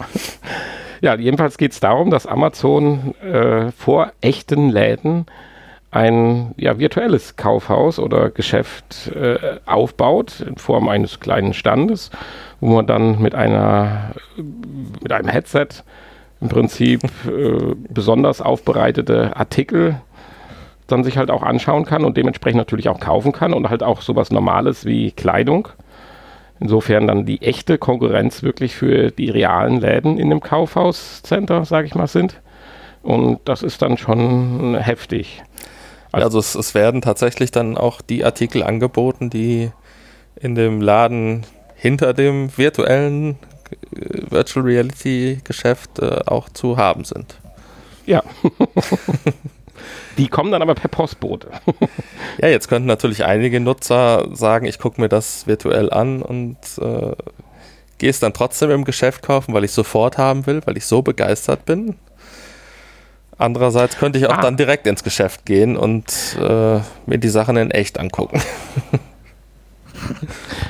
Ja, 1.01 1.15
jedenfalls 1.15 1.57
geht 1.57 1.71
es 1.73 1.79
darum, 1.79 2.09
dass 2.09 2.25
Amazon 2.25 3.15
äh, 3.21 3.71
vor 3.71 4.11
echten 4.19 4.69
Läden 4.69 5.25
ein 5.91 6.53
ja, 6.57 6.79
virtuelles 6.79 7.37
Kaufhaus 7.37 7.99
oder 7.99 8.29
Geschäft 8.29 9.07
äh, 9.15 9.59
aufbaut 9.65 10.41
in 10.41 10.57
Form 10.57 10.89
eines 10.89 11.19
kleinen 11.19 11.53
Standes, 11.53 12.11
wo 12.59 12.75
man 12.75 12.87
dann 12.87 13.21
mit 13.21 13.35
einer 13.35 14.11
mit 15.01 15.11
einem 15.11 15.29
Headset 15.29 15.67
im 16.41 16.49
Prinzip 16.49 17.03
äh, 17.25 17.75
besonders 17.89 18.41
aufbereitete 18.41 19.35
Artikel 19.35 19.99
dann 20.87 21.03
sich 21.03 21.17
halt 21.17 21.29
auch 21.29 21.43
anschauen 21.43 21.85
kann 21.85 22.05
und 22.05 22.17
dementsprechend 22.17 22.57
natürlich 22.57 22.89
auch 22.89 22.99
kaufen 22.99 23.33
kann 23.33 23.53
und 23.53 23.69
halt 23.69 23.83
auch 23.83 24.01
sowas 24.01 24.31
Normales 24.31 24.85
wie 24.85 25.11
Kleidung. 25.11 25.67
Insofern 26.59 27.07
dann 27.07 27.25
die 27.25 27.41
echte 27.41 27.77
Konkurrenz 27.77 28.41
wirklich 28.41 28.75
für 28.75 29.11
die 29.11 29.29
realen 29.29 29.79
Läden 29.79 30.17
in 30.17 30.29
dem 30.29 30.39
Kaufhauscenter, 30.39 31.65
sage 31.65 31.87
ich 31.87 31.93
mal, 31.93 32.07
sind. 32.07 32.41
Und 33.03 33.39
das 33.45 33.61
ist 33.61 33.81
dann 33.81 33.97
schon 33.97 34.75
heftig. 34.75 35.43
Also, 36.11 36.25
also 36.25 36.39
es, 36.39 36.55
es, 36.55 36.73
werden 36.73 37.01
tatsächlich 37.01 37.51
dann 37.51 37.77
auch 37.77 38.01
die 38.01 38.25
Artikel 38.25 38.63
angeboten, 38.63 39.29
die 39.29 39.71
in 40.39 40.55
dem 40.55 40.81
Laden 40.81 41.45
hinter 41.75 42.13
dem 42.13 42.57
virtuellen 42.57 43.37
Virtual 43.91 44.65
Reality 44.65 45.39
Geschäft 45.43 45.99
äh, 45.99 46.21
auch 46.25 46.49
zu 46.49 46.77
haben 46.77 47.03
sind. 47.03 47.35
Ja. 48.05 48.23
die 50.17 50.27
kommen 50.27 50.51
dann 50.51 50.61
aber 50.61 50.75
per 50.75 50.89
Postbote. 50.89 51.49
ja, 52.41 52.47
jetzt 52.47 52.67
könnten 52.67 52.87
natürlich 52.87 53.25
einige 53.25 53.59
Nutzer 53.59 54.27
sagen, 54.33 54.65
ich 54.65 54.79
gucke 54.79 54.99
mir 55.01 55.09
das 55.09 55.47
virtuell 55.47 55.91
an 55.91 56.21
und 56.21 56.57
äh, 56.79 57.13
gehe 57.97 58.09
es 58.09 58.19
dann 58.19 58.33
trotzdem 58.33 58.71
im 58.71 58.85
Geschäft 58.85 59.23
kaufen, 59.23 59.53
weil 59.53 59.63
ich 59.63 59.71
sofort 59.71 60.17
haben 60.17 60.45
will, 60.45 60.61
weil 60.65 60.77
ich 60.77 60.85
so 60.85 61.01
begeistert 61.01 61.65
bin. 61.65 61.95
Andererseits 63.37 63.97
könnte 63.97 64.17
ich 64.17 64.27
auch 64.27 64.37
ah. 64.37 64.41
dann 64.41 64.57
direkt 64.57 64.87
ins 64.87 65.03
Geschäft 65.03 65.45
gehen 65.45 65.77
und 65.77 66.37
äh, 66.39 66.79
mir 67.05 67.17
die 67.19 67.29
Sachen 67.29 67.55
in 67.57 67.71
echt 67.71 67.99
angucken. 67.99 68.41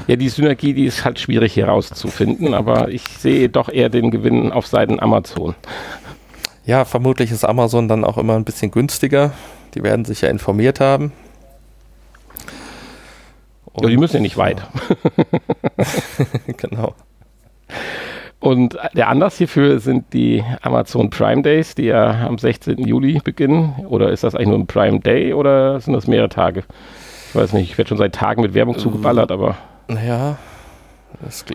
Ja, 0.08 0.16
die 0.16 0.30
Synergie, 0.30 0.74
die 0.74 0.86
ist 0.86 1.04
halt 1.04 1.20
schwierig 1.20 1.54
hier 1.54 1.68
rauszufinden, 1.68 2.54
aber 2.54 2.90
ich 2.90 3.04
sehe 3.04 3.50
doch 3.50 3.70
eher 3.70 3.90
den 3.90 4.12
Gewinn 4.12 4.52
auf 4.52 4.68
Seiten 4.68 5.00
Amazon. 5.00 5.56
Ja, 6.66 6.86
vermutlich 6.86 7.32
ist 7.32 7.46
Amazon 7.46 7.88
dann 7.88 8.04
auch 8.04 8.18
immer 8.18 8.36
ein 8.36 8.46
bisschen 8.46 8.72
günstiger. 8.72 9.32
Die 9.74 9.84
werden 9.84 10.06
sich 10.06 10.22
ja 10.22 10.30
informiert 10.30 10.80
haben. 10.80 11.12
Und 13.74 13.84
ja, 13.84 13.90
die 13.90 13.98
müssen 13.98 14.18
ja 14.18 14.22
nicht 14.22 14.38
weit. 14.38 14.62
genau. 16.58 16.96
Und 18.40 18.78
der 18.94 19.10
Anlass 19.10 19.38
hierfür 19.38 19.80
sind 19.80 20.14
die 20.14 20.44
Amazon 20.62 21.10
Prime 21.10 21.42
Days, 21.42 21.76
die 21.76 21.86
ja 21.86 22.28
am 22.28 22.38
16. 22.38 22.80
Juli 22.80 23.20
beginnen. 23.24 23.86
Oder 23.88 24.12
ist 24.12 24.24
das 24.24 24.36
eigentlich 24.36 24.48
nur 24.50 24.60
ein 24.60 24.68
Prime 24.68 25.00
Day 25.00 25.34
oder 25.34 25.80
sind 25.80 25.94
das 25.94 26.08
mehrere 26.08 26.30
Tage? 26.30 26.64
Ich 27.30 27.36
weiß 27.36 27.54
nicht, 27.54 27.72
ich 27.72 27.78
werde 27.78 27.90
schon 27.90 27.98
seit 27.98 28.16
Tagen 28.16 28.42
mit 28.42 28.54
Werbung 28.54 28.78
zugeballert, 28.78 29.32
aber. 29.32 29.58
Naja. 29.88 30.38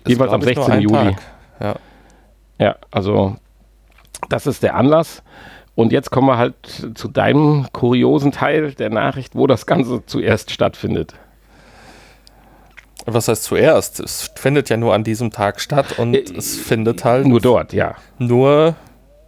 Jeweils 0.06 0.32
am 0.32 0.42
16. 0.42 0.80
Juli. 0.80 1.16
Ja. 1.60 1.74
ja, 2.58 2.76
also 2.90 3.36
das 4.28 4.46
ist 4.46 4.62
der 4.62 4.74
Anlass. 4.74 5.22
Und 5.74 5.92
jetzt 5.92 6.10
kommen 6.10 6.26
wir 6.26 6.36
halt 6.36 6.54
zu 6.94 7.08
deinem 7.08 7.66
kuriosen 7.72 8.32
Teil 8.32 8.72
der 8.74 8.90
Nachricht, 8.90 9.34
wo 9.34 9.46
das 9.46 9.64
Ganze 9.64 10.04
zuerst 10.04 10.50
stattfindet. 10.50 11.14
Was 13.06 13.28
heißt 13.28 13.44
zuerst? 13.44 14.00
Es 14.00 14.30
findet 14.36 14.68
ja 14.68 14.76
nur 14.76 14.94
an 14.94 15.02
diesem 15.02 15.30
Tag 15.30 15.60
statt 15.60 15.98
und 15.98 16.14
äh, 16.14 16.24
es 16.36 16.56
findet 16.56 17.04
halt. 17.04 17.26
Nur 17.26 17.40
dort, 17.40 17.72
ja. 17.72 17.96
Nur 18.18 18.76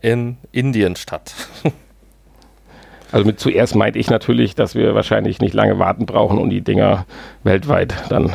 in 0.01 0.37
Indien 0.53 0.97
statt. 0.97 1.35
Also 3.15 3.27
mit 3.27 3.39
zuerst 3.39 3.77
meinte 3.77 4.01
ich 4.01 4.11
natürlich, 4.11 4.57
dass 4.57 4.75
wir 4.75 4.97
wahrscheinlich 4.97 5.41
nicht 5.41 5.55
lange 5.55 5.79
warten 5.79 6.05
brauchen 6.05 6.37
und 6.37 6.51
die 6.51 6.63
Dinger 6.63 7.07
weltweit 7.45 7.95
dann 8.09 8.33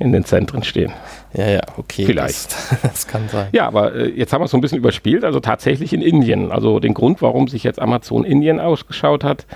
in 0.00 0.10
den 0.10 0.24
Zentren 0.24 0.64
stehen. 0.64 0.92
Ja, 1.34 1.48
ja, 1.48 1.60
okay. 1.76 2.04
Vielleicht. 2.04 2.46
Das, 2.46 2.76
das 2.82 3.06
kann 3.06 3.28
sein. 3.28 3.46
Ja, 3.52 3.68
aber 3.68 3.94
äh, 3.94 4.08
jetzt 4.08 4.32
haben 4.32 4.40
wir 4.40 4.46
es 4.46 4.50
so 4.50 4.58
ein 4.58 4.60
bisschen 4.60 4.78
überspielt, 4.78 5.22
also 5.22 5.38
tatsächlich 5.38 5.92
in 5.92 6.02
Indien. 6.02 6.50
Also 6.50 6.80
den 6.80 6.94
Grund, 6.94 7.22
warum 7.22 7.46
sich 7.46 7.62
jetzt 7.62 7.80
Amazon 7.80 8.24
Indien 8.24 8.58
ausgeschaut 8.58 9.22
hat, 9.22 9.46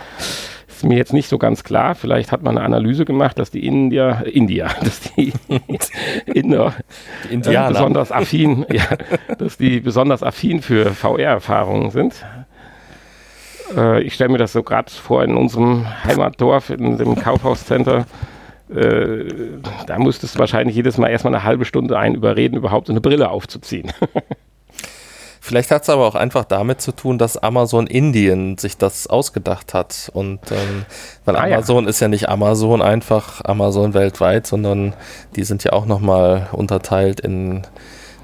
ist 0.68 0.84
mir 0.84 0.96
jetzt 0.96 1.12
nicht 1.12 1.28
so 1.28 1.38
ganz 1.38 1.64
klar. 1.64 1.96
Vielleicht 1.96 2.30
hat 2.30 2.44
man 2.44 2.56
eine 2.56 2.64
Analyse 2.64 3.04
gemacht, 3.04 3.40
dass 3.40 3.50
die 3.50 3.66
Indier, 3.66 4.22
India, 4.32 4.68
dass 4.84 5.00
die 5.00 5.32
Inder 6.26 6.72
die. 7.28 7.34
Äh, 7.34 7.68
besonders 7.68 8.12
affin, 8.12 8.64
ja, 8.72 8.84
dass 9.38 9.56
die 9.56 9.80
besonders 9.80 10.22
affin 10.22 10.62
für 10.62 10.92
VR-Erfahrungen 10.92 11.90
sind. 11.90 12.14
Äh, 13.76 14.02
ich 14.02 14.14
stelle 14.14 14.30
mir 14.30 14.38
das 14.38 14.52
so 14.52 14.62
gerade 14.62 14.90
vor 14.90 15.22
in 15.22 15.36
unserem 15.36 15.86
Heimatdorf, 16.04 16.70
in 16.70 16.98
dem 16.98 17.16
Kaufhauscenter. 17.16 18.06
Äh, 18.74 19.24
da 19.86 19.98
musstest 19.98 20.34
du 20.34 20.38
wahrscheinlich 20.38 20.76
jedes 20.76 20.98
Mal 20.98 21.08
erstmal 21.08 21.34
eine 21.34 21.44
halbe 21.44 21.64
Stunde 21.64 21.98
ein 21.98 22.14
überreden, 22.14 22.56
überhaupt 22.56 22.88
eine 22.88 23.00
Brille 23.00 23.30
aufzuziehen. 23.30 23.92
Vielleicht 25.44 25.72
hat 25.72 25.82
es 25.82 25.90
aber 25.90 26.06
auch 26.06 26.14
einfach 26.14 26.44
damit 26.44 26.80
zu 26.80 26.92
tun, 26.92 27.18
dass 27.18 27.36
Amazon 27.36 27.88
Indien 27.88 28.58
sich 28.58 28.78
das 28.78 29.08
ausgedacht 29.08 29.74
hat. 29.74 30.08
Und 30.14 30.38
ähm, 30.52 30.86
weil 31.24 31.34
ah, 31.34 31.42
Amazon 31.42 31.84
ja. 31.84 31.90
ist 31.90 31.98
ja 31.98 32.06
nicht 32.06 32.28
Amazon 32.28 32.80
einfach 32.80 33.40
Amazon 33.44 33.92
weltweit, 33.92 34.46
sondern 34.46 34.94
die 35.34 35.42
sind 35.42 35.64
ja 35.64 35.72
auch 35.72 35.84
nochmal 35.84 36.48
unterteilt 36.52 37.18
in 37.18 37.62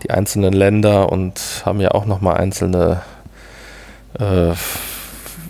die 0.05 0.13
einzelnen 0.13 0.53
Länder 0.53 1.11
und 1.11 1.63
haben 1.67 1.81
ja 1.81 1.91
auch 1.91 2.07
nochmal 2.07 2.37
einzelne 2.37 3.03
äh, 4.19 4.53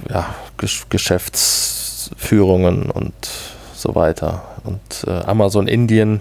ja, 0.09 0.35
Gesch 0.57 0.87
Geschäftsführungen 0.89 2.91
und 2.91 3.15
so 3.75 3.95
weiter. 3.95 4.43
Und 4.65 5.05
äh, 5.07 5.25
Amazon 5.25 5.69
Indien 5.69 6.21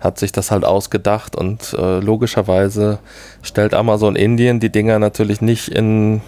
hat 0.00 0.18
sich 0.18 0.32
das 0.32 0.50
halt 0.50 0.64
ausgedacht 0.64 1.36
und 1.36 1.74
äh, 1.78 2.00
logischerweise 2.00 2.98
stellt 3.42 3.74
Amazon 3.74 4.16
Indien 4.16 4.60
die 4.60 4.70
Dinger 4.70 4.98
natürlich 4.98 5.40
nicht 5.40 5.68
in 5.68 6.20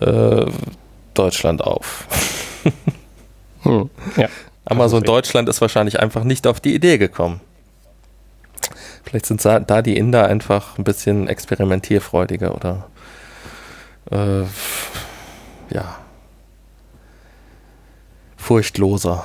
äh, 0.00 0.46
Deutschland 1.14 1.62
auf. 1.62 2.06
hm, 3.62 3.90
ja, 4.16 4.28
Amazon 4.64 5.02
Deutschland 5.02 5.48
ist 5.48 5.60
wahrscheinlich 5.60 6.00
einfach 6.00 6.24
nicht 6.24 6.46
auf 6.46 6.60
die 6.60 6.74
Idee 6.74 6.98
gekommen. 6.98 7.40
Vielleicht 9.04 9.26
sind 9.26 9.44
da 9.44 9.82
die 9.82 9.96
Inder 9.96 10.26
einfach 10.26 10.78
ein 10.78 10.84
bisschen 10.84 11.28
experimentierfreudiger 11.28 12.54
oder 12.54 12.86
äh, 14.10 14.44
ja 15.70 15.96
furchtloser. 18.44 19.24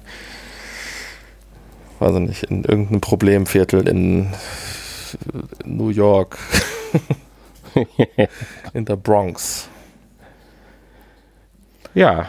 weiß 2.03 2.15
ich 2.15 2.19
nicht, 2.19 2.43
in 2.43 2.63
irgendeinem 2.63 3.01
Problemviertel 3.01 3.87
in 3.87 4.27
New 5.63 5.89
York. 5.89 6.37
in 8.73 8.85
der 8.85 8.95
Bronx. 8.95 9.69
Ja. 11.93 12.27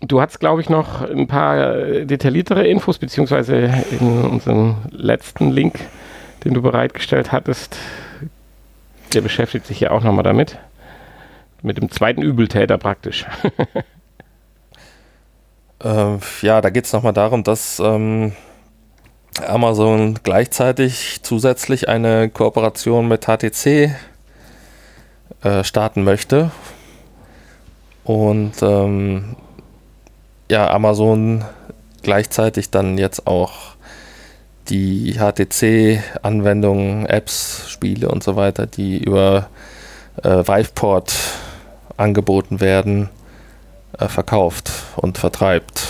Du 0.00 0.20
hast, 0.20 0.40
glaube 0.40 0.60
ich, 0.60 0.68
noch 0.68 1.00
ein 1.00 1.28
paar 1.28 2.04
detailliertere 2.04 2.66
Infos, 2.66 2.98
beziehungsweise 2.98 3.72
in 3.98 4.22
unserem 4.24 4.76
letzten 4.90 5.50
Link, 5.50 5.80
den 6.44 6.54
du 6.54 6.62
bereitgestellt 6.62 7.32
hattest, 7.32 7.76
der 9.14 9.20
beschäftigt 9.20 9.66
sich 9.66 9.80
ja 9.80 9.92
auch 9.92 10.02
nochmal 10.02 10.24
damit. 10.24 10.58
Mit 11.62 11.78
dem 11.78 11.90
zweiten 11.90 12.22
Übeltäter 12.22 12.78
praktisch. 12.78 13.24
äh, 15.82 16.18
ja, 16.42 16.60
da 16.60 16.70
geht 16.70 16.86
es 16.86 16.92
nochmal 16.92 17.12
darum, 17.12 17.44
dass 17.44 17.80
ähm, 17.80 18.32
Amazon 19.46 20.18
gleichzeitig 20.22 21.20
zusätzlich 21.22 21.88
eine 21.88 22.28
Kooperation 22.28 23.08
mit 23.08 23.26
HTC 23.26 23.94
äh, 25.42 25.64
starten 25.64 26.04
möchte. 26.04 26.50
Und 28.04 28.54
ähm, 28.62 29.36
ja, 30.50 30.70
Amazon 30.70 31.44
gleichzeitig 32.02 32.70
dann 32.70 32.98
jetzt 32.98 33.26
auch 33.26 33.72
die 34.68 35.14
HTC-Anwendungen, 35.18 37.06
Apps, 37.06 37.68
Spiele 37.68 38.08
und 38.08 38.22
so 38.22 38.36
weiter, 38.36 38.66
die 38.66 38.98
über 38.98 39.48
äh, 40.22 40.28
Viveport 40.28 41.12
angeboten 41.96 42.60
werden, 42.60 43.08
äh, 43.98 44.08
verkauft 44.08 44.70
und 44.96 45.18
vertreibt. 45.18 45.82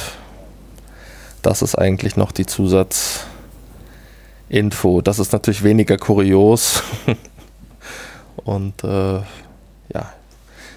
Das 1.42 1.62
ist 1.62 1.74
eigentlich 1.74 2.16
noch 2.16 2.32
die 2.32 2.46
Zusatz- 2.46 3.26
Info. 4.52 5.00
Das 5.00 5.18
ist 5.18 5.32
natürlich 5.32 5.62
weniger 5.64 5.96
kurios. 5.96 6.82
Und 8.44 8.84
äh, 8.84 9.14
ja, 9.94 10.12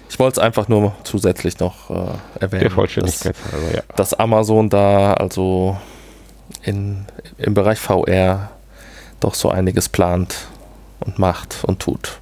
ich 0.08 0.18
wollte 0.18 0.40
es 0.40 0.44
einfach 0.44 0.68
nur 0.68 0.94
zusätzlich 1.04 1.58
noch 1.58 1.90
äh, 1.90 2.40
erwähnen. 2.40 2.62
Der 2.62 2.70
Vollständigkeit 2.70 3.36
dass, 3.36 3.52
halber, 3.52 3.76
ja. 3.76 3.82
Dass 3.96 4.14
Amazon 4.14 4.70
da 4.70 5.12
also 5.14 5.76
in, 6.62 7.04
im 7.36 7.52
Bereich 7.52 7.78
VR 7.78 8.50
doch 9.20 9.34
so 9.34 9.50
einiges 9.50 9.90
plant 9.90 10.46
und 11.00 11.18
macht 11.18 11.58
und 11.64 11.80
tut. 11.80 12.18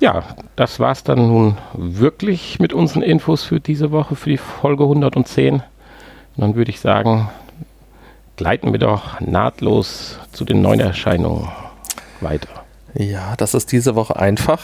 Ja, 0.00 0.24
das 0.56 0.80
war 0.80 0.92
es 0.92 1.04
dann 1.04 1.28
nun 1.28 1.58
wirklich 1.74 2.58
mit 2.58 2.72
unseren 2.72 3.02
Infos 3.02 3.44
für 3.44 3.60
diese 3.60 3.90
Woche, 3.90 4.16
für 4.16 4.30
die 4.30 4.38
Folge 4.38 4.84
110. 4.84 5.54
Und 5.56 5.62
dann 6.36 6.54
würde 6.54 6.70
ich 6.70 6.80
sagen, 6.80 7.28
gleiten 8.36 8.72
wir 8.72 8.78
doch 8.78 9.20
nahtlos 9.20 10.18
zu 10.32 10.46
den 10.46 10.62
neuen 10.62 10.80
Erscheinungen 10.80 11.48
weiter. 12.22 12.48
Ja, 12.94 13.36
das 13.36 13.52
ist 13.52 13.72
diese 13.72 13.94
Woche 13.94 14.16
einfach. 14.16 14.62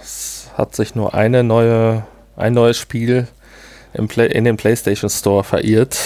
Es 0.00 0.50
hat 0.56 0.74
sich 0.74 0.94
nur 0.94 1.12
eine 1.12 1.44
neue, 1.44 2.04
ein 2.36 2.54
neues 2.54 2.78
Spiel 2.78 3.28
in 3.92 4.44
den 4.44 4.56
PlayStation 4.56 5.10
Store 5.10 5.44
verirrt. 5.44 5.98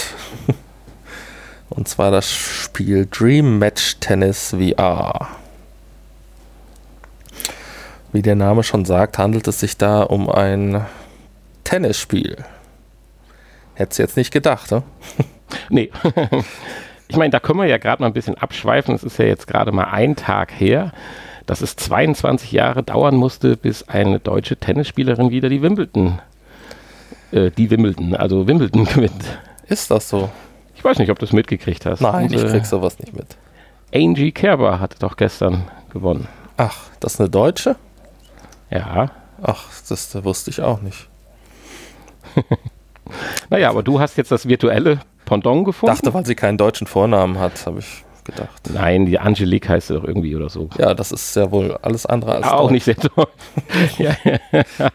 Und 1.69 1.87
zwar 1.87 2.11
das 2.11 2.29
Spiel 2.29 3.07
Dream 3.09 3.59
Match 3.59 3.97
Tennis 4.01 4.55
VR. 4.59 5.29
Wie 8.13 8.21
der 8.21 8.35
Name 8.35 8.63
schon 8.63 8.85
sagt, 8.85 9.17
handelt 9.17 9.47
es 9.47 9.59
sich 9.59 9.75
da 9.75 10.03
um 10.03 10.29
ein 10.29 10.85
Tennisspiel. 11.63 12.37
Hättest 13.73 13.97
du 13.97 14.03
jetzt 14.03 14.17
nicht 14.17 14.31
gedacht, 14.31 14.71
ne? 14.71 14.83
Nee. 15.69 15.89
ich 17.07 17.17
meine, 17.17 17.31
da 17.31 17.39
können 17.39 17.59
wir 17.59 17.65
ja 17.65 17.79
gerade 17.79 18.03
mal 18.03 18.07
ein 18.07 18.13
bisschen 18.13 18.37
abschweifen. 18.37 18.93
Es 18.93 19.03
ist 19.03 19.17
ja 19.17 19.25
jetzt 19.25 19.47
gerade 19.47 19.71
mal 19.71 19.85
ein 19.85 20.15
Tag 20.15 20.51
her, 20.51 20.91
dass 21.47 21.61
es 21.61 21.75
22 21.75 22.51
Jahre 22.51 22.83
dauern 22.83 23.15
musste, 23.15 23.57
bis 23.57 23.89
eine 23.89 24.19
deutsche 24.19 24.57
Tennisspielerin 24.57 25.31
wieder 25.31 25.49
die 25.49 25.63
Wimbledon, 25.63 26.19
äh, 27.31 27.49
die 27.49 27.71
Wimbledon, 27.71 28.15
also 28.15 28.47
Wimbledon 28.47 28.85
gewinnt. 28.93 29.39
Ist 29.67 29.89
das 29.89 30.07
so? 30.07 30.29
Ich 30.75 30.83
weiß 30.83 30.99
nicht, 30.99 31.09
ob 31.09 31.17
du 31.17 31.25
es 31.25 31.33
mitgekriegt 31.33 31.87
hast. 31.87 32.01
Nein, 32.01 32.27
Und, 32.27 32.33
ich 32.35 32.45
krieg 32.45 32.65
sowas 32.67 32.99
nicht 32.99 33.15
mit. 33.15 33.37
Angie 33.91 34.31
Kerber 34.31 34.79
hat 34.79 35.01
doch 35.01 35.17
gestern 35.17 35.63
gewonnen. 35.91 36.27
Ach, 36.57 36.77
das 36.99 37.15
ist 37.15 37.19
eine 37.19 37.29
Deutsche? 37.29 37.75
Ja. 38.73 39.11
Ach, 39.41 39.65
das 39.87 40.23
wusste 40.23 40.49
ich 40.49 40.61
auch 40.61 40.81
nicht. 40.81 41.07
naja, 43.49 43.69
aber 43.69 43.83
du 43.83 43.99
hast 43.99 44.17
jetzt 44.17 44.31
das 44.31 44.47
virtuelle 44.47 44.99
Pendant 45.25 45.65
gefunden? 45.65 45.95
Dachte, 45.95 46.13
weil 46.13 46.25
sie 46.25 46.35
keinen 46.35 46.57
deutschen 46.57 46.87
Vornamen 46.87 47.39
hat, 47.39 47.65
habe 47.65 47.79
ich 47.79 48.03
gedacht. 48.23 48.69
Nein, 48.71 49.05
die 49.05 49.19
Angelique 49.19 49.69
heißt 49.69 49.91
doch 49.91 50.03
irgendwie 50.03 50.35
oder 50.35 50.49
so. 50.49 50.69
Ja, 50.77 50.93
das 50.93 51.11
ist 51.11 51.35
ja 51.35 51.51
wohl 51.51 51.77
alles 51.81 52.05
andere 52.05 52.35
als. 52.35 52.47
Auch 52.47 52.71
nicht 52.71 52.85
sehr 52.85 52.95
toll. 52.95 53.27
ja, 53.97 54.15
ja. 54.23 54.89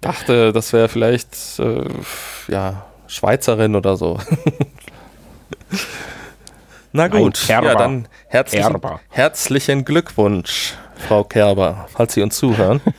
Dachte, 0.00 0.52
das 0.52 0.72
wäre 0.72 0.88
vielleicht 0.88 1.58
äh, 1.58 1.84
ja, 2.48 2.86
Schweizerin 3.06 3.76
oder 3.76 3.96
so. 3.96 4.18
Na 6.92 7.06
gut, 7.06 7.46
ja, 7.46 7.60
dann 7.74 8.08
herzlichen, 8.26 8.80
herzlichen 9.10 9.84
Glückwunsch, 9.84 10.74
Frau 11.06 11.24
Kerber, 11.24 11.86
falls 11.92 12.14
Sie 12.14 12.22
uns 12.22 12.36
zuhören. 12.36 12.80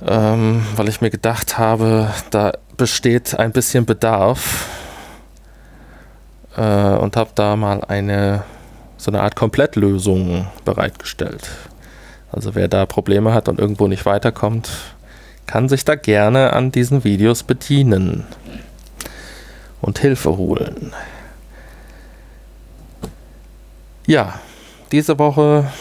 Ähm, 0.02 0.66
weil 0.76 0.90
ich 0.90 1.02
mir 1.02 1.10
gedacht 1.10 1.58
habe, 1.58 2.12
da 2.30 2.54
besteht 2.78 3.38
ein 3.40 3.52
bisschen 3.52 3.86
Bedarf 3.86 4.68
äh, 6.58 6.96
und 6.96 7.16
habe 7.16 7.30
da 7.36 7.56
mal 7.56 7.84
eine 7.86 8.44
so 8.98 9.12
eine 9.12 9.22
Art 9.22 9.36
Komplettlösung 9.36 10.48
bereitgestellt. 10.64 11.50
Also 12.32 12.56
wer 12.56 12.68
da 12.68 12.86
Probleme 12.86 13.34
hat 13.34 13.48
und 13.48 13.60
irgendwo 13.60 13.88
nicht 13.88 14.06
weiterkommt, 14.06 14.70
kann 15.46 15.70
sich 15.70 15.86
da 15.86 15.96
gerne 15.96 16.54
an 16.54 16.72
diesen 16.72 17.04
Videos 17.04 17.44
bedienen 17.44 18.26
und 19.82 20.00
Hilfe 20.00 20.38
holen. 20.38 20.94
Ja, 24.08 24.40
diese 24.92 25.20
Woche 25.20 25.72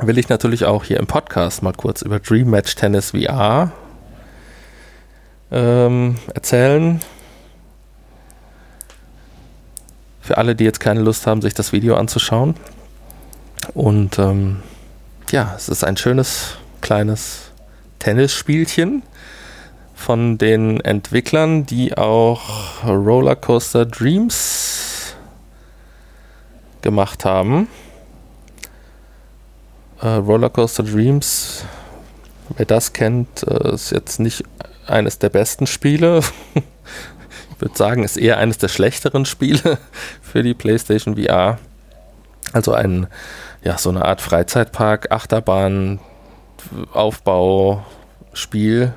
will 0.00 0.18
ich 0.18 0.28
natürlich 0.28 0.64
auch 0.64 0.84
hier 0.84 0.98
im 0.98 1.06
Podcast 1.06 1.62
mal 1.62 1.72
kurz 1.72 2.02
über 2.02 2.18
Dream 2.18 2.50
Match 2.50 2.74
Tennis 2.74 3.10
VR 3.10 3.72
ähm, 5.50 6.16
erzählen. 6.34 7.00
Für 10.20 10.38
alle, 10.38 10.54
die 10.54 10.64
jetzt 10.64 10.80
keine 10.80 11.00
Lust 11.00 11.26
haben, 11.26 11.42
sich 11.42 11.54
das 11.54 11.72
Video 11.72 11.96
anzuschauen. 11.96 12.54
Und 13.74 14.18
ähm, 14.18 14.62
ja, 15.30 15.52
es 15.56 15.68
ist 15.68 15.84
ein 15.84 15.96
schönes 15.96 16.56
kleines 16.80 17.50
Tennisspielchen 17.98 19.02
von 19.94 20.38
den 20.38 20.80
Entwicklern, 20.80 21.66
die 21.66 21.96
auch 21.96 22.84
Rollercoaster 22.84 23.86
Dreams 23.86 25.14
gemacht 26.82 27.24
haben. 27.24 27.68
Äh, 30.02 30.08
Rollercoaster 30.08 30.82
Dreams, 30.82 31.64
wer 32.56 32.66
das 32.66 32.92
kennt, 32.92 33.46
äh, 33.46 33.72
ist 33.72 33.92
jetzt 33.92 34.18
nicht 34.18 34.42
eines 34.86 35.20
der 35.20 35.28
besten 35.28 35.68
Spiele. 35.68 36.22
ich 36.54 37.60
würde 37.60 37.76
sagen, 37.76 38.02
ist 38.02 38.16
eher 38.16 38.38
eines 38.38 38.58
der 38.58 38.66
schlechteren 38.66 39.26
Spiele 39.26 39.78
für 40.20 40.42
die 40.42 40.54
PlayStation 40.54 41.16
VR. 41.16 41.58
Also 42.52 42.72
ein, 42.72 43.06
ja, 43.62 43.78
so 43.78 43.90
eine 43.90 44.04
Art 44.04 44.20
Freizeitpark, 44.20 45.12
Achterbahn, 45.12 46.00
Aufbauspiel 46.92 48.92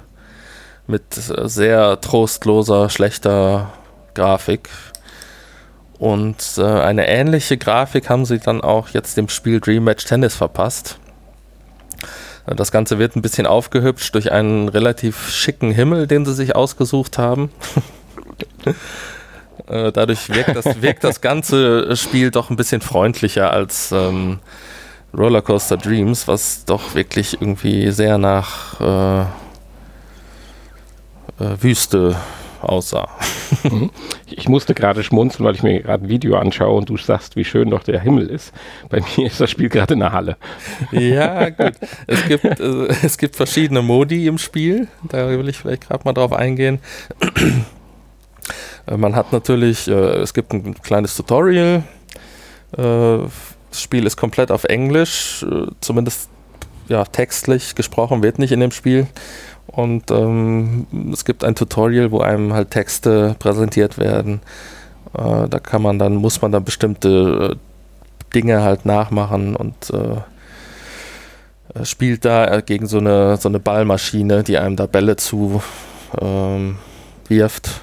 mit 0.87 1.13
sehr 1.13 2.01
trostloser, 2.01 2.89
schlechter 2.89 3.71
Grafik. 4.15 4.69
Und 5.97 6.55
äh, 6.57 6.63
eine 6.63 7.07
ähnliche 7.07 7.57
Grafik 7.57 8.09
haben 8.09 8.25
sie 8.25 8.39
dann 8.39 8.61
auch 8.61 8.89
jetzt 8.89 9.17
dem 9.17 9.29
Spiel 9.29 9.59
Dream 9.59 9.85
Match 9.85 10.05
Tennis 10.05 10.35
verpasst. 10.35 10.99
Das 12.45 12.71
Ganze 12.71 12.99
wird 12.99 13.15
ein 13.15 13.21
bisschen 13.21 13.47
aufgehübscht 13.47 14.13
durch 14.13 14.31
einen 14.31 14.69
relativ 14.69 15.31
schicken 15.31 15.71
Himmel, 15.71 16.05
den 16.05 16.25
sie 16.25 16.33
sich 16.33 16.55
ausgesucht 16.55 17.17
haben. 17.17 17.49
Äh, 19.67 19.91
dadurch 19.91 20.29
wirkt 20.29 20.55
das, 20.55 20.81
wirkt 20.83 21.03
das 21.03 21.21
ganze 21.21 21.95
Spiel 21.95 22.29
doch 22.29 22.51
ein 22.51 22.55
bisschen 22.55 22.81
freundlicher 22.81 23.49
als 23.51 23.91
ähm, 23.91 24.39
Rollercoaster 25.17 25.77
Dreams, 25.77 26.27
was 26.27 26.65
doch 26.65 26.93
wirklich 26.93 27.41
irgendwie 27.41 27.89
sehr 27.89 28.19
nach 28.19 28.79
äh, 28.79 29.21
äh, 31.43 31.61
Wüste 31.61 32.15
aussah. 32.61 33.09
Mhm. 33.63 33.89
Ich 34.27 34.49
musste 34.49 34.73
gerade 34.73 35.03
schmunzeln, 35.03 35.45
weil 35.45 35.55
ich 35.55 35.63
mir 35.63 35.81
gerade 35.81 36.05
ein 36.05 36.09
Video 36.09 36.37
anschaue 36.37 36.77
und 36.77 36.89
du 36.89 36.97
sagst, 36.97 37.35
wie 37.35 37.45
schön 37.45 37.69
doch 37.69 37.83
der 37.83 37.99
Himmel 37.99 38.27
ist. 38.27 38.53
Bei 38.89 39.01
mir 39.15 39.27
ist 39.27 39.39
das 39.39 39.49
Spiel 39.49 39.69
gerade 39.69 39.93
in 39.93 39.99
der 40.01 40.11
Halle. 40.11 40.37
Ja, 40.91 41.49
gut. 41.51 41.73
Es 42.07 42.27
gibt, 42.27 42.45
äh, 42.45 42.87
es 43.03 43.17
gibt 43.17 43.35
verschiedene 43.35 43.81
Modi 43.81 44.27
im 44.27 44.37
Spiel. 44.37 44.87
Da 45.03 45.29
will 45.29 45.49
ich 45.49 45.57
vielleicht 45.57 45.87
gerade 45.87 46.03
mal 46.05 46.13
drauf 46.13 46.33
eingehen. 46.33 46.79
Äh, 48.87 48.97
man 48.97 49.15
hat 49.15 49.31
natürlich, 49.31 49.87
äh, 49.87 49.93
es 49.93 50.33
gibt 50.33 50.53
ein 50.53 50.75
kleines 50.81 51.15
Tutorial. 51.15 51.83
Äh, 52.77 53.17
das 53.69 53.81
Spiel 53.81 54.05
ist 54.05 54.17
komplett 54.17 54.51
auf 54.51 54.63
Englisch, 54.63 55.43
äh, 55.43 55.67
zumindest 55.81 56.29
ja, 56.87 57.03
textlich 57.03 57.75
gesprochen 57.75 58.23
wird 58.23 58.39
nicht 58.39 58.51
in 58.51 58.59
dem 58.59 58.71
Spiel. 58.71 59.07
Und 59.67 60.11
ähm, 60.11 60.87
es 61.11 61.25
gibt 61.25 61.43
ein 61.43 61.55
Tutorial, 61.55 62.11
wo 62.11 62.19
einem 62.19 62.53
halt 62.53 62.71
Texte 62.71 63.35
präsentiert 63.39 63.97
werden. 63.97 64.41
Äh, 65.17 65.47
da 65.49 65.59
kann 65.59 65.81
man 65.81 65.99
dann, 65.99 66.15
muss 66.15 66.41
man 66.41 66.51
dann 66.51 66.63
bestimmte 66.63 67.53
äh, 67.53 68.33
Dinge 68.33 68.61
halt 68.61 68.85
nachmachen 68.85 69.55
und 69.55 69.75
äh, 69.91 71.85
spielt 71.85 72.25
da 72.25 72.45
äh, 72.45 72.61
gegen 72.61 72.87
so 72.87 72.99
eine, 72.99 73.37
so 73.37 73.49
eine 73.49 73.59
Ballmaschine, 73.59 74.43
die 74.43 74.57
einem 74.57 74.75
da 74.75 74.85
Bälle 74.85 75.15
zu 75.15 75.61
ähm, 76.21 76.77
wirft. 77.27 77.81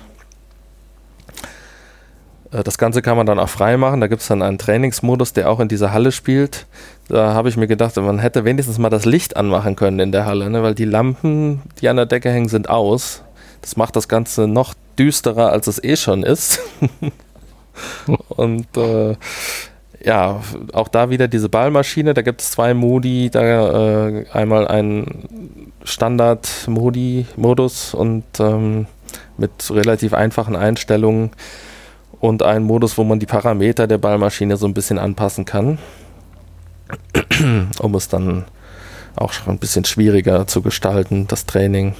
Äh, 2.53 2.63
das 2.63 2.79
Ganze 2.79 3.03
kann 3.03 3.17
man 3.17 3.27
dann 3.27 3.39
auch 3.39 3.49
frei 3.49 3.77
machen. 3.77 4.01
Da 4.01 4.07
gibt 4.07 4.23
es 4.23 4.29
dann 4.29 4.43
einen 4.43 4.59
Trainingsmodus, 4.59 5.33
der 5.33 5.51
auch 5.51 5.61
in 5.61 5.69
dieser 5.69 5.93
Halle 5.93 6.13
spielt. 6.13 6.67
Da 7.09 7.35
habe 7.35 7.49
ich 7.49 7.57
mir 7.57 7.67
gedacht, 7.67 7.97
man 7.97 8.19
hätte 8.19 8.45
wenigstens 8.45 8.79
mal 8.79 8.91
das 8.91 9.05
Licht 9.05 9.37
anmachen 9.37 9.77
können 9.77 9.99
in 9.99 10.13
der 10.13 10.27
Halle, 10.27 10.51
ne? 10.51 10.63
weil 10.63 10.75
die 10.75 10.85
Lampen, 10.85 11.63
die 11.81 11.89
an 11.89 11.97
der 11.97 12.07
Decke 12.07 12.31
hängen, 12.31 12.49
sind 12.49 12.71
aus. 12.71 13.23
Das 13.61 13.77
macht 13.77 13.97
das 13.97 14.09
Ganze 14.09 14.47
noch 14.47 14.75
düsterer, 14.99 15.51
als 15.51 15.67
es 15.67 15.83
eh 15.83 15.97
schon 15.97 16.23
ist. 16.23 16.61
Und 18.29 18.77
äh, 18.77 19.17
ja, 20.05 20.41
auch 20.73 20.89
da 20.89 21.11
wieder 21.11 21.29
diese 21.29 21.49
Ballmaschine. 21.49 22.13
Da 22.13 22.23
gibt 22.23 22.41
es 22.41 22.51
zwei 22.51 22.75
Modi. 22.75 23.31
Da 23.31 24.09
äh, 24.09 24.27
einmal 24.33 24.67
ein 24.67 25.29
Standard-Modi-Modus 25.85 27.95
und 27.95 28.25
ähm, 28.41 28.87
mit 29.37 29.71
relativ 29.71 30.13
einfachen 30.13 30.57
Einstellungen 30.57 31.31
und 32.23 32.43
einen 32.45 32.65
Modus, 32.65 32.97
wo 32.97 33.05
man 33.05 33.19
die 33.19 33.27
Parameter 33.27 33.89
der 33.89 33.99
Ballmaschine 33.99 34.57
so 34.57 34.67
ein 34.67 34.75
bisschen 34.75 35.01
anpassen 35.01 35.45
kann, 35.45 35.81
um 37.81 37.97
es 37.97 38.07
dann 38.07 38.45
auch 39.17 39.33
schon 39.33 39.53
ein 39.53 39.59
bisschen 39.59 39.85
schwieriger 39.85 40.47
zu 40.47 40.63
gestalten, 40.63 41.27
das 41.27 41.47
Training 41.47 41.97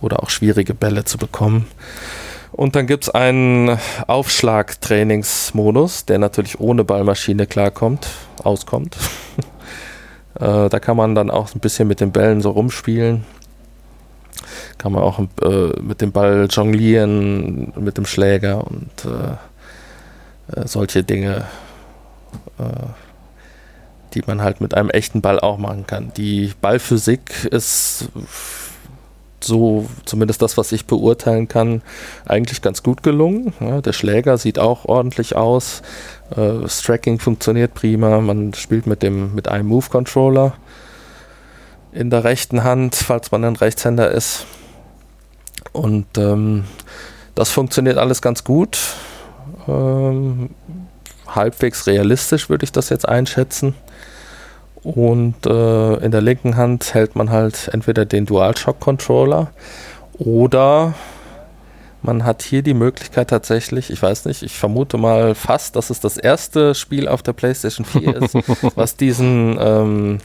oder 0.00 0.22
auch 0.22 0.30
schwierige 0.30 0.72
Bälle 0.72 1.04
zu 1.04 1.18
bekommen. 1.18 1.66
Und 2.52 2.74
dann 2.74 2.86
gibt 2.86 3.04
es 3.04 3.10
einen 3.10 3.78
Aufschlag-Trainingsmodus, 4.06 6.06
der 6.06 6.18
natürlich 6.18 6.58
ohne 6.58 6.82
Ballmaschine 6.82 7.46
klarkommt, 7.46 8.06
auskommt. 8.42 8.96
äh, 10.40 10.70
da 10.70 10.80
kann 10.80 10.96
man 10.96 11.14
dann 11.14 11.30
auch 11.30 11.54
ein 11.54 11.60
bisschen 11.60 11.86
mit 11.86 12.00
den 12.00 12.12
Bällen 12.12 12.40
so 12.40 12.48
rumspielen. 12.48 13.26
Kann 14.78 14.92
man 14.92 15.02
auch 15.02 15.18
äh, 15.18 15.82
mit 15.82 16.00
dem 16.00 16.12
Ball 16.12 16.48
jonglieren, 16.50 17.74
mit 17.78 17.98
dem 17.98 18.06
Schläger 18.06 18.66
und 18.66 19.04
äh, 19.04 19.36
äh, 20.54 20.66
solche 20.66 21.04
Dinge, 21.04 21.44
äh, 22.58 22.64
die 24.14 24.22
man 24.26 24.42
halt 24.42 24.60
mit 24.60 24.74
einem 24.74 24.90
echten 24.90 25.20
Ball 25.20 25.40
auch 25.40 25.58
machen 25.58 25.86
kann. 25.86 26.12
Die 26.16 26.52
Ballphysik 26.60 27.44
ist 27.50 28.08
so, 29.42 29.86
zumindest 30.04 30.42
das, 30.42 30.56
was 30.58 30.72
ich 30.72 30.86
beurteilen 30.86 31.48
kann, 31.48 31.82
eigentlich 32.26 32.62
ganz 32.62 32.82
gut 32.82 33.02
gelungen. 33.02 33.54
Ja, 33.60 33.80
der 33.80 33.92
Schläger 33.92 34.36
sieht 34.38 34.58
auch 34.58 34.84
ordentlich 34.84 35.36
aus. 35.36 35.82
Äh, 36.30 36.60
das 36.62 36.82
Tracking 36.82 37.18
funktioniert 37.18 37.74
prima. 37.74 38.20
Man 38.20 38.54
spielt 38.54 38.86
mit 38.86 39.02
dem 39.02 39.34
mit 39.34 39.48
einem 39.48 39.68
Move 39.68 39.86
Controller 39.88 40.54
in 41.92 42.10
der 42.10 42.24
rechten 42.24 42.64
Hand, 42.64 42.94
falls 42.94 43.32
man 43.32 43.44
ein 43.44 43.56
Rechtshänder 43.56 44.10
ist. 44.10 44.46
Und 45.72 46.18
ähm, 46.18 46.64
das 47.34 47.50
funktioniert 47.50 47.98
alles 47.98 48.22
ganz 48.22 48.44
gut. 48.44 48.78
Ähm, 49.70 50.50
halbwegs 51.26 51.86
realistisch 51.86 52.50
würde 52.50 52.64
ich 52.64 52.72
das 52.72 52.88
jetzt 52.88 53.08
einschätzen. 53.08 53.74
Und 54.82 55.46
äh, 55.46 55.94
in 55.96 56.10
der 56.10 56.22
linken 56.22 56.56
Hand 56.56 56.94
hält 56.94 57.14
man 57.14 57.30
halt 57.30 57.68
entweder 57.72 58.06
den 58.06 58.26
DualShock 58.26 58.80
Controller 58.80 59.50
oder 60.18 60.94
Man 62.02 62.24
hat 62.24 62.42
hier 62.42 62.62
die 62.62 62.74
Möglichkeit 62.74 63.28
tatsächlich, 63.28 63.90
ich 63.90 64.00
weiß 64.00 64.24
nicht, 64.24 64.42
ich 64.42 64.56
vermute 64.56 64.96
mal 64.96 65.34
fast, 65.34 65.76
dass 65.76 65.90
es 65.90 66.00
das 66.00 66.16
erste 66.16 66.74
Spiel 66.74 67.06
auf 67.08 67.22
der 67.22 67.34
PlayStation 67.34 67.84
4 67.84 68.16
ist, 68.16 68.34
was 68.74 68.96
diesen 68.96 69.58
ähm, 69.60 70.18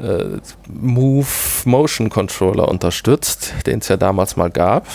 äh, 0.00 0.38
Move 0.68 1.26
Motion 1.64 2.08
Controller 2.08 2.68
unterstützt, 2.68 3.52
den 3.66 3.80
es 3.80 3.88
ja 3.88 3.96
damals 3.96 4.36
mal 4.36 4.50
gab. 4.50 4.86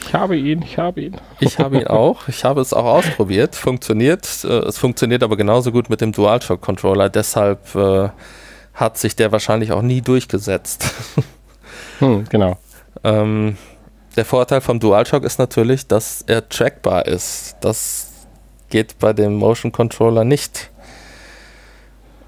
Ich 0.00 0.14
habe 0.14 0.36
ihn, 0.36 0.62
ich 0.62 0.78
habe 0.78 1.00
ihn. 1.00 1.16
Ich 1.40 1.58
habe 1.58 1.78
ihn 1.78 1.86
auch. 1.86 2.28
Ich 2.28 2.44
habe 2.44 2.60
es 2.60 2.72
auch 2.72 2.84
ausprobiert. 2.84 3.56
Funktioniert. 3.56 4.44
Äh, 4.44 4.48
es 4.66 4.78
funktioniert 4.78 5.22
aber 5.22 5.36
genauso 5.36 5.72
gut 5.72 5.90
mit 5.90 6.00
dem 6.00 6.12
DualShock 6.12 6.60
Controller. 6.60 7.08
Deshalb 7.08 7.74
äh, 7.74 8.08
hat 8.74 8.98
sich 8.98 9.16
der 9.16 9.32
wahrscheinlich 9.32 9.72
auch 9.72 9.82
nie 9.82 10.00
durchgesetzt. 10.00 10.92
Hm, 12.00 12.24
genau. 12.28 12.58
Ähm, 13.04 13.56
der 14.16 14.24
Vorteil 14.24 14.60
vom 14.60 14.80
DualShock 14.80 15.22
ist 15.22 15.38
natürlich, 15.38 15.86
dass 15.86 16.22
er 16.22 16.48
trackbar 16.48 17.06
ist. 17.06 17.56
Das 17.60 18.26
geht 18.68 18.98
bei 18.98 19.12
dem 19.12 19.36
Motion 19.36 19.70
Controller 19.70 20.24
nicht. 20.24 20.70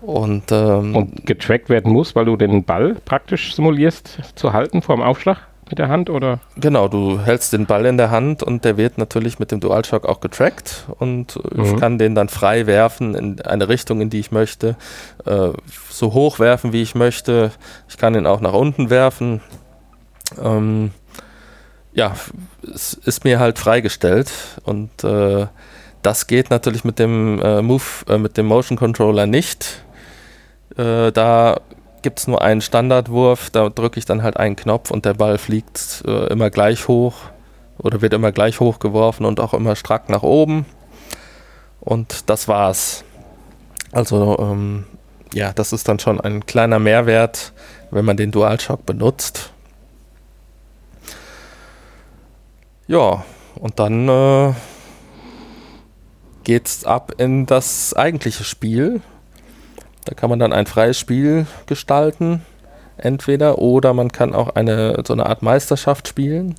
Und, 0.02 0.52
ähm, 0.52 0.94
Und 0.94 1.26
getrackt 1.26 1.68
werden 1.68 1.92
muss, 1.92 2.14
weil 2.14 2.26
du 2.26 2.36
den 2.36 2.62
Ball 2.62 2.94
praktisch 3.04 3.56
simulierst 3.56 4.20
zu 4.36 4.52
halten 4.52 4.82
vor 4.82 4.94
dem 4.94 5.02
Aufschlag 5.02 5.48
mit 5.68 5.78
der 5.78 5.88
Hand 5.88 6.10
oder? 6.10 6.40
Genau, 6.56 6.88
du 6.88 7.20
hältst 7.20 7.52
den 7.52 7.66
Ball 7.66 7.86
in 7.86 7.96
der 7.96 8.10
Hand 8.10 8.42
und 8.42 8.64
der 8.64 8.76
wird 8.76 8.98
natürlich 8.98 9.38
mit 9.38 9.50
dem 9.50 9.60
DualShock 9.60 10.06
auch 10.06 10.20
getrackt 10.20 10.86
und 10.98 11.38
mhm. 11.52 11.64
ich 11.64 11.76
kann 11.76 11.98
den 11.98 12.14
dann 12.14 12.28
frei 12.28 12.66
werfen 12.66 13.14
in 13.14 13.40
eine 13.40 13.68
Richtung, 13.68 14.00
in 14.00 14.10
die 14.10 14.20
ich 14.20 14.30
möchte, 14.30 14.76
äh, 15.24 15.50
so 15.90 16.12
hoch 16.12 16.38
werfen, 16.38 16.72
wie 16.72 16.82
ich 16.82 16.94
möchte. 16.94 17.52
Ich 17.88 17.96
kann 17.96 18.14
ihn 18.14 18.26
auch 18.26 18.40
nach 18.40 18.52
unten 18.52 18.90
werfen. 18.90 19.40
Ähm, 20.42 20.92
ja, 21.92 22.14
es 22.62 22.94
ist 22.94 23.24
mir 23.24 23.40
halt 23.40 23.58
freigestellt 23.58 24.30
und 24.64 25.02
äh, 25.02 25.46
das 26.02 26.26
geht 26.28 26.50
natürlich 26.50 26.84
mit 26.84 26.98
dem 26.98 27.40
äh, 27.42 27.62
Move, 27.62 27.82
äh, 28.08 28.18
mit 28.18 28.36
dem 28.36 28.46
Motion 28.46 28.78
Controller 28.78 29.26
nicht. 29.26 29.82
Äh, 30.76 31.10
da 31.10 31.60
gibt 32.02 32.20
es 32.20 32.26
nur 32.26 32.42
einen 32.42 32.60
Standardwurf, 32.60 33.50
da 33.50 33.68
drücke 33.68 33.98
ich 33.98 34.04
dann 34.04 34.22
halt 34.22 34.36
einen 34.36 34.56
Knopf 34.56 34.90
und 34.90 35.04
der 35.04 35.14
Ball 35.14 35.38
fliegt 35.38 36.02
äh, 36.06 36.26
immer 36.26 36.50
gleich 36.50 36.88
hoch 36.88 37.14
oder 37.78 38.00
wird 38.00 38.14
immer 38.14 38.32
gleich 38.32 38.60
hoch 38.60 38.78
geworfen 38.78 39.24
und 39.24 39.40
auch 39.40 39.54
immer 39.54 39.76
strack 39.76 40.08
nach 40.08 40.22
oben. 40.22 40.66
Und 41.80 42.28
das 42.30 42.48
war's. 42.48 43.04
Also 43.92 44.38
ähm, 44.38 44.84
ja, 45.32 45.52
das 45.52 45.72
ist 45.72 45.88
dann 45.88 45.98
schon 45.98 46.20
ein 46.20 46.46
kleiner 46.46 46.78
Mehrwert, 46.78 47.52
wenn 47.90 48.04
man 48.04 48.16
den 48.16 48.30
DualShock 48.30 48.86
benutzt. 48.86 49.52
Ja, 52.88 53.24
und 53.56 53.78
dann 53.78 54.08
äh, 54.08 54.52
geht's 56.44 56.84
ab 56.84 57.12
in 57.18 57.46
das 57.46 57.94
eigentliche 57.94 58.44
Spiel. 58.44 59.00
Da 60.06 60.14
kann 60.14 60.30
man 60.30 60.38
dann 60.38 60.52
ein 60.52 60.66
freies 60.66 60.98
Spiel 60.98 61.46
gestalten, 61.66 62.42
entweder, 62.96 63.58
oder 63.58 63.92
man 63.92 64.12
kann 64.12 64.34
auch 64.34 64.54
eine 64.54 65.02
so 65.04 65.12
eine 65.12 65.26
Art 65.26 65.42
Meisterschaft 65.42 66.08
spielen, 66.08 66.54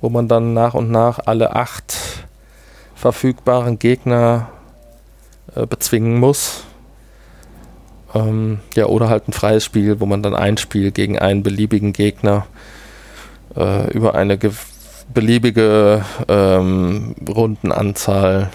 wo 0.00 0.08
man 0.08 0.28
dann 0.28 0.54
nach 0.54 0.74
und 0.74 0.90
nach 0.90 1.18
alle 1.26 1.54
acht 1.54 1.94
verfügbaren 2.94 3.80
Gegner 3.80 4.48
äh, 5.56 5.66
bezwingen 5.66 6.18
muss. 6.18 6.64
Ähm, 8.14 8.60
ja, 8.74 8.86
oder 8.86 9.08
halt 9.08 9.28
ein 9.28 9.32
freies 9.32 9.64
Spiel, 9.64 9.98
wo 9.98 10.06
man 10.06 10.22
dann 10.22 10.36
ein 10.36 10.56
Spiel 10.56 10.92
gegen 10.92 11.18
einen 11.18 11.42
beliebigen 11.42 11.92
Gegner 11.92 12.46
äh, 13.56 13.90
über 13.92 14.14
eine 14.14 14.38
beliebige 15.12 16.04
ähm, 16.28 17.16
Rundenanzahl 17.28 18.50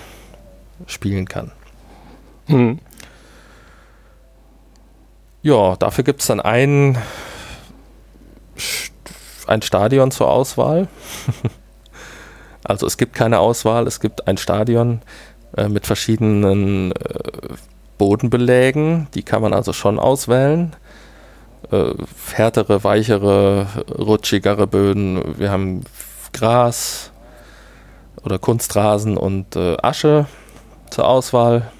spielen 0.85 1.27
kann. 1.27 1.51
Hm. 2.45 2.79
Ja, 5.47 5.77
dafür 5.77 6.03
gibt 6.03 6.19
es 6.19 6.27
dann 6.27 6.41
ein, 6.41 6.97
ein 9.47 9.61
Stadion 9.61 10.11
zur 10.11 10.29
Auswahl. 10.29 10.89
also 12.65 12.85
es 12.85 12.97
gibt 12.97 13.13
keine 13.13 13.39
Auswahl, 13.39 13.87
es 13.87 14.01
gibt 14.01 14.27
ein 14.27 14.35
Stadion 14.35 15.03
äh, 15.55 15.69
mit 15.69 15.85
verschiedenen 15.85 16.91
äh, 16.91 16.95
Bodenbelägen, 17.97 19.07
die 19.13 19.23
kann 19.23 19.41
man 19.41 19.53
also 19.53 19.71
schon 19.71 19.99
auswählen. 19.99 20.75
Äh, 21.71 21.93
härtere, 22.33 22.83
weichere, 22.83 23.67
rutschigere 23.97 24.67
Böden. 24.67 25.39
Wir 25.39 25.49
haben 25.49 25.85
Gras 26.33 27.13
oder 28.21 28.37
Kunstrasen 28.37 29.15
und 29.15 29.55
äh, 29.55 29.77
Asche 29.81 30.25
zur 30.89 31.07
Auswahl. 31.07 31.71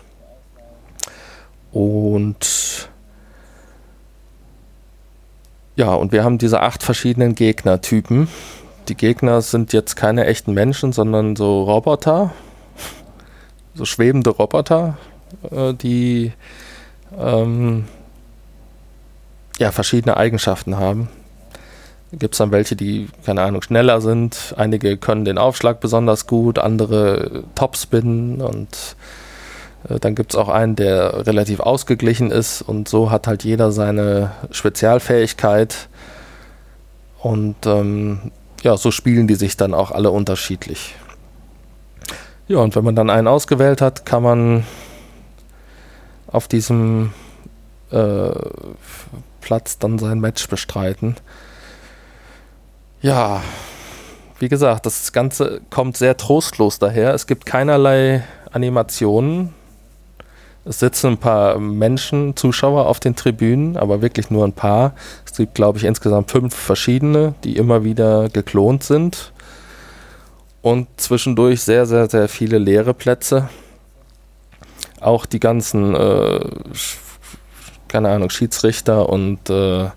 Und 1.74 2.88
ja, 5.78 5.94
und 5.94 6.12
wir 6.12 6.24
haben 6.24 6.38
diese 6.38 6.62
acht 6.62 6.84
verschiedenen 6.84 7.36
Gegnertypen. 7.36 8.28
Die 8.90 8.96
Gegner 8.96 9.42
sind 9.42 9.72
jetzt 9.72 9.96
keine 9.96 10.26
echten 10.26 10.54
Menschen, 10.54 10.92
sondern 10.92 11.36
so 11.36 11.64
Roboter, 11.64 12.34
so 13.76 13.86
schwebende 13.86 14.32
Roboter, 14.32 14.98
äh, 15.52 15.74
die 15.74 16.34
ähm, 17.18 17.86
ja, 19.60 19.72
verschiedene 19.72 20.18
Eigenschaften 20.18 20.78
haben 20.78 21.10
gibt 22.12 22.36
es 22.36 22.38
dann 22.38 22.52
welche, 22.52 22.76
die, 22.76 23.10
keine 23.26 23.42
Ahnung, 23.42 23.62
schneller 23.62 24.02
sind. 24.02 24.54
Einige 24.58 24.98
können 24.98 25.26
den 25.26 25.38
Aufschlag 25.38 25.80
besonders 25.80 26.28
gut, 26.28 26.60
andere 26.60 27.44
Topspin 27.56 28.42
und 28.42 28.96
dann 29.84 30.16
gibt 30.16 30.34
es 30.34 30.38
auch 30.38 30.50
einen, 30.50 30.76
der 30.76 31.26
relativ 31.28 31.60
ausgeglichen 31.60 32.32
ist 32.32 32.62
und 32.62 32.88
so 32.90 33.12
hat 33.12 33.28
halt 33.28 33.44
jeder 33.44 33.72
seine 33.72 34.32
Spezialfähigkeit 34.52 35.88
und 37.20 37.66
ähm, 37.66 38.32
ja, 38.64 38.78
so 38.78 38.92
spielen 38.92 39.28
die 39.28 39.36
sich 39.36 39.58
dann 39.58 39.74
auch 39.74 39.92
alle 39.92 40.12
unterschiedlich. 40.12 40.96
Ja, 42.48 42.60
und 42.60 42.76
wenn 42.76 42.84
man 42.84 42.96
dann 42.96 43.10
einen 43.10 43.28
ausgewählt 43.28 43.82
hat, 43.82 44.06
kann 44.06 44.24
man 44.24 44.66
auf 46.28 46.48
diesem 46.48 47.14
äh, 47.92 48.32
Platz 49.42 49.80
dann 49.80 50.00
sein 50.00 50.20
Match 50.20 50.48
bestreiten. 50.48 51.16
Ja, 53.02 53.42
wie 54.40 54.50
gesagt, 54.50 54.86
das 54.86 55.14
Ganze 55.14 55.62
kommt 55.70 55.98
sehr 55.98 56.18
trostlos 56.18 56.80
daher. 56.80 57.14
Es 57.14 57.28
gibt 57.28 57.46
keinerlei 57.46 58.24
Animationen. 58.52 59.54
Es 60.68 60.80
sitzen 60.80 61.14
ein 61.14 61.18
paar 61.18 61.60
Menschen, 61.60 62.36
Zuschauer 62.36 62.88
auf 62.88 63.00
den 63.00 63.16
Tribünen, 63.16 63.78
aber 63.78 64.02
wirklich 64.02 64.30
nur 64.30 64.44
ein 64.44 64.54
paar. 64.54 64.94
Es 65.26 65.38
gibt, 65.38 65.56
glaube 65.56 65.78
ich, 65.78 65.86
insgesamt 65.86 66.30
fünf 66.30 66.54
verschiedene, 66.54 67.36
die 67.44 67.56
immer 67.56 67.84
wieder 67.84 68.28
geklont 68.30 68.84
sind. 68.84 69.32
Und 70.62 70.88
zwischendurch 70.98 71.62
sehr, 71.62 71.86
sehr, 71.86 72.10
sehr 72.10 72.28
viele 72.28 72.58
leere 72.58 72.94
Plätze. 72.94 73.48
Auch 75.00 75.26
die 75.26 75.40
ganzen, 75.40 75.96
äh, 75.96 76.40
keine 77.88 78.10
Ahnung, 78.10 78.30
Schiedsrichter 78.30 79.08
und 79.08 79.50
äh, 79.50 79.90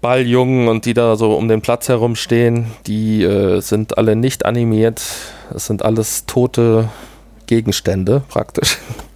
Balljungen 0.00 0.66
und 0.66 0.84
die 0.84 0.94
da 0.94 1.14
so 1.14 1.36
um 1.36 1.46
den 1.46 1.62
Platz 1.62 1.88
herumstehen, 1.88 2.72
die 2.88 3.22
äh, 3.22 3.60
sind 3.60 3.98
alle 3.98 4.16
nicht 4.16 4.44
animiert. 4.44 5.00
Es 5.54 5.66
sind 5.66 5.84
alles 5.84 6.26
tote 6.26 6.88
Gegenstände 7.46 8.22
praktisch. 8.28 8.78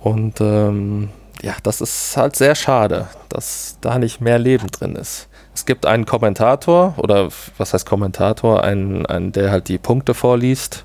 Und 0.00 0.40
ähm, 0.40 1.10
ja, 1.42 1.54
das 1.62 1.80
ist 1.80 2.16
halt 2.16 2.36
sehr 2.36 2.54
schade, 2.54 3.08
dass 3.28 3.78
da 3.80 3.98
nicht 3.98 4.20
mehr 4.20 4.38
Leben 4.38 4.68
drin 4.68 4.96
ist. 4.96 5.28
Es 5.54 5.66
gibt 5.66 5.86
einen 5.86 6.06
Kommentator 6.06 6.94
oder 6.96 7.28
was 7.56 7.74
heißt 7.74 7.86
Kommentator, 7.86 8.62
einen, 8.62 9.06
einen 9.06 9.32
der 9.32 9.50
halt 9.50 9.68
die 9.68 9.78
Punkte 9.78 10.14
vorliest 10.14 10.84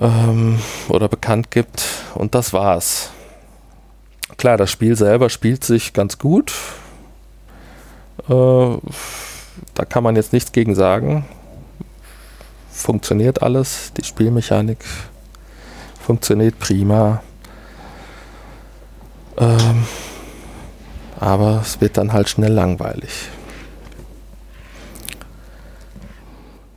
ähm, 0.00 0.60
oder 0.88 1.08
bekannt 1.08 1.50
gibt 1.50 1.84
und 2.14 2.34
das 2.34 2.52
war's 2.52 3.10
klar, 4.40 4.56
das 4.56 4.70
Spiel 4.70 4.96
selber 4.96 5.28
spielt 5.28 5.64
sich 5.64 5.92
ganz 5.92 6.16
gut. 6.18 6.54
Äh, 8.26 8.78
da 9.74 9.84
kann 9.86 10.02
man 10.02 10.16
jetzt 10.16 10.32
nichts 10.32 10.52
gegen 10.52 10.74
sagen. 10.74 11.26
Funktioniert 12.72 13.42
alles. 13.42 13.92
Die 13.98 14.04
Spielmechanik 14.04 14.78
funktioniert 16.00 16.58
prima. 16.58 17.22
Ähm, 19.38 19.84
aber 21.18 21.60
es 21.62 21.80
wird 21.80 21.96
dann 21.96 22.12
halt 22.12 22.28
schnell 22.28 22.52
langweilig. 22.52 23.28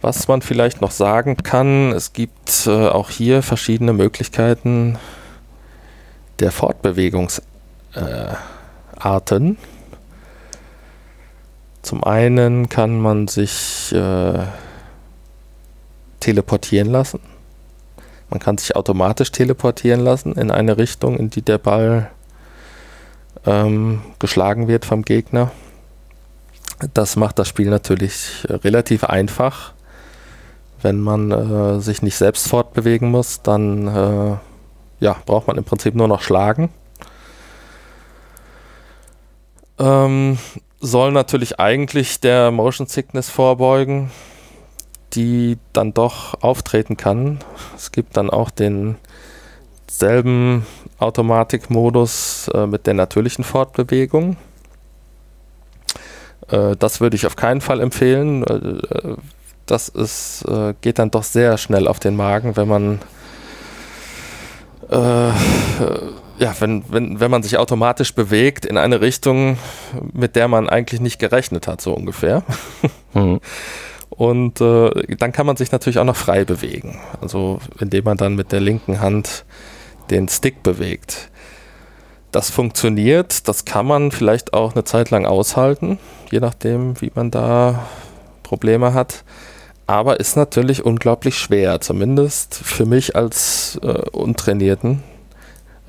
Was 0.01 0.27
man 0.27 0.41
vielleicht 0.41 0.81
noch 0.81 0.91
sagen 0.91 1.37
kann, 1.37 1.93
es 1.93 2.11
gibt 2.11 2.67
äh, 2.67 2.87
auch 2.89 3.09
hier 3.09 3.41
verschiedene 3.41 3.93
Möglichkeiten 3.93 4.97
der 6.39 6.51
Fortbewegungs- 6.51 7.41
äh. 7.95 8.33
Zum 11.81 12.03
einen 12.03 12.69
kann 12.69 12.99
man 12.99 13.27
sich 13.27 13.93
äh, 13.93 14.39
teleportieren 16.19 16.89
lassen. 16.89 17.19
Man 18.33 18.39
kann 18.39 18.57
sich 18.57 18.75
automatisch 18.75 19.31
teleportieren 19.31 19.99
lassen 19.99 20.33
in 20.33 20.49
eine 20.49 20.79
Richtung, 20.79 21.19
in 21.19 21.29
die 21.29 21.43
der 21.43 21.59
Ball 21.59 22.09
ähm, 23.45 24.01
geschlagen 24.17 24.67
wird 24.67 24.85
vom 24.85 25.03
Gegner. 25.03 25.51
Das 26.95 27.15
macht 27.15 27.37
das 27.37 27.47
Spiel 27.47 27.69
natürlich 27.69 28.47
relativ 28.49 29.03
einfach. 29.03 29.73
Wenn 30.81 30.99
man 30.99 31.29
äh, 31.29 31.79
sich 31.79 32.01
nicht 32.01 32.15
selbst 32.15 32.47
fortbewegen 32.47 33.11
muss, 33.11 33.43
dann 33.43 33.87
äh, 33.87 34.37
ja, 34.99 35.15
braucht 35.27 35.45
man 35.45 35.59
im 35.59 35.63
Prinzip 35.63 35.93
nur 35.93 36.07
noch 36.07 36.23
schlagen. 36.23 36.69
Ähm, 39.77 40.39
soll 40.79 41.11
natürlich 41.11 41.59
eigentlich 41.59 42.19
der 42.19 42.49
Motion 42.49 42.87
Sickness 42.87 43.29
vorbeugen, 43.29 44.09
die 45.13 45.57
dann 45.73 45.93
doch 45.93 46.41
auftreten 46.41 46.97
kann. 46.97 47.39
Es 47.75 47.91
gibt 47.91 48.17
dann 48.17 48.29
auch 48.29 48.49
denselben 48.49 48.97
Automatikmodus 50.97 52.49
äh, 52.53 52.65
mit 52.67 52.87
der 52.87 52.93
natürlichen 52.95 53.43
Fortbewegung. 53.43 54.37
Äh, 56.49 56.75
das 56.77 57.01
würde 57.01 57.15
ich 57.15 57.25
auf 57.25 57.35
keinen 57.35 57.61
Fall 57.61 57.79
empfehlen. 57.79 58.43
Äh, 58.43 59.15
das 59.65 59.89
ist, 59.89 60.43
äh, 60.47 60.73
geht 60.81 60.99
dann 60.99 61.11
doch 61.11 61.23
sehr 61.23 61.57
schnell 61.57 61.87
auf 61.87 61.99
den 61.99 62.15
Magen, 62.15 62.55
wenn 62.57 62.67
man 62.67 62.99
äh, 64.89 65.31
ja, 66.39 66.55
wenn, 66.59 66.83
wenn, 66.89 67.19
wenn 67.19 67.31
man 67.31 67.43
sich 67.43 67.57
automatisch 67.57 68.15
bewegt 68.15 68.65
in 68.65 68.77
eine 68.77 69.01
Richtung, 69.01 69.57
mit 70.11 70.35
der 70.35 70.47
man 70.47 70.67
eigentlich 70.67 70.99
nicht 70.99 71.19
gerechnet 71.19 71.67
hat, 71.67 71.81
so 71.81 71.93
ungefähr. 71.93 72.43
Mhm. 73.13 73.39
Und 74.15 74.61
äh, 74.61 75.15
dann 75.17 75.31
kann 75.31 75.45
man 75.45 75.55
sich 75.55 75.71
natürlich 75.71 75.99
auch 75.99 76.05
noch 76.05 76.15
frei 76.15 76.45
bewegen. 76.45 76.99
Also 77.21 77.59
indem 77.79 78.05
man 78.05 78.17
dann 78.17 78.35
mit 78.35 78.51
der 78.51 78.61
linken 78.61 78.99
Hand 78.99 79.45
den 80.09 80.27
Stick 80.27 80.63
bewegt. 80.63 81.29
Das 82.31 82.49
funktioniert, 82.49 83.47
das 83.47 83.65
kann 83.65 83.85
man 83.85 84.11
vielleicht 84.11 84.53
auch 84.53 84.73
eine 84.73 84.83
Zeit 84.83 85.11
lang 85.11 85.25
aushalten, 85.25 85.99
je 86.31 86.39
nachdem, 86.39 86.99
wie 86.99 87.11
man 87.13 87.29
da 87.29 87.85
Probleme 88.41 88.93
hat. 88.93 89.23
Aber 89.85 90.19
ist 90.19 90.35
natürlich 90.35 90.83
unglaublich 90.83 91.37
schwer, 91.37 91.81
zumindest 91.81 92.55
für 92.55 92.85
mich 92.85 93.15
als 93.15 93.79
äh, 93.83 94.09
untrainierten 94.11 95.03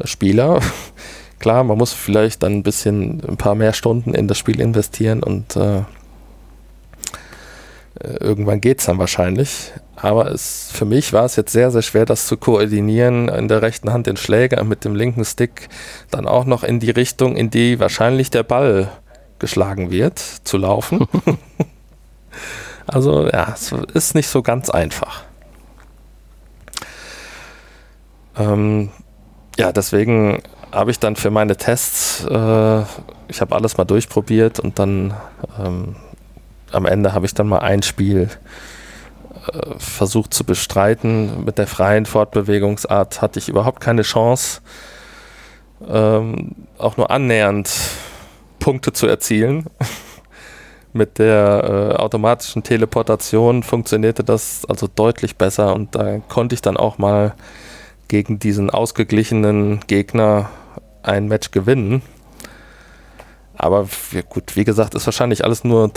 Spieler. 0.05 0.61
Klar, 1.39 1.65
man 1.65 1.79
muss 1.79 1.93
vielleicht 1.93 2.43
dann 2.43 2.55
ein 2.55 2.63
bisschen, 2.63 3.23
ein 3.27 3.37
paar 3.37 3.55
mehr 3.55 3.73
Stunden 3.73 4.15
in 4.15 4.29
das 4.29 4.39
Spiel 4.39 4.61
investieren 4.61 5.23
und 5.23 5.57
äh, 5.57 5.83
irgendwann 8.01 8.61
geht 8.61 8.81
es 8.81 8.87
dann 8.87 8.99
wahrscheinlich. 8.99 9.73
Aber 9.97 10.31
es, 10.31 10.71
für 10.73 10.85
mich 10.85 11.13
war 11.13 11.25
es 11.25 11.37
jetzt 11.37 11.53
sehr, 11.53 11.71
sehr 11.71 11.83
schwer, 11.83 12.05
das 12.05 12.27
zu 12.27 12.37
koordinieren, 12.37 13.29
in 13.29 13.49
der 13.49 13.63
rechten 13.63 13.93
Hand 13.93 14.07
den 14.07 14.17
Schläger 14.17 14.63
mit 14.65 14.85
dem 14.85 14.95
linken 14.95 15.25
Stick 15.25 15.69
dann 16.11 16.27
auch 16.27 16.45
noch 16.45 16.65
in 16.65 16.81
die 16.81 16.91
Richtung, 16.91 17.37
in 17.37 17.51
die 17.51 17.79
wahrscheinlich 17.79 18.31
der 18.31 18.43
Ball 18.43 18.91
geschlagen 19.39 19.91
wird, 19.91 20.19
zu 20.19 20.59
laufen. 20.59 21.07
also 22.87 23.29
ja, 23.29 23.53
es 23.55 23.73
ist 23.93 24.15
nicht 24.15 24.29
so 24.29 24.43
ganz 24.43 24.71
einfach. 24.71 25.23
Ähm, 28.37 28.91
ja, 29.57 29.73
deswegen 29.73 30.43
habe 30.73 30.91
ich 30.91 30.99
dann 30.99 31.15
für 31.15 31.31
meine 31.31 31.57
Tests, 31.57 32.25
äh, 32.25 32.83
ich 33.29 33.41
habe 33.41 33.55
alles 33.55 33.77
mal 33.77 33.85
durchprobiert 33.85 34.59
und 34.59 34.79
dann 34.79 35.15
ähm, 35.59 35.95
am 36.75 36.87
Ende 36.87 37.13
habe 37.13 37.27
ich 37.27 37.35
dann 37.35 37.49
mal 37.49 37.61
ein 37.61 37.83
Spiel 37.83 38.29
äh, 39.53 39.79
versucht 39.79 40.35
zu 40.35 40.45
bestreiten. 40.45 41.45
Mit 41.45 41.59
der 41.59 41.67
freien 41.67 42.07
Fortbewegungsart 42.07 43.23
hatte 43.23 43.39
ich 43.39 43.49
überhaupt 43.49 43.81
keine 43.81 44.03
Chance, 44.03 44.61
ähm, 45.89 46.55
auch 46.79 46.97
nur 46.97 47.11
annähernd 47.11 47.71
Punkte 48.59 48.93
zu 48.93 49.07
erzielen. 49.07 49.67
Mit 50.93 51.19
der 51.19 51.91
äh, 51.93 51.97
automatischen 51.97 52.63
Teleportation 52.63 53.65
funktionierte 53.65 54.23
das 54.23 54.65
also 54.69 54.87
deutlich 54.87 55.37
besser 55.37 55.75
und 55.75 55.95
da 55.97 56.19
konnte 56.29 56.55
ich 56.55 56.63
dann 56.63 56.77
auch 56.77 56.99
mal 56.99 57.35
gegen 58.07 58.39
diesen 58.39 58.71
ausgeglichenen 58.71 59.81
Gegner 59.89 60.51
ein 61.03 61.27
Match 61.27 61.51
gewinnen. 61.51 62.03
Aber 63.57 63.89
gut, 64.29 64.57
wie 64.57 64.65
gesagt, 64.65 64.95
ist 64.95 65.07
wahrscheinlich 65.07 65.45
alles 65.45 65.65
nur 65.65 65.93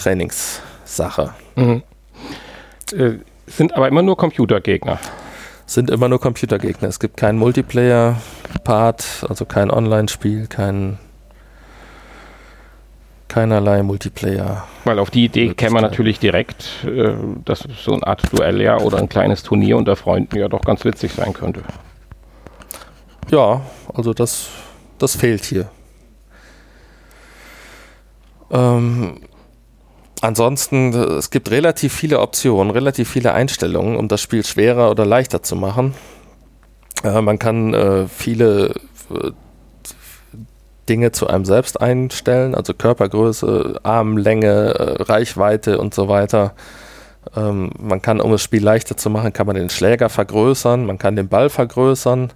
Trainingssache. 0.87 1.33
Mhm. 1.55 1.83
Äh, 2.93 3.19
sind 3.45 3.73
aber 3.73 3.87
immer 3.87 4.01
nur 4.01 4.17
Computergegner. 4.17 4.99
Sind 5.65 5.89
immer 5.89 6.07
nur 6.07 6.19
Computergegner. 6.19 6.87
Es 6.87 6.99
gibt 6.99 7.17
keinen 7.17 7.37
Multiplayer-Part, 7.37 9.25
also 9.27 9.45
kein 9.45 9.69
Online-Spiel, 9.69 10.47
kein 10.47 10.97
keinerlei 13.27 13.83
Multiplayer. 13.83 14.65
Weil 14.85 14.99
auf 14.99 15.09
die 15.11 15.25
Idee 15.25 15.53
käme 15.53 15.73
man 15.73 15.83
natürlich 15.83 16.17
direkt, 16.17 16.85
äh, 16.85 17.13
dass 17.43 17.67
so 17.77 17.91
eine 17.91 18.07
Art 18.07 18.21
Duell 18.31 18.61
ja 18.61 18.79
oder 18.79 18.99
ein 18.99 19.09
kleines 19.09 19.43
Turnier 19.43 19.75
unter 19.75 19.97
Freunden 19.97 20.37
ja 20.37 20.47
doch 20.47 20.61
ganz 20.61 20.85
witzig 20.85 21.11
sein 21.11 21.33
könnte. 21.33 21.61
Ja, 23.29 23.61
also 23.93 24.13
das, 24.13 24.47
das 24.97 25.17
fehlt 25.17 25.43
hier. 25.43 25.69
Ähm, 28.49 29.19
ansonsten, 30.21 30.93
es 30.93 31.29
gibt 31.29 31.51
relativ 31.51 31.93
viele 31.93 32.19
Optionen, 32.19 32.71
relativ 32.71 33.09
viele 33.09 33.33
Einstellungen, 33.33 33.97
um 33.97 34.07
das 34.07 34.21
Spiel 34.21 34.45
schwerer 34.45 34.91
oder 34.91 35.05
leichter 35.05 35.43
zu 35.43 35.55
machen. 35.55 35.93
Äh, 37.03 37.21
man 37.21 37.39
kann 37.39 37.73
äh, 37.73 38.07
viele 38.07 38.75
äh, 39.09 39.31
Dinge 40.89 41.11
zu 41.11 41.27
einem 41.27 41.45
selbst 41.45 41.81
einstellen, 41.81 42.55
also 42.55 42.73
Körpergröße, 42.73 43.79
Armlänge, 43.83 44.47
äh, 44.47 45.03
Reichweite 45.03 45.79
und 45.79 45.93
so 45.93 46.07
weiter. 46.07 46.53
Ähm, 47.35 47.71
man 47.77 48.01
kann, 48.01 48.21
um 48.21 48.31
das 48.31 48.41
Spiel 48.41 48.63
leichter 48.63 48.95
zu 48.95 49.09
machen, 49.09 49.33
kann 49.33 49.47
man 49.47 49.55
den 49.55 49.69
Schläger 49.69 50.09
vergrößern, 50.09 50.85
man 50.85 50.97
kann 50.97 51.15
den 51.15 51.27
Ball 51.27 51.49
vergrößern, 51.49 52.31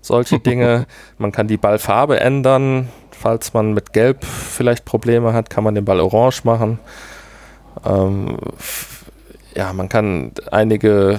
solche 0.00 0.38
Dinge. 0.40 0.86
man 1.18 1.32
kann 1.32 1.48
die 1.48 1.56
Ballfarbe 1.56 2.20
ändern, 2.20 2.88
Falls 3.18 3.54
man 3.54 3.72
mit 3.72 3.92
Gelb 3.92 4.24
vielleicht 4.24 4.84
Probleme 4.84 5.32
hat, 5.32 5.48
kann 5.48 5.64
man 5.64 5.74
den 5.74 5.86
Ball 5.86 6.00
orange 6.00 6.44
machen. 6.44 6.78
Ähm, 7.84 8.38
ja, 9.54 9.72
man 9.72 9.88
kann 9.88 10.32
einige 10.50 11.18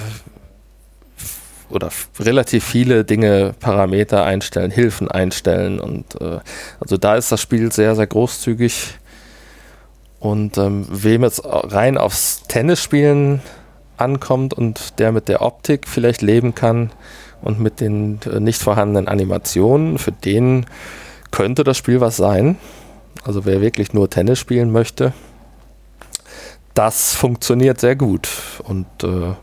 oder 1.70 1.90
relativ 2.20 2.64
viele 2.64 3.04
Dinge, 3.04 3.54
Parameter 3.60 4.24
einstellen, 4.24 4.72
Hilfen 4.72 5.10
einstellen 5.12 5.80
und 5.80 6.20
äh, 6.22 6.40
also 6.80 6.98
da 6.98 7.16
ist 7.16 7.32
das 7.32 7.42
Spiel 7.42 7.72
sehr, 7.72 7.96
sehr 7.96 8.08
großzügig. 8.08 8.98
Und 10.20 10.58
ähm, 10.58 10.88
wem 10.90 11.24
jetzt 11.24 11.42
rein 11.46 11.98
aufs 11.98 12.44
Tennisspielen 12.48 13.42
ankommt 13.98 14.54
und 14.54 15.00
der 15.00 15.12
mit 15.12 15.28
der 15.28 15.42
Optik 15.42 15.88
vielleicht 15.88 16.22
leben 16.22 16.56
kann 16.56 16.92
und 17.42 17.60
mit 17.60 17.80
den 17.80 18.20
äh, 18.26 18.40
nicht 18.40 18.62
vorhandenen 18.62 19.08
Animationen, 19.08 19.98
für 19.98 20.12
den 20.12 20.66
könnte 21.30 21.64
das 21.64 21.78
Spiel 21.78 22.02
was 22.02 22.18
sein. 22.18 22.58
Also 23.24 23.46
wer 23.46 23.62
wirklich 23.62 23.94
nur 23.94 24.10
Tennis 24.10 24.40
spielen 24.40 24.72
möchte, 24.72 25.14
das 26.78 27.16
funktioniert 27.16 27.80
sehr 27.80 27.96
gut. 27.96 28.30
Und 28.64 28.86
äh, 29.04 29.34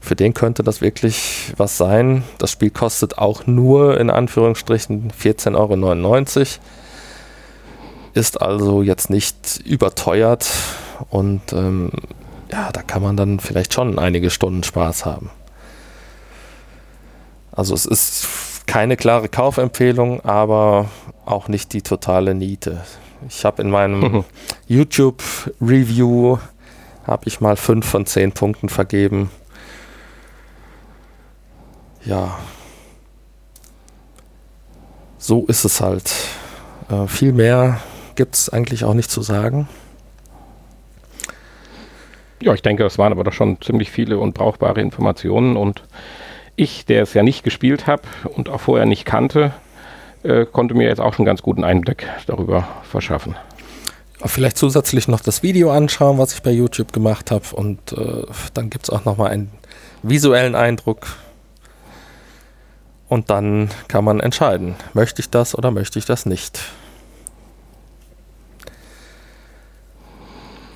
für 0.00 0.14
den 0.14 0.32
könnte 0.32 0.62
das 0.62 0.80
wirklich 0.80 1.52
was 1.56 1.76
sein. 1.76 2.22
Das 2.38 2.52
Spiel 2.52 2.70
kostet 2.70 3.18
auch 3.18 3.46
nur 3.46 3.98
in 3.98 4.10
Anführungsstrichen 4.10 5.10
14,99 5.10 6.38
Euro. 6.38 6.46
Ist 8.14 8.40
also 8.40 8.82
jetzt 8.82 9.10
nicht 9.10 9.60
überteuert 9.64 10.48
und 11.10 11.52
ähm, 11.52 11.90
ja, 12.50 12.70
da 12.72 12.82
kann 12.82 13.02
man 13.02 13.16
dann 13.16 13.40
vielleicht 13.40 13.74
schon 13.74 13.98
einige 13.98 14.30
Stunden 14.30 14.62
Spaß 14.62 15.04
haben. 15.04 15.30
Also 17.50 17.74
es 17.74 17.84
ist 17.84 18.66
keine 18.66 18.96
klare 18.96 19.28
Kaufempfehlung, 19.28 20.24
aber 20.24 20.88
auch 21.24 21.48
nicht 21.48 21.72
die 21.72 21.82
totale 21.82 22.34
Niete. 22.34 22.82
Ich 23.28 23.44
habe 23.44 23.62
in 23.62 23.70
meinem. 23.70 24.24
YouTube-Review 24.68 26.38
habe 27.06 27.22
ich 27.26 27.40
mal 27.40 27.56
fünf 27.56 27.86
von 27.86 28.04
zehn 28.06 28.32
Punkten 28.32 28.68
vergeben. 28.68 29.30
Ja, 32.04 32.38
so 35.18 35.44
ist 35.46 35.64
es 35.64 35.80
halt. 35.80 36.12
Äh, 36.88 37.06
viel 37.06 37.32
mehr 37.32 37.80
gibt 38.14 38.34
es 38.34 38.48
eigentlich 38.48 38.84
auch 38.84 38.94
nicht 38.94 39.10
zu 39.10 39.22
sagen. 39.22 39.68
Ja, 42.40 42.54
ich 42.54 42.62
denke, 42.62 42.84
es 42.84 42.98
waren 42.98 43.12
aber 43.12 43.24
doch 43.24 43.32
schon 43.32 43.60
ziemlich 43.60 43.90
viele 43.90 44.18
und 44.18 44.34
brauchbare 44.34 44.80
Informationen 44.80 45.56
und 45.56 45.82
ich, 46.54 46.86
der 46.86 47.02
es 47.02 47.14
ja 47.14 47.22
nicht 47.22 47.42
gespielt 47.42 47.86
habe 47.86 48.02
und 48.24 48.48
auch 48.48 48.60
vorher 48.60 48.86
nicht 48.86 49.04
kannte, 49.04 49.52
äh, 50.26 50.46
konnte 50.46 50.74
mir 50.74 50.88
jetzt 50.88 51.00
auch 51.00 51.14
schon 51.14 51.24
ganz 51.24 51.42
guten 51.42 51.64
Einblick 51.64 52.06
darüber 52.26 52.66
verschaffen. 52.82 53.36
vielleicht 54.24 54.58
zusätzlich 54.58 55.08
noch 55.08 55.20
das 55.20 55.42
Video 55.42 55.70
anschauen, 55.70 56.18
was 56.18 56.34
ich 56.34 56.42
bei 56.42 56.50
YouTube 56.50 56.92
gemacht 56.92 57.30
habe. 57.30 57.44
Und 57.54 57.92
äh, 57.92 58.24
dann 58.54 58.70
gibt 58.70 58.84
es 58.84 58.90
auch 58.90 59.04
nochmal 59.04 59.30
einen 59.30 59.52
visuellen 60.02 60.54
Eindruck. 60.54 61.06
Und 63.08 63.30
dann 63.30 63.70
kann 63.86 64.04
man 64.04 64.18
entscheiden, 64.18 64.74
möchte 64.92 65.20
ich 65.20 65.30
das 65.30 65.56
oder 65.56 65.70
möchte 65.70 65.98
ich 65.98 66.06
das 66.06 66.26
nicht. 66.26 66.60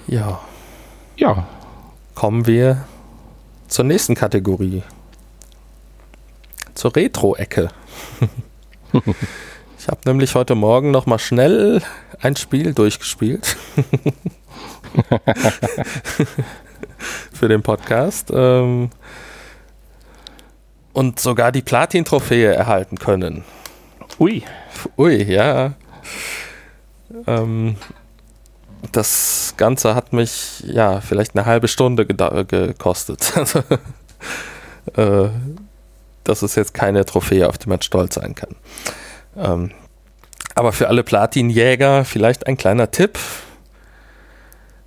Ja. 0.07 0.41
Ja. 1.17 1.47
Kommen 2.15 2.47
wir 2.47 2.85
zur 3.67 3.85
nächsten 3.85 4.15
Kategorie. 4.15 4.83
Zur 6.75 6.95
Retro-Ecke. 6.95 7.69
ich 9.79 9.89
habe 9.89 10.01
nämlich 10.05 10.35
heute 10.35 10.55
Morgen 10.55 10.91
noch 10.91 11.07
mal 11.07 11.19
schnell 11.19 11.83
ein 12.21 12.37
Spiel 12.37 12.75
durchgespielt. 12.75 13.57
Für 17.33 17.49
den 17.49 17.63
Podcast. 17.63 18.31
Ähm, 18.33 18.91
und 20.93 21.21
sogar 21.21 21.53
die 21.53 21.63
Platin-Trophäe 21.63 22.53
erhalten 22.53 22.99
können. 22.99 23.45
Ui. 24.19 24.43
Ui, 24.99 25.23
ja. 25.23 25.73
Ähm, 27.27 27.77
das 28.93 29.55
Ganze 29.57 29.95
hat 29.95 30.13
mich 30.13 30.63
ja 30.67 31.01
vielleicht 31.01 31.37
eine 31.37 31.47
halbe 31.47 31.69
Stunde 31.69 32.07
gekostet. 32.07 33.33
Also, 33.37 33.63
äh, 34.97 35.29
das 36.31 36.43
ist 36.45 36.55
jetzt 36.55 36.75
keine 36.75 37.05
Trophäe, 37.05 37.49
auf 37.49 37.59
die 37.59 37.69
man 37.69 37.83
stolz 37.83 38.15
sein 38.15 38.35
kann. 38.35 38.55
Ähm, 39.37 39.73
aber 40.55 40.73
für 40.73 40.89
alle 40.89 41.03
Platinjäger 41.03 42.05
vielleicht 42.05 42.47
ein 42.47 42.57
kleiner 42.57 42.91
Tipp. 42.91 43.19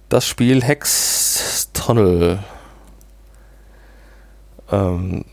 Das 0.08 0.26
Spiel 0.26 0.64
Hex 0.64 1.70
Tunnel. 1.74 2.40
Ähm, 4.72 5.26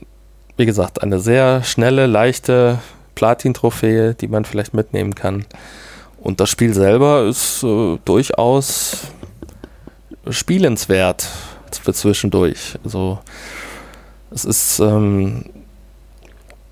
wie 0.57 0.67
gesagt, 0.67 1.03
eine 1.03 1.21
sehr 1.21 1.63
schnelle, 1.63 2.07
leichte 2.07 2.81
Platin-Trophäe, 3.15 4.15
die 4.15 4.29
man 4.29 4.45
vielleicht 4.45 4.75
mitnehmen 4.75 5.15
kann. 5.15 5.47
Und 6.19 6.41
das 6.41 6.51
Spiel 6.51 6.75
selber 6.75 7.25
ist 7.25 7.63
äh, 7.63 7.99
durchaus 8.05 9.03
spielenswert 10.29 11.29
für 11.83 11.95
zwischendurch. 11.95 12.79
Also 12.85 13.21
es 14.31 14.45
ist 14.45 14.81
ähm, 14.81 15.45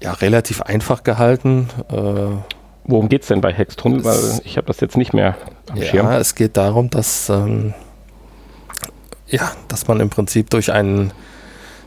ja 0.02 0.12
relativ 0.12 0.62
einfach 0.62 1.02
gehalten. 1.02 1.68
Äh, 1.90 2.36
Worum 2.84 3.08
geht 3.08 3.22
es 3.22 3.28
denn 3.28 3.40
bei 3.40 3.52
Hextunnel? 3.52 4.04
Weil 4.04 4.40
ich 4.44 4.56
habe 4.56 4.66
das 4.66 4.80
jetzt 4.80 4.96
nicht 4.96 5.12
mehr 5.12 5.36
am 5.68 5.76
ja, 5.76 5.84
Schirm. 5.84 6.06
Ja, 6.06 6.18
es 6.18 6.34
geht 6.34 6.56
darum, 6.56 6.88
dass, 6.88 7.28
ähm, 7.28 7.74
ja, 9.26 9.52
dass 9.68 9.86
man 9.88 10.00
im 10.00 10.08
Prinzip 10.08 10.48
durch 10.50 10.72
einen, 10.72 11.12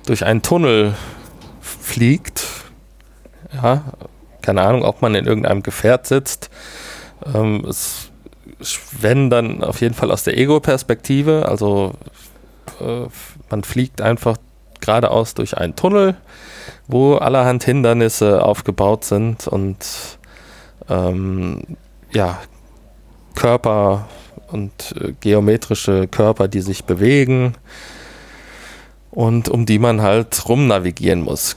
durch 0.06 0.26
einen 0.26 0.44
Tunnel 0.44 0.94
fliegt. 1.60 2.46
Ja, 3.52 3.84
keine 4.42 4.62
Ahnung, 4.62 4.84
ob 4.84 5.02
man 5.02 5.16
in 5.16 5.26
irgendeinem 5.26 5.64
Gefährt 5.64 6.06
sitzt 6.06 6.52
ähm, 7.34 7.66
es, 7.68 8.10
wenn 9.00 9.30
dann 9.30 9.64
auf 9.64 9.82
jeden 9.82 9.94
Fall 9.94 10.12
aus 10.12 10.24
der 10.24 10.38
Ego-Perspektive, 10.38 11.48
also 11.48 11.94
äh, 12.80 13.08
man 13.50 13.64
fliegt 13.64 14.02
einfach 14.02 14.38
geradeaus 14.82 15.34
durch 15.34 15.58
einen 15.58 15.76
Tunnel, 15.76 16.16
wo 16.88 17.16
allerhand 17.16 17.64
Hindernisse 17.64 18.44
aufgebaut 18.44 19.06
sind 19.06 19.48
und 19.48 19.78
ähm, 20.90 21.78
ja, 22.12 22.40
Körper 23.36 24.08
und 24.52 24.96
äh, 25.00 25.14
geometrische 25.20 26.08
Körper, 26.08 26.48
die 26.48 26.62
sich 26.62 26.84
bewegen 26.84 27.56
und 29.12 29.50
um 29.50 29.66
die 29.66 29.80
man 29.80 30.02
halt 30.02 30.48
rumnavigieren 30.50 31.22
muss. 31.22 31.56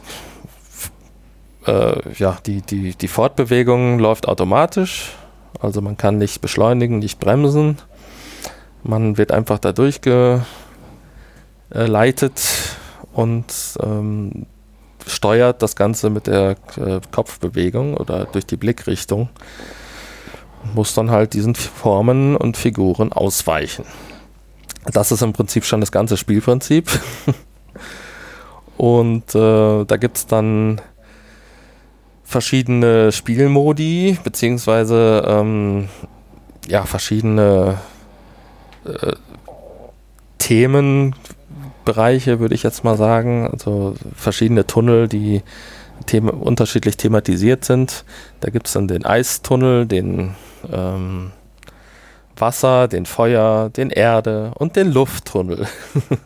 Äh, 1.66 2.12
ja, 2.14 2.38
die, 2.46 2.62
die, 2.62 2.94
die 2.94 3.08
Fortbewegung 3.08 3.98
läuft 3.98 4.28
automatisch 4.28 5.14
also 5.60 5.80
man 5.80 5.96
kann 5.96 6.18
nicht 6.18 6.40
beschleunigen, 6.40 6.98
nicht 6.98 7.18
bremsen. 7.18 7.78
Man 8.82 9.16
wird 9.16 9.32
einfach 9.32 9.58
da 9.58 9.72
durchgeleitet 9.72 10.44
und 13.14 13.46
ähm, 13.82 14.46
steuert 15.06 15.62
das 15.62 15.76
Ganze 15.76 16.10
mit 16.10 16.26
der 16.26 16.56
äh, 16.76 17.00
Kopfbewegung 17.12 17.96
oder 17.96 18.26
durch 18.26 18.46
die 18.46 18.56
Blickrichtung. 18.56 19.28
Muss 20.74 20.94
dann 20.94 21.10
halt 21.10 21.34
diesen 21.34 21.54
Formen 21.54 22.36
und 22.36 22.56
Figuren 22.56 23.12
ausweichen. 23.12 23.84
Das 24.92 25.12
ist 25.12 25.22
im 25.22 25.32
Prinzip 25.32 25.64
schon 25.64 25.80
das 25.80 25.92
ganze 25.92 26.16
Spielprinzip. 26.16 26.88
und 28.76 29.34
äh, 29.34 29.84
da 29.84 29.96
gibt 29.96 30.16
es 30.16 30.26
dann 30.26 30.80
verschiedene 32.24 33.12
Spielmodi, 33.12 34.18
beziehungsweise 34.24 35.22
ähm, 35.26 35.88
ja, 36.66 36.84
verschiedene 36.84 37.78
äh, 38.84 39.12
Themenbereiche, 41.84 42.40
würde 42.40 42.54
ich 42.54 42.62
jetzt 42.62 42.84
mal 42.84 42.96
sagen. 42.96 43.48
Also 43.52 43.94
verschiedene 44.14 44.66
Tunnel, 44.66 45.08
die 45.08 45.42
them 46.06 46.28
unterschiedlich 46.28 46.96
thematisiert 46.96 47.64
sind. 47.64 48.04
Da 48.40 48.50
gibt 48.50 48.66
es 48.66 48.72
dann 48.72 48.88
den 48.88 49.04
Eistunnel, 49.04 49.86
den 49.86 50.34
ähm, 50.72 51.32
Wasser, 52.36 52.88
den 52.88 53.06
Feuer, 53.06 53.70
den 53.70 53.90
Erde 53.90 54.52
und 54.56 54.76
den 54.76 54.92
Lufttunnel. 54.92 55.66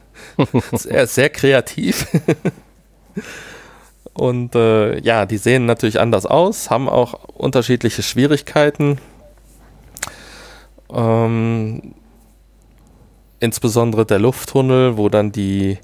sehr, 0.73 1.07
sehr 1.07 1.29
kreativ. 1.29 2.07
Und 4.15 4.57
äh, 4.57 4.99
ja, 5.01 5.27
die 5.27 5.37
sehen 5.37 5.67
natürlich 5.67 6.01
anders 6.01 6.27
aus, 6.27 6.71
haben 6.71 6.89
auch 6.89 7.15
unterschiedliche 7.35 8.03
Schwierigkeiten. 8.03 8.99
Ähm, 10.93 11.95
insbesondere 13.41 14.05
der 14.05 14.19
Lufttunnel, 14.19 14.97
wo 14.97 15.09
dann 15.09 15.33
die 15.33 15.79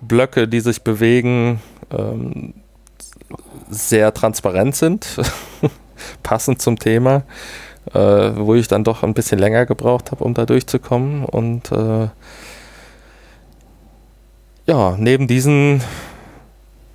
Blöcke, 0.00 0.48
die 0.48 0.60
sich 0.60 0.82
bewegen, 0.82 1.60
ähm, 1.90 2.54
sehr 3.68 4.12
transparent 4.14 4.74
sind, 4.74 5.06
passend 6.22 6.62
zum 6.62 6.78
Thema, 6.78 7.22
äh, 7.92 7.98
wo 7.98 8.54
ich 8.54 8.68
dann 8.68 8.84
doch 8.84 9.02
ein 9.02 9.14
bisschen 9.14 9.38
länger 9.38 9.66
gebraucht 9.66 10.10
habe, 10.10 10.24
um 10.24 10.34
da 10.34 10.46
durchzukommen. 10.46 11.24
Und 11.24 11.70
äh, 11.72 12.08
ja, 14.66 14.96
neben 14.98 15.26
diesen 15.26 15.82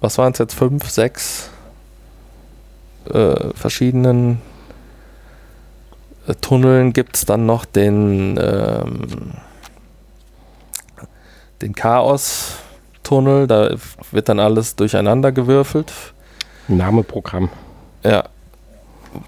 was 0.06 0.20
waren 0.20 0.34
es 0.34 0.38
jetzt, 0.38 0.54
fünf, 0.54 0.88
sechs 0.88 1.50
äh, 3.12 3.54
verschiedenen 3.56 4.40
äh, 6.28 6.36
Tunneln 6.36 6.94
gibt 6.94 7.16
es 7.16 7.26
dann 7.26 7.48
noch 7.48 7.66
den, 7.66 8.38
ähm, 8.40 9.32
den 11.66 11.76
Chaos-Tunnel, 11.76 13.48
da 13.48 13.76
wird 14.12 14.30
dann 14.30 14.40
alles 14.40 14.76
durcheinander 14.76 15.32
gewürfelt. 15.32 15.92
Nameprogramm. 16.68 17.50
Ja. 18.04 18.26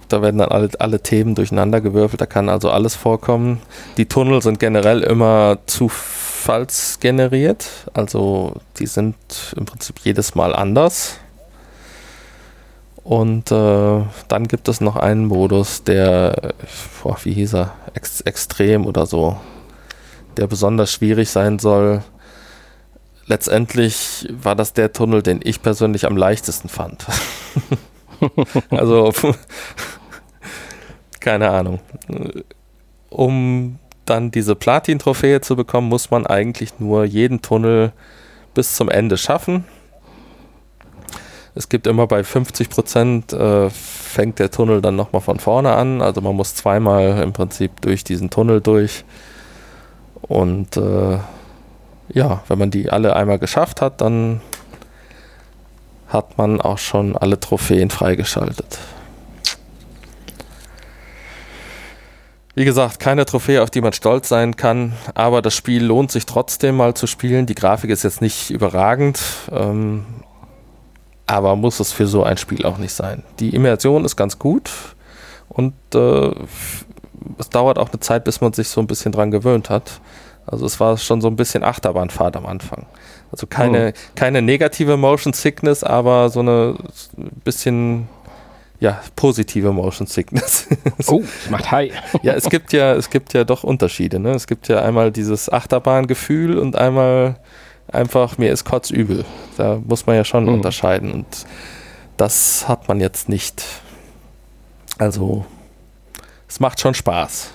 Da 0.10 0.22
werden 0.22 0.38
dann 0.40 0.50
alle, 0.50 0.70
alle 0.80 1.02
Themen 1.02 1.34
durcheinander 1.34 1.80
gewürfelt, 1.80 2.20
da 2.20 2.26
kann 2.26 2.50
also 2.50 2.70
alles 2.70 2.96
vorkommen. 2.96 3.62
Die 3.96 4.06
Tunnel 4.06 4.42
sind 4.42 4.60
generell 4.60 5.02
immer 5.02 5.60
zu 5.66 5.90
zufallsgeneriert. 6.48 7.68
Also 7.94 8.54
die 8.80 8.88
sind 8.88 9.16
im 9.58 9.66
Prinzip 9.66 10.00
jedes 10.00 10.34
Mal 10.36 10.56
anders. 10.56 11.18
Und 13.04 13.52
äh, 13.52 14.02
dann 14.28 14.48
gibt 14.48 14.68
es 14.68 14.82
noch 14.82 14.96
einen 14.96 15.26
Modus, 15.26 15.84
der, 15.84 16.54
boah, 17.02 17.18
wie 17.24 17.34
hieß 17.34 17.56
er, 17.56 17.74
Ex 17.94 18.22
extrem 18.22 18.86
oder 18.86 19.06
so, 19.06 19.38
der 20.36 20.48
besonders 20.48 20.92
schwierig 20.92 21.30
sein 21.30 21.60
soll. 21.60 22.04
Letztendlich 23.28 24.28
war 24.32 24.56
das 24.56 24.72
der 24.72 24.94
Tunnel, 24.94 25.22
den 25.22 25.42
ich 25.44 25.62
persönlich 25.62 26.06
am 26.06 26.16
leichtesten 26.16 26.70
fand. 26.70 27.06
also, 28.70 29.14
keine 31.20 31.50
Ahnung. 31.50 31.82
Um 33.10 33.80
dann 34.06 34.32
diese 34.32 34.56
Platin-Trophäe 34.56 35.42
zu 35.42 35.58
bekommen, 35.58 35.90
muss 35.90 36.10
man 36.10 36.26
eigentlich 36.26 36.80
nur 36.80 37.04
jeden 37.04 37.42
Tunnel 37.42 37.92
bis 38.54 38.76
zum 38.76 38.90
Ende 38.90 39.18
schaffen. 39.18 39.66
Es 41.54 41.68
gibt 41.70 41.86
immer 41.86 42.08
bei 42.08 42.24
50 42.24 42.70
Prozent 42.70 43.34
äh, 43.34 43.70
fängt 43.70 44.40
der 44.40 44.52
Tunnel 44.52 44.80
dann 44.80 44.96
nochmal 44.96 45.22
von 45.22 45.40
vorne 45.40 45.74
an. 45.74 46.02
Also 46.02 46.22
man 46.22 46.36
muss 46.36 46.56
zweimal 46.56 47.22
im 47.22 47.34
Prinzip 47.34 47.82
durch 47.82 48.04
diesen 48.04 48.30
Tunnel 48.30 48.62
durch. 48.62 49.04
Und 50.22 50.78
äh, 50.78 51.18
ja, 52.10 52.44
wenn 52.48 52.60
man 52.60 52.72
die 52.72 52.90
alle 52.90 53.16
einmal 53.16 53.40
geschafft 53.40 53.82
hat, 53.82 54.02
dann 54.02 54.42
hat 56.08 56.38
man 56.38 56.62
auch 56.62 56.78
schon 56.78 57.18
alle 57.18 57.40
Trophäen 57.40 57.90
freigeschaltet. 57.90 58.80
Wie 62.56 62.66
gesagt, 62.66 63.00
keine 63.00 63.26
Trophäe, 63.26 63.62
auf 63.62 63.70
die 63.70 63.82
man 63.82 63.94
stolz 63.94 64.30
sein 64.30 64.56
kann, 64.56 64.94
aber 65.14 65.44
das 65.44 65.54
Spiel 65.54 65.84
lohnt 65.84 66.12
sich 66.12 66.26
trotzdem 66.26 66.76
mal 66.76 66.96
zu 66.96 67.06
spielen. 67.06 67.46
Die 67.46 67.54
Grafik 67.54 67.92
ist 67.92 68.04
jetzt 68.04 68.20
nicht 68.20 68.50
überragend, 68.50 69.20
ähm, 69.52 70.06
aber 71.28 71.56
muss 71.56 71.80
es 71.80 71.92
für 71.92 72.08
so 72.08 72.24
ein 72.24 72.38
Spiel 72.38 72.66
auch 72.66 72.80
nicht 72.80 72.94
sein. 72.94 73.22
Die 73.40 73.54
Immersion 73.54 74.06
ist 74.06 74.16
ganz 74.16 74.40
gut 74.40 74.72
und 75.50 75.76
äh, 75.94 76.32
es 77.38 77.50
dauert 77.50 77.78
auch 77.78 77.90
eine 77.90 78.00
Zeit, 78.00 78.24
bis 78.24 78.42
man 78.42 78.54
sich 78.54 78.70
so 78.70 78.82
ein 78.82 78.88
bisschen 78.88 79.12
dran 79.12 79.30
gewöhnt 79.30 79.70
hat. 79.70 80.02
Also 80.48 80.66
es 80.66 80.80
war 80.80 80.98
schon 80.98 81.20
so 81.20 81.28
ein 81.28 81.36
bisschen 81.36 81.64
Achterbahnfahrt 81.64 82.38
am 82.38 82.46
Anfang. 82.46 82.86
Also 83.32 83.48
keine, 83.48 83.94
oh. 83.94 84.00
keine 84.16 84.42
negative 84.42 84.96
Motion 84.96 85.34
Sickness, 85.34 85.84
aber 85.84 86.30
so 86.30 86.40
eine 86.40 86.76
bisschen 87.44 88.08
ja, 88.80 89.02
positive 89.16 89.74
Motion 89.74 90.08
Sickness. 90.08 90.68
oh, 91.08 91.22
macht 91.50 91.70
high. 91.72 91.92
ja, 92.22 92.34
es 92.34 92.50
gibt 92.50 92.72
ja, 92.72 92.94
es 92.94 93.10
gibt 93.10 93.34
ja 93.34 93.44
doch 93.44 93.64
Unterschiede. 93.64 94.20
Ne? 94.20 94.32
Es 94.32 94.48
gibt 94.48 94.70
ja 94.70 94.82
einmal 94.82 95.12
dieses 95.12 95.52
Achterbahngefühl 95.52 96.58
und 96.58 96.78
einmal 96.78 97.36
einfach, 97.92 98.38
mir 98.38 98.52
ist 98.52 98.64
kotzübel. 98.64 99.26
Da 99.58 99.82
muss 99.86 100.06
man 100.06 100.16
ja 100.16 100.24
schon 100.24 100.46
mhm. 100.46 100.54
unterscheiden 100.54 101.12
und 101.12 101.46
das 102.16 102.68
hat 102.68 102.88
man 102.88 103.02
jetzt 103.02 103.28
nicht. 103.28 103.64
Also, 104.98 105.46
es 106.48 106.60
macht 106.60 106.80
schon 106.80 106.94
Spaß. 106.94 107.52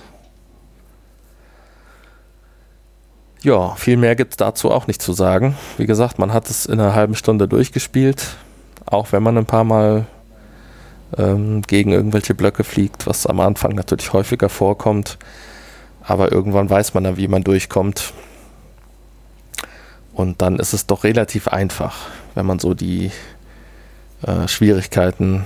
Ja, 3.43 3.75
viel 3.75 3.97
mehr 3.97 4.15
gibt 4.15 4.33
es 4.33 4.37
dazu 4.37 4.71
auch 4.71 4.87
nicht 4.87 5.01
zu 5.01 5.11
sagen. 5.11 5.57
Wie 5.77 5.85
gesagt, 5.85 6.17
man 6.17 6.31
hat 6.31 6.49
es 6.49 6.65
in 6.65 6.79
einer 6.79 6.95
halben 6.95 7.13
Stunde 7.13 7.49
durchgespielt, 7.49 8.37
auch 8.85 9.11
wenn 9.11 9.21
man 9.21 9.37
ein 9.37 9.45
paar 9.45 9.65
Mal 9.65 10.05
ähm, 11.17 11.61
gegen 11.61 11.91
irgendwelche 11.91 12.35
Blöcke 12.35 12.63
fliegt, 12.63 13.05
was 13.05 13.27
am 13.27 13.41
Anfang 13.41 13.75
natürlich 13.75 14.13
häufiger 14.13 14.47
vorkommt. 14.47 15.17
Aber 16.01 16.31
irgendwann 16.31 16.69
weiß 16.69 16.93
man 16.93 17.03
dann, 17.03 17.17
wie 17.17 17.27
man 17.27 17.43
durchkommt. 17.43 18.13
Und 20.13 20.41
dann 20.41 20.57
ist 20.57 20.71
es 20.71 20.87
doch 20.87 21.03
relativ 21.03 21.49
einfach, 21.49 22.07
wenn 22.35 22.45
man 22.45 22.59
so 22.59 22.73
die 22.73 23.11
äh, 24.21 24.47
Schwierigkeiten 24.47 25.45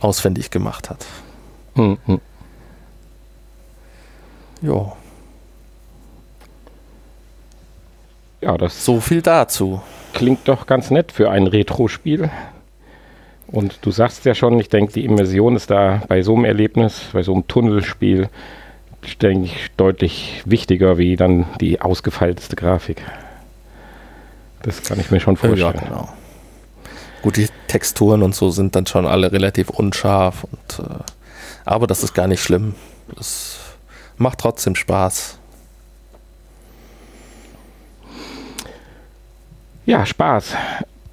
auswendig 0.00 0.50
gemacht 0.50 0.90
hat. 0.90 1.06
Mhm. 1.74 2.20
Ja. 4.60 4.92
Ja, 8.40 8.56
das. 8.56 8.84
So 8.84 9.00
viel 9.00 9.22
dazu. 9.22 9.82
Klingt 10.14 10.48
doch 10.48 10.66
ganz 10.66 10.90
nett 10.90 11.12
für 11.12 11.30
ein 11.30 11.46
Retro-Spiel. 11.46 12.30
Und 13.46 13.78
du 13.82 13.90
sagst 13.90 14.24
ja 14.24 14.34
schon, 14.34 14.58
ich 14.60 14.68
denke, 14.68 14.92
die 14.92 15.04
Immersion 15.04 15.56
ist 15.56 15.70
da 15.70 16.02
bei 16.08 16.22
so 16.22 16.34
einem 16.34 16.44
Erlebnis, 16.44 17.02
bei 17.12 17.22
so 17.22 17.32
einem 17.34 17.48
Tunnelspiel, 17.48 18.28
denke 19.20 19.46
ich, 19.46 19.70
deutlich 19.76 20.42
wichtiger 20.44 20.98
wie 20.98 21.16
dann 21.16 21.46
die 21.60 21.80
ausgefeilteste 21.80 22.54
Grafik. 22.54 23.02
Das 24.62 24.82
kann 24.82 25.00
ich 25.00 25.10
mir 25.10 25.20
schon 25.20 25.36
vorstellen. 25.36 25.60
Ja, 25.60 25.72
genau. 25.72 26.08
Gut, 27.22 27.36
die 27.36 27.48
Texturen 27.66 28.22
und 28.22 28.34
so 28.34 28.50
sind 28.50 28.76
dann 28.76 28.86
schon 28.86 29.06
alle 29.06 29.32
relativ 29.32 29.70
unscharf. 29.70 30.44
Und, 30.44 30.86
äh, 30.86 30.98
aber 31.64 31.86
das 31.86 32.02
ist 32.02 32.14
gar 32.14 32.28
nicht 32.28 32.42
schlimm. 32.42 32.74
Das 33.16 33.58
macht 34.16 34.38
trotzdem 34.38 34.76
Spaß. 34.76 35.39
Ja, 39.86 40.06
Spaß. 40.06 40.56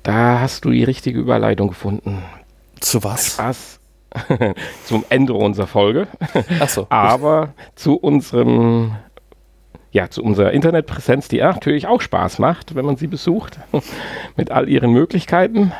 Da 0.04 0.40
hast 0.40 0.66
du 0.66 0.72
die 0.72 0.84
richtige 0.84 1.20
Überleitung 1.20 1.70
gefunden. 1.70 2.24
Zu 2.80 3.04
was? 3.04 3.34
Spaß. 3.34 3.80
Zum 4.86 5.04
Ende 5.10 5.34
unserer 5.34 5.68
Folge. 5.68 6.08
Ach 6.60 6.70
so. 6.70 6.88
Aber 6.90 7.54
zu 7.76 7.96
unserem 7.96 8.96
ja, 9.92 10.10
zu 10.10 10.24
unserer 10.24 10.52
Internetpräsenz, 10.52 11.28
die 11.28 11.40
natürlich 11.40 11.88
auch 11.88 12.00
Spaß 12.02 12.40
macht, 12.40 12.76
wenn 12.76 12.86
man 12.86 12.96
sie 12.98 13.08
besucht, 13.08 13.60
mit 14.36 14.52
all 14.52 14.70
ihren 14.70 14.92
Möglichkeiten. 14.92 15.72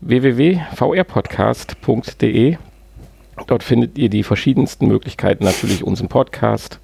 www.vrpodcast.de 0.00 2.58
Dort 3.46 3.62
findet 3.62 3.98
ihr 3.98 4.08
die 4.08 4.22
verschiedensten 4.22 4.86
Möglichkeiten, 4.86 5.44
natürlich 5.44 5.84
unseren 5.84 6.08
Podcast 6.08 6.80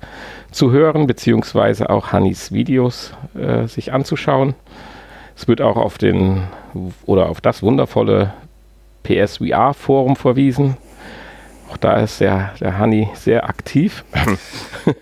zu 0.50 0.72
hören, 0.72 1.06
beziehungsweise 1.06 1.90
auch 1.90 2.12
Hannis 2.12 2.52
Videos 2.52 3.12
äh, 3.34 3.66
sich 3.66 3.92
anzuschauen. 3.92 4.54
Es 5.36 5.48
wird 5.48 5.60
auch 5.60 5.76
auf 5.76 5.96
den 5.96 6.42
oder 7.06 7.28
auf 7.28 7.40
das 7.40 7.62
wundervolle 7.62 8.34
PSVR-Forum 9.04 10.16
verwiesen. 10.16 10.76
Auch 11.70 11.76
da 11.76 12.00
ist 12.00 12.20
der, 12.20 12.52
der 12.60 12.78
Hanni 12.78 13.08
sehr 13.14 13.48
aktiv. 13.48 14.04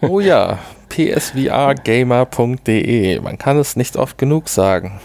Oh 0.01 0.19
ja, 0.19 0.59
psvrgamer.de. 0.89 3.21
Man 3.21 3.39
kann 3.39 3.59
es 3.59 3.77
nicht 3.77 3.97
oft 3.97 4.19
genug 4.19 4.49
sagen. 4.49 5.01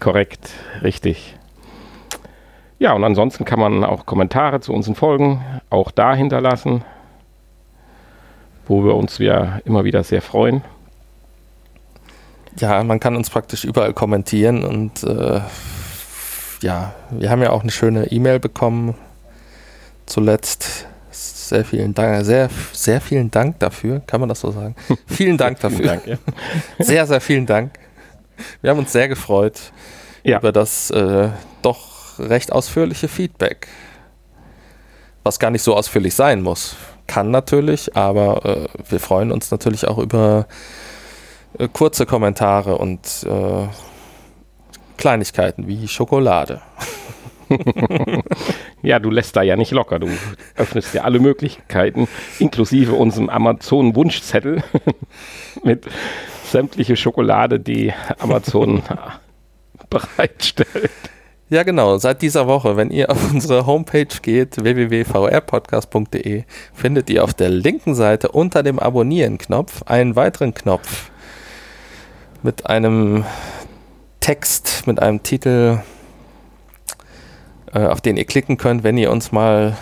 Korrekt, 0.00 0.50
richtig. 0.82 1.36
Ja, 2.80 2.94
und 2.94 3.04
ansonsten 3.04 3.44
kann 3.44 3.60
man 3.60 3.84
auch 3.84 4.06
Kommentare 4.06 4.60
zu 4.60 4.72
unseren 4.72 4.94
Folgen 4.94 5.44
auch 5.68 5.90
da 5.90 6.14
hinterlassen, 6.14 6.82
wo 8.66 8.82
wir 8.86 8.94
uns 8.94 9.18
ja 9.18 9.60
immer 9.66 9.84
wieder 9.84 10.02
sehr 10.02 10.22
freuen. 10.22 10.62
Ja, 12.56 12.82
man 12.82 12.98
kann 12.98 13.16
uns 13.16 13.28
praktisch 13.28 13.64
überall 13.64 13.92
kommentieren 13.92 14.64
und 14.64 15.04
äh, 15.04 15.42
ja, 16.62 16.94
wir 17.10 17.30
haben 17.30 17.42
ja 17.42 17.50
auch 17.50 17.60
eine 17.60 17.70
schöne 17.70 18.10
E-Mail 18.10 18.40
bekommen 18.40 18.94
zuletzt. 20.06 20.86
Sehr 21.10 21.66
vielen 21.66 21.92
Dank, 21.92 22.24
sehr, 22.24 22.48
sehr 22.72 23.02
vielen 23.02 23.30
Dank 23.30 23.58
dafür, 23.58 24.00
kann 24.06 24.20
man 24.20 24.30
das 24.30 24.40
so 24.40 24.52
sagen? 24.52 24.74
vielen 25.06 25.36
Dank 25.36 25.60
dafür. 25.60 25.84
Dank, 25.84 26.06
ja. 26.06 26.16
Sehr, 26.78 27.06
sehr 27.06 27.20
vielen 27.20 27.44
Dank. 27.44 27.78
Wir 28.62 28.70
haben 28.70 28.78
uns 28.78 28.90
sehr 28.90 29.08
gefreut 29.08 29.70
ja. 30.22 30.38
über 30.38 30.50
das 30.50 30.90
äh, 30.90 31.28
doch 31.60 31.89
recht 32.28 32.52
ausführliche 32.52 33.08
Feedback. 33.08 33.68
Was 35.22 35.38
gar 35.38 35.50
nicht 35.50 35.62
so 35.62 35.76
ausführlich 35.76 36.14
sein 36.14 36.42
muss. 36.42 36.76
Kann 37.06 37.30
natürlich, 37.30 37.96
aber 37.96 38.44
äh, 38.44 38.68
wir 38.88 39.00
freuen 39.00 39.32
uns 39.32 39.50
natürlich 39.50 39.86
auch 39.86 39.98
über 39.98 40.46
äh, 41.58 41.68
kurze 41.68 42.06
Kommentare 42.06 42.78
und 42.78 43.24
äh, 43.24 43.66
Kleinigkeiten 44.96 45.66
wie 45.66 45.88
Schokolade. 45.88 46.60
ja, 48.82 48.98
du 48.98 49.10
lässt 49.10 49.36
da 49.36 49.42
ja 49.42 49.56
nicht 49.56 49.72
locker. 49.72 49.98
Du 49.98 50.08
öffnest 50.56 50.94
ja 50.94 51.02
alle 51.02 51.18
Möglichkeiten, 51.18 52.08
inklusive 52.38 52.92
unserem 52.92 53.28
Amazon-Wunschzettel 53.28 54.62
mit 55.64 55.86
sämtliche 56.44 56.96
Schokolade, 56.96 57.60
die 57.60 57.92
Amazon 58.18 58.82
bereitstellt. 59.90 60.90
Ja, 61.50 61.64
genau. 61.64 61.98
Seit 61.98 62.22
dieser 62.22 62.46
Woche, 62.46 62.76
wenn 62.76 62.92
ihr 62.92 63.10
auf 63.10 63.30
unsere 63.34 63.66
Homepage 63.66 64.06
geht, 64.22 64.62
www.vrpodcast.de, 64.62 66.44
findet 66.72 67.10
ihr 67.10 67.24
auf 67.24 67.34
der 67.34 67.48
linken 67.48 67.96
Seite 67.96 68.28
unter 68.28 68.62
dem 68.62 68.78
Abonnieren-Knopf 68.78 69.82
einen 69.82 70.14
weiteren 70.14 70.54
Knopf 70.54 71.10
mit 72.44 72.66
einem 72.66 73.24
Text, 74.20 74.86
mit 74.86 75.02
einem 75.02 75.24
Titel, 75.24 75.80
äh, 77.74 77.80
auf 77.80 78.00
den 78.00 78.16
ihr 78.16 78.26
klicken 78.26 78.56
könnt, 78.56 78.84
wenn 78.84 78.96
ihr 78.96 79.10
uns 79.10 79.32
mal 79.32 79.76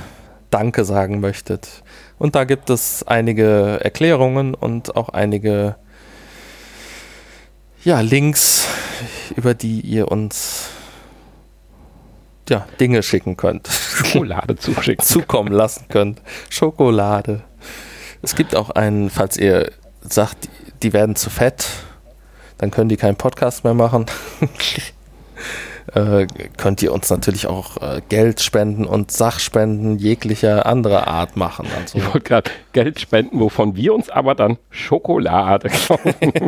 Danke 0.48 0.86
sagen 0.86 1.20
möchtet. 1.20 1.82
Und 2.18 2.34
da 2.34 2.44
gibt 2.44 2.70
es 2.70 3.06
einige 3.06 3.78
Erklärungen 3.84 4.54
und 4.54 4.96
auch 4.96 5.10
einige 5.10 5.76
ja, 7.84 8.00
Links, 8.00 8.66
über 9.36 9.52
die 9.52 9.82
ihr 9.82 10.10
uns 10.10 10.70
ja, 12.48 12.66
Dinge 12.80 13.02
schicken 13.02 13.36
könnt. 13.36 13.68
Schokolade 13.68 14.56
zuschicken. 14.56 15.04
Zukommen 15.04 15.52
lassen 15.52 15.86
könnt. 15.88 16.20
Schokolade. 16.50 17.42
Es 18.22 18.34
gibt 18.34 18.56
auch 18.56 18.70
einen, 18.70 19.10
falls 19.10 19.36
ihr 19.36 19.70
sagt, 20.00 20.48
die 20.82 20.92
werden 20.92 21.16
zu 21.16 21.30
fett, 21.30 21.66
dann 22.58 22.70
können 22.70 22.88
die 22.88 22.96
keinen 22.96 23.16
Podcast 23.16 23.64
mehr 23.64 23.74
machen. 23.74 24.06
äh, 25.94 26.26
könnt 26.56 26.82
ihr 26.82 26.92
uns 26.92 27.08
natürlich 27.10 27.46
auch 27.46 27.76
äh, 27.76 28.00
Geld 28.08 28.40
spenden 28.40 28.84
und 28.84 29.10
Sachspenden 29.12 29.98
jeglicher 29.98 30.66
anderer 30.66 31.06
Art 31.06 31.36
machen. 31.36 31.66
Also, 31.78 31.98
ich 31.98 32.04
wollte 32.06 32.20
gerade 32.20 32.50
Geld 32.72 33.00
spenden, 33.00 33.38
wovon 33.40 33.76
wir 33.76 33.94
uns 33.94 34.10
aber 34.10 34.34
dann 34.34 34.58
Schokolade 34.70 35.68
kaufen 35.68 36.14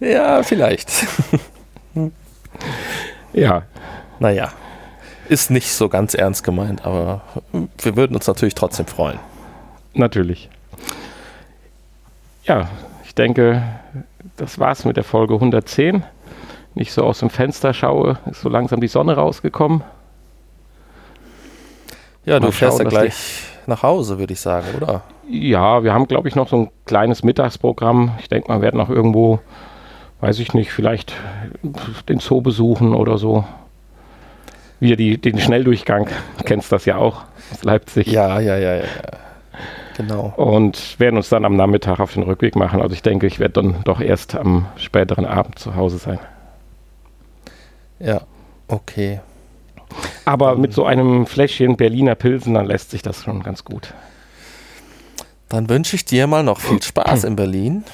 ja, 0.00 0.42
vielleicht. 0.42 0.90
Ja. 3.32 3.62
Naja, 4.20 4.52
ist 5.28 5.50
nicht 5.50 5.72
so 5.72 5.88
ganz 5.88 6.14
ernst 6.14 6.44
gemeint, 6.44 6.84
aber 6.86 7.22
wir 7.52 7.96
würden 7.96 8.14
uns 8.14 8.26
natürlich 8.26 8.54
trotzdem 8.54 8.86
freuen. 8.86 9.18
Natürlich. 9.94 10.48
Ja, 12.44 12.68
ich 13.04 13.14
denke, 13.14 13.62
das 14.36 14.58
war's 14.58 14.84
mit 14.84 14.96
der 14.96 15.04
Folge 15.04 15.34
110. 15.34 16.04
Nicht 16.74 16.92
so 16.92 17.04
aus 17.04 17.20
dem 17.20 17.30
Fenster 17.30 17.72
schaue, 17.72 18.18
ist 18.30 18.40
so 18.40 18.48
langsam 18.48 18.80
die 18.80 18.88
Sonne 18.88 19.14
rausgekommen. 19.14 19.82
Ja, 22.24 22.40
du 22.40 22.50
fährst 22.50 22.78
ja 22.78 22.84
gleich 22.84 23.42
nach 23.66 23.82
Hause, 23.82 24.18
würde 24.18 24.32
ich 24.32 24.40
sagen, 24.40 24.66
oder? 24.76 25.02
Ja, 25.28 25.84
wir 25.84 25.92
haben, 25.92 26.06
glaube 26.06 26.28
ich, 26.28 26.34
noch 26.34 26.48
so 26.48 26.56
ein 26.56 26.70
kleines 26.84 27.22
Mittagsprogramm. 27.22 28.12
Ich 28.18 28.28
denke, 28.28 28.50
man 28.50 28.60
wird 28.60 28.74
noch 28.74 28.90
irgendwo, 28.90 29.40
weiß 30.24 30.38
ich 30.38 30.54
nicht, 30.54 30.72
vielleicht 30.72 31.12
den 32.08 32.18
Zoo 32.18 32.40
besuchen 32.40 32.94
oder 32.94 33.18
so. 33.18 33.44
Wie 34.80 34.96
die, 34.96 35.18
den 35.18 35.38
Schnelldurchgang, 35.38 36.08
kennst 36.46 36.72
das 36.72 36.86
ja 36.86 36.96
auch 36.96 37.24
aus 37.52 37.62
Leipzig. 37.62 38.06
Ja, 38.06 38.40
ja, 38.40 38.56
ja, 38.56 38.76
ja. 38.76 38.84
Genau. 39.98 40.32
Und 40.36 40.98
werden 40.98 41.18
uns 41.18 41.28
dann 41.28 41.44
am 41.44 41.56
Nachmittag 41.56 42.00
auf 42.00 42.14
den 42.14 42.22
Rückweg 42.22 42.56
machen. 42.56 42.80
Also 42.80 42.94
ich 42.94 43.02
denke, 43.02 43.26
ich 43.26 43.38
werde 43.38 43.62
dann 43.62 43.76
doch 43.84 44.00
erst 44.00 44.34
am 44.34 44.64
späteren 44.78 45.26
Abend 45.26 45.58
zu 45.58 45.76
Hause 45.76 45.98
sein. 45.98 46.18
Ja, 47.98 48.22
okay. 48.66 49.20
Aber 50.24 50.56
mit 50.56 50.72
so 50.72 50.86
einem 50.86 51.26
Fläschchen 51.26 51.76
Berliner 51.76 52.14
Pilsen, 52.14 52.54
dann 52.54 52.64
lässt 52.64 52.92
sich 52.92 53.02
das 53.02 53.24
schon 53.24 53.42
ganz 53.42 53.62
gut. 53.62 53.92
Dann 55.50 55.68
wünsche 55.68 55.96
ich 55.96 56.06
dir 56.06 56.26
mal 56.26 56.42
noch 56.42 56.60
viel 56.60 56.82
Spaß 56.82 57.24
in 57.24 57.36
Berlin. 57.36 57.84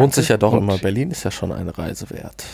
Lohnt 0.00 0.14
sich 0.14 0.28
ja 0.28 0.36
doch 0.36 0.54
immer. 0.54 0.78
Berlin 0.78 1.10
ist 1.10 1.24
ja 1.24 1.30
schon 1.30 1.52
eine 1.52 1.76
Reise 1.76 2.10
wert. 2.10 2.44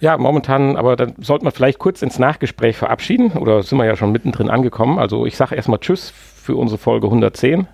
Ja, 0.00 0.16
momentan, 0.16 0.76
aber 0.76 0.94
dann 0.94 1.14
sollte 1.18 1.44
man 1.44 1.52
vielleicht 1.52 1.80
kurz 1.80 2.02
ins 2.02 2.18
Nachgespräch 2.18 2.76
verabschieden 2.76 3.32
oder 3.32 3.62
sind 3.62 3.78
wir 3.78 3.84
ja 3.84 3.96
schon 3.96 4.12
mittendrin 4.12 4.48
angekommen. 4.48 4.98
Also 4.98 5.26
ich 5.26 5.36
sage 5.36 5.56
erstmal 5.56 5.80
Tschüss 5.80 6.10
für 6.10 6.54
unsere 6.54 6.78
Folge 6.78 7.08
110 7.08 7.66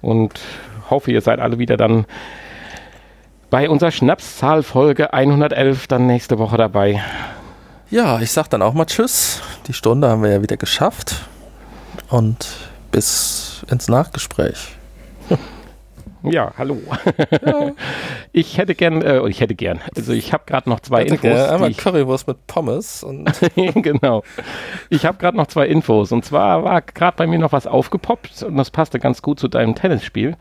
und 0.00 0.40
hoffe, 0.90 1.10
ihr 1.10 1.20
seid 1.20 1.40
alle 1.40 1.58
wieder 1.58 1.76
dann 1.76 2.06
bei 3.50 3.68
unserer 3.68 3.90
Schnapszahl-Folge 3.90 5.12
111 5.12 5.88
dann 5.88 6.06
nächste 6.06 6.38
Woche 6.38 6.56
dabei. 6.56 7.02
Ja, 7.90 8.20
ich 8.20 8.30
sag 8.30 8.48
dann 8.48 8.62
auch 8.62 8.74
mal 8.74 8.86
Tschüss. 8.86 9.42
Die 9.66 9.72
Stunde 9.72 10.08
haben 10.08 10.22
wir 10.22 10.30
ja 10.30 10.42
wieder 10.42 10.56
geschafft. 10.56 11.28
Und 12.10 12.48
bis 12.90 13.64
ins 13.70 13.88
Nachgespräch. 13.88 14.76
Ja, 16.30 16.52
hallo. 16.56 16.78
Ja. 17.44 17.72
Ich 18.36 18.58
hätte 18.58 18.74
gern, 18.74 19.00
äh, 19.00 19.28
ich 19.28 19.40
hätte 19.40 19.54
gern, 19.54 19.78
also 19.96 20.12
ich 20.12 20.32
habe 20.32 20.42
gerade 20.44 20.68
noch 20.68 20.80
zwei 20.80 21.04
Infos. 21.04 21.20
Gern, 21.20 21.50
einmal 21.50 21.72
Currywurst 21.72 22.26
mit 22.26 22.48
Pommes. 22.48 23.04
Und 23.04 23.30
genau. 23.54 24.24
Ich 24.90 25.06
habe 25.06 25.18
gerade 25.18 25.36
noch 25.36 25.46
zwei 25.46 25.68
Infos. 25.68 26.10
Und 26.10 26.24
zwar 26.24 26.64
war 26.64 26.82
gerade 26.82 27.16
bei 27.16 27.28
mir 27.28 27.38
noch 27.38 27.52
was 27.52 27.68
aufgepoppt 27.68 28.42
und 28.42 28.56
das 28.56 28.72
passte 28.72 28.98
ganz 28.98 29.22
gut 29.22 29.38
zu 29.38 29.46
deinem 29.46 29.76
Tennisspiel. 29.76 30.36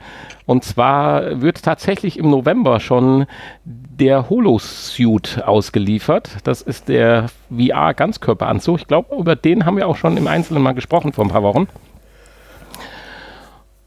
Und 0.47 0.63
zwar 0.63 1.39
wird 1.41 1.61
tatsächlich 1.61 2.17
im 2.17 2.31
November 2.31 2.79
schon 2.79 3.27
der 3.63 4.27
Holo-Suit 4.27 5.43
ausgeliefert. 5.45 6.37
Das 6.45 6.63
ist 6.63 6.89
der 6.89 7.27
VR-Ganzkörperanzug. 7.55 8.79
Ich 8.79 8.87
glaube, 8.87 9.15
über 9.15 9.35
den 9.35 9.67
haben 9.67 9.77
wir 9.77 9.87
auch 9.87 9.97
schon 9.97 10.17
im 10.17 10.25
Einzelnen 10.25 10.63
mal 10.63 10.73
gesprochen 10.73 11.13
vor 11.13 11.25
ein 11.25 11.29
paar 11.29 11.43
Wochen. 11.43 11.67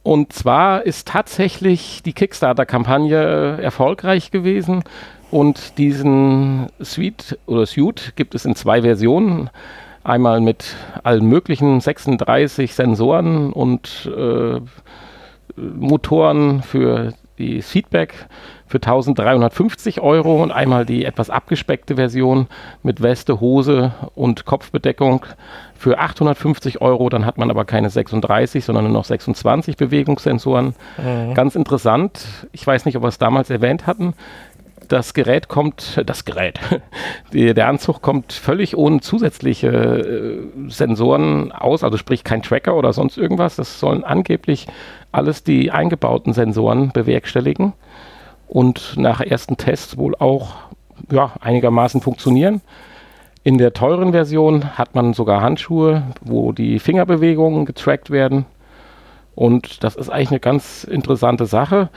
Und 0.07 0.33
zwar 0.33 0.87
ist 0.87 1.09
tatsächlich 1.09 2.01
die 2.05 2.13
Kickstarter-Kampagne 2.13 3.59
äh, 3.59 3.63
erfolgreich 3.65 4.31
gewesen 4.31 4.85
und 5.33 5.79
diesen 5.79 6.69
Suite 6.81 7.37
oder 7.47 7.67
Suite 7.67 8.13
gibt 8.15 8.37
es 8.37 8.45
in 8.45 8.55
zwei 8.55 8.83
Versionen. 8.83 9.51
Einmal 10.05 10.41
mit 10.41 10.77
allen 11.03 11.27
möglichen 11.27 11.81
36 11.81 12.73
Sensoren 12.73 13.53
und 13.53 14.09
äh, 14.17 14.61
Motoren 15.57 16.63
für 16.63 17.13
die 17.39 17.63
Feedback 17.63 18.27
für 18.67 18.79
1350 18.79 20.01
Euro 20.01 20.43
und 20.43 20.51
einmal 20.51 20.85
die 20.85 21.05
etwas 21.05 21.31
abgespeckte 21.31 21.97
Version 21.97 22.49
mit 22.83 23.01
Weste, 23.01 23.41
Hose 23.41 23.93
und 24.15 24.45
Kopfbedeckung 24.45 25.25
für 25.75 25.99
850 25.99 26.81
Euro. 26.81 27.09
Dann 27.09 27.27
hat 27.27 27.39
man 27.39 27.51
aber 27.51 27.65
keine 27.65 27.91
36, 27.91 28.65
sondern 28.65 28.85
nur 28.85 28.93
noch 28.93 29.05
26 29.05 29.77
Bewegungssensoren. 29.77 30.75
Mhm. 30.99 31.35
Ganz 31.35 31.55
interessant. 31.55 32.49
Ich 32.53 32.67
weiß 32.67 32.87
nicht, 32.87 32.97
ob 32.97 33.05
wir 33.05 33.09
es 33.09 33.19
damals 33.19 33.51
erwähnt 33.51 33.87
hatten. 33.87 34.15
Das 34.89 35.15
Gerät 35.15 35.49
kommt, 35.49 36.03
das 36.07 36.25
Gerät, 36.25 36.61
der 37.33 37.69
Anzug 37.69 38.03
kommt 38.03 38.33
völlig 38.33 38.77
ohne 38.77 39.01
zusätzliche 39.01 39.69
äh, 39.69 40.69
Sensoren 40.69 41.53
aus, 41.53 41.83
also 41.83 41.97
sprich 41.97 42.25
kein 42.25 42.43
Tracker 42.43 42.77
oder 42.77 42.93
sonst 42.93 43.17
irgendwas. 43.17 43.57
Das 43.57 43.81
sollen 43.81 44.05
angeblich 44.05 44.67
alles 45.13 45.43
die 45.43 45.71
eingebauten 45.71 46.33
Sensoren 46.33 46.93
bewerkstelligen 46.93 47.73
und 48.49 48.95
nach 48.97 49.21
ersten 49.21 49.57
Tests 49.57 49.97
wohl 49.97 50.15
auch 50.17 50.55
ja, 51.11 51.33
einigermaßen 51.41 52.01
funktionieren. 52.01 52.61
In 53.43 53.59
der 53.59 53.73
teuren 53.73 54.13
Version 54.13 54.77
hat 54.77 54.95
man 54.95 55.15
sogar 55.15 55.41
Handschuhe, 55.41 56.03
wo 56.21 56.53
die 56.53 56.79
Fingerbewegungen 56.79 57.65
getrackt 57.65 58.11
werden. 58.11 58.45
Und 59.35 59.85
das 59.85 59.95
ist 59.95 60.11
eigentlich 60.11 60.31
eine 60.31 60.41
ganz 60.41 60.83
interessante 60.85 61.47
Sache. 61.47 61.91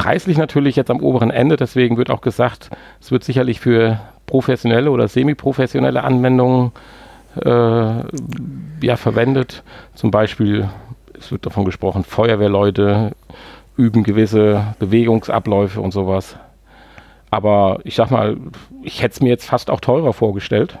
Preislich 0.00 0.38
natürlich 0.38 0.76
jetzt 0.76 0.90
am 0.90 1.00
oberen 1.00 1.30
Ende, 1.30 1.56
deswegen 1.56 1.98
wird 1.98 2.08
auch 2.08 2.22
gesagt, 2.22 2.70
es 3.02 3.12
wird 3.12 3.22
sicherlich 3.22 3.60
für 3.60 4.00
professionelle 4.24 4.90
oder 4.90 5.08
semi-professionelle 5.08 6.02
Anwendungen 6.02 6.72
äh, 7.36 8.02
ja, 8.80 8.96
verwendet. 8.96 9.62
Zum 9.94 10.10
Beispiel, 10.10 10.70
es 11.18 11.30
wird 11.30 11.44
davon 11.44 11.66
gesprochen, 11.66 12.04
Feuerwehrleute 12.04 13.12
üben 13.76 14.02
gewisse 14.02 14.74
Bewegungsabläufe 14.78 15.82
und 15.82 15.92
sowas. 15.92 16.36
Aber 17.30 17.80
ich 17.84 17.94
sag 17.94 18.10
mal, 18.10 18.38
ich 18.82 19.02
hätte 19.02 19.12
es 19.12 19.20
mir 19.20 19.28
jetzt 19.28 19.44
fast 19.44 19.70
auch 19.70 19.80
teurer 19.80 20.14
vorgestellt. 20.14 20.78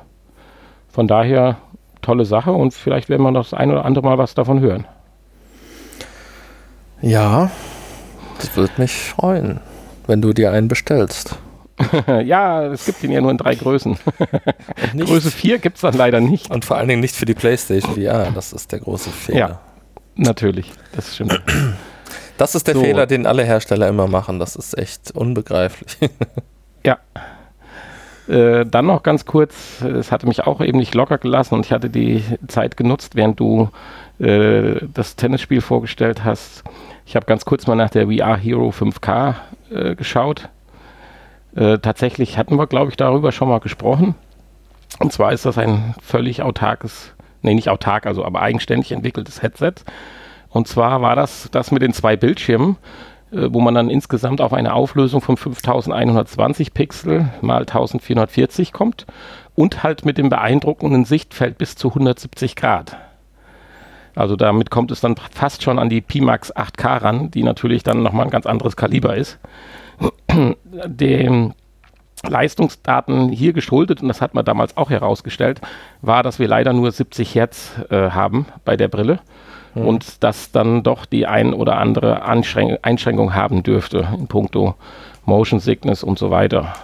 Von 0.88 1.08
daher 1.08 1.58
tolle 2.00 2.24
Sache 2.24 2.52
und 2.52 2.72
vielleicht 2.72 3.10
werden 3.10 3.22
wir 3.22 3.32
das 3.32 3.52
ein 3.52 3.70
oder 3.70 3.84
andere 3.84 4.02
Mal 4.02 4.16
was 4.16 4.34
davon 4.34 4.60
hören. 4.60 4.86
Ja, 7.02 7.50
das 8.40 8.56
würde 8.56 8.72
mich 8.78 8.92
freuen, 8.92 9.60
wenn 10.06 10.22
du 10.22 10.32
dir 10.32 10.52
einen 10.52 10.68
bestellst. 10.68 11.36
ja, 12.24 12.66
es 12.66 12.84
gibt 12.84 13.02
ihn 13.02 13.10
ja 13.10 13.20
nur 13.20 13.30
in 13.30 13.38
drei 13.38 13.54
Größen. 13.54 13.96
Größe 14.96 15.30
4 15.30 15.58
gibt 15.58 15.76
es 15.76 15.82
dann 15.82 15.94
leider 15.94 16.20
nicht. 16.20 16.50
Und 16.50 16.64
vor 16.64 16.76
allen 16.76 16.88
Dingen 16.88 17.00
nicht 17.00 17.16
für 17.16 17.24
die 17.24 17.34
PlayStation 17.34 17.94
VR, 17.94 18.30
das 18.34 18.52
ist 18.52 18.72
der 18.72 18.80
große 18.80 19.10
Fehler. 19.10 19.38
Ja, 19.38 19.60
natürlich, 20.16 20.72
das 20.94 21.14
stimmt. 21.14 21.40
Das 22.36 22.54
ist 22.54 22.66
der 22.68 22.74
so. 22.74 22.80
Fehler, 22.80 23.06
den 23.06 23.26
alle 23.26 23.44
Hersteller 23.44 23.86
immer 23.86 24.06
machen. 24.06 24.38
Das 24.38 24.56
ist 24.56 24.78
echt 24.78 25.10
unbegreiflich. 25.10 25.98
ja. 26.86 26.96
Äh, 28.26 28.64
dann 28.64 28.86
noch 28.86 29.02
ganz 29.02 29.26
kurz, 29.26 29.82
es 29.82 30.10
hatte 30.10 30.26
mich 30.26 30.44
auch 30.44 30.62
eben 30.62 30.78
nicht 30.78 30.94
locker 30.94 31.18
gelassen 31.18 31.56
und 31.56 31.66
ich 31.66 31.72
hatte 31.72 31.90
die 31.90 32.24
Zeit 32.48 32.78
genutzt, 32.78 33.14
während 33.14 33.38
du 33.38 33.68
äh, 34.20 34.76
das 34.94 35.16
Tennisspiel 35.16 35.60
vorgestellt 35.60 36.24
hast. 36.24 36.64
Ich 37.10 37.16
habe 37.16 37.26
ganz 37.26 37.44
kurz 37.44 37.66
mal 37.66 37.74
nach 37.74 37.90
der 37.90 38.06
VR 38.06 38.36
Hero 38.36 38.68
5K 38.68 39.34
äh, 39.74 39.96
geschaut. 39.96 40.48
Äh, 41.56 41.78
tatsächlich 41.78 42.38
hatten 42.38 42.54
wir, 42.54 42.68
glaube 42.68 42.92
ich, 42.92 42.96
darüber 42.96 43.32
schon 43.32 43.48
mal 43.48 43.58
gesprochen. 43.58 44.14
Und 45.00 45.12
zwar 45.12 45.32
ist 45.32 45.44
das 45.44 45.58
ein 45.58 45.96
völlig 46.00 46.40
autarkes, 46.42 47.12
nee, 47.42 47.52
nicht 47.54 47.68
autark, 47.68 48.06
also 48.06 48.24
aber 48.24 48.42
eigenständig 48.42 48.92
entwickeltes 48.92 49.42
Headset. 49.42 49.72
Und 50.50 50.68
zwar 50.68 51.02
war 51.02 51.16
das 51.16 51.48
das 51.50 51.72
mit 51.72 51.82
den 51.82 51.92
zwei 51.92 52.14
Bildschirmen 52.16 52.76
äh, 53.32 53.48
wo 53.50 53.60
man 53.60 53.74
dann 53.74 53.90
insgesamt 53.90 54.40
auf 54.40 54.52
eine 54.52 54.72
Auflösung 54.72 55.20
von 55.20 55.36
5120 55.36 56.74
Pixel 56.74 57.28
mal 57.40 57.62
1440 57.62 58.72
kommt 58.72 59.04
und 59.56 59.82
halt 59.82 60.04
mit 60.04 60.16
dem 60.16 60.28
beeindruckenden 60.28 61.04
Sichtfeld 61.04 61.58
bis 61.58 61.74
zu 61.74 61.88
170 61.88 62.54
Grad. 62.54 62.96
Also 64.14 64.36
damit 64.36 64.70
kommt 64.70 64.90
es 64.90 65.00
dann 65.00 65.16
fast 65.30 65.62
schon 65.62 65.78
an 65.78 65.88
die 65.88 66.00
Pimax 66.00 66.54
8K 66.54 67.02
ran, 67.02 67.30
die 67.30 67.42
natürlich 67.42 67.82
dann 67.82 68.02
nochmal 68.02 68.26
ein 68.26 68.30
ganz 68.30 68.46
anderes 68.46 68.76
Kaliber 68.76 69.16
ist. 69.16 69.38
Den 70.86 71.54
Leistungsdaten 72.28 73.30
hier 73.30 73.52
geschuldet, 73.52 74.02
und 74.02 74.08
das 74.08 74.20
hat 74.20 74.34
man 74.34 74.44
damals 74.44 74.76
auch 74.76 74.90
herausgestellt, 74.90 75.60
war, 76.02 76.22
dass 76.22 76.38
wir 76.38 76.48
leider 76.48 76.72
nur 76.72 76.90
70 76.90 77.34
Hertz 77.34 77.72
äh, 77.88 78.10
haben 78.10 78.46
bei 78.64 78.76
der 78.76 78.88
Brille 78.88 79.20
mhm. 79.74 79.86
und 79.86 80.22
das 80.22 80.52
dann 80.52 80.82
doch 80.82 81.06
die 81.06 81.26
ein 81.26 81.54
oder 81.54 81.78
andere 81.78 82.22
Anschrän 82.22 82.76
Einschränkung 82.82 83.34
haben 83.34 83.62
dürfte 83.62 84.06
in 84.18 84.26
puncto 84.26 84.74
Motion 85.24 85.60
Sickness 85.60 86.02
und 86.02 86.18
so 86.18 86.30
weiter. 86.30 86.74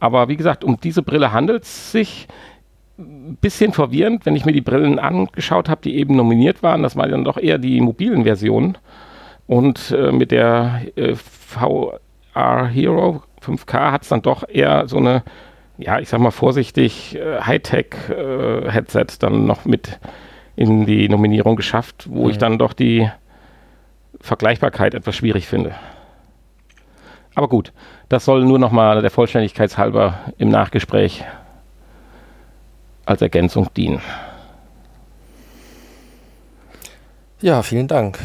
Aber 0.00 0.28
wie 0.28 0.36
gesagt, 0.36 0.64
um 0.64 0.80
diese 0.80 1.02
Brille 1.02 1.32
handelt 1.32 1.64
es 1.64 1.92
sich. 1.92 2.28
Ein 2.98 3.38
bisschen 3.40 3.72
verwirrend, 3.72 4.26
wenn 4.26 4.34
ich 4.34 4.44
mir 4.44 4.52
die 4.52 4.60
Brillen 4.60 4.98
angeschaut 4.98 5.68
habe, 5.68 5.80
die 5.82 5.96
eben 5.96 6.16
nominiert 6.16 6.62
waren. 6.62 6.82
Das 6.82 6.96
waren 6.96 7.10
dann 7.10 7.24
doch 7.24 7.38
eher 7.38 7.58
die 7.58 7.80
mobilen 7.80 8.24
Versionen. 8.24 8.76
Und 9.46 9.92
äh, 9.92 10.12
mit 10.12 10.30
der 10.30 10.82
äh, 10.96 11.14
VR 11.14 12.66
Hero 12.66 13.22
5K 13.40 13.92
hat 13.92 14.02
es 14.02 14.08
dann 14.08 14.22
doch 14.22 14.44
eher 14.48 14.88
so 14.88 14.98
eine, 14.98 15.22
ja, 15.78 16.00
ich 16.00 16.08
sag 16.08 16.20
mal 16.20 16.32
vorsichtig, 16.32 17.16
äh, 17.16 17.40
Hightech-Headset 17.40 19.00
äh, 19.00 19.18
dann 19.20 19.46
noch 19.46 19.64
mit 19.64 19.98
in 20.56 20.86
die 20.86 21.08
Nominierung 21.08 21.54
geschafft, 21.54 22.08
wo 22.10 22.24
mhm. 22.24 22.30
ich 22.30 22.38
dann 22.38 22.58
doch 22.58 22.72
die 22.72 23.08
Vergleichbarkeit 24.20 24.94
etwas 24.94 25.14
schwierig 25.14 25.46
finde. 25.46 25.74
Aber 27.36 27.48
gut, 27.48 27.72
das 28.08 28.24
soll 28.24 28.44
nur 28.44 28.58
noch 28.58 28.72
mal 28.72 29.00
der 29.00 29.10
Vollständigkeit 29.10 29.78
halber 29.78 30.18
im 30.38 30.48
Nachgespräch 30.48 31.24
als 33.08 33.22
Ergänzung 33.22 33.68
dienen. 33.74 34.00
Ja, 37.40 37.62
vielen 37.62 37.88
Dank. 37.88 38.18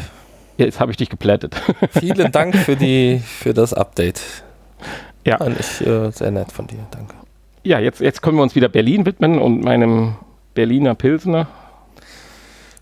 Jetzt 0.56 0.78
habe 0.78 0.90
ich 0.90 0.96
dich 0.96 1.08
geplättet. 1.08 1.56
Vielen 1.90 2.30
Dank 2.30 2.54
für, 2.54 2.76
die, 2.76 3.20
für 3.24 3.54
das 3.54 3.72
Update. 3.74 4.20
Ja. 5.24 5.38
Fand 5.38 5.58
ich 5.58 5.84
äh, 5.84 6.10
sehr 6.10 6.30
nett 6.30 6.52
von 6.52 6.66
dir, 6.66 6.78
danke. 6.92 7.14
Ja, 7.64 7.80
jetzt, 7.80 8.00
jetzt 8.00 8.22
können 8.22 8.36
wir 8.36 8.42
uns 8.42 8.54
wieder 8.54 8.68
Berlin 8.68 9.04
widmen 9.06 9.38
und 9.40 9.62
meinem 9.62 10.16
Berliner 10.52 10.94
Pilsner. 10.94 11.48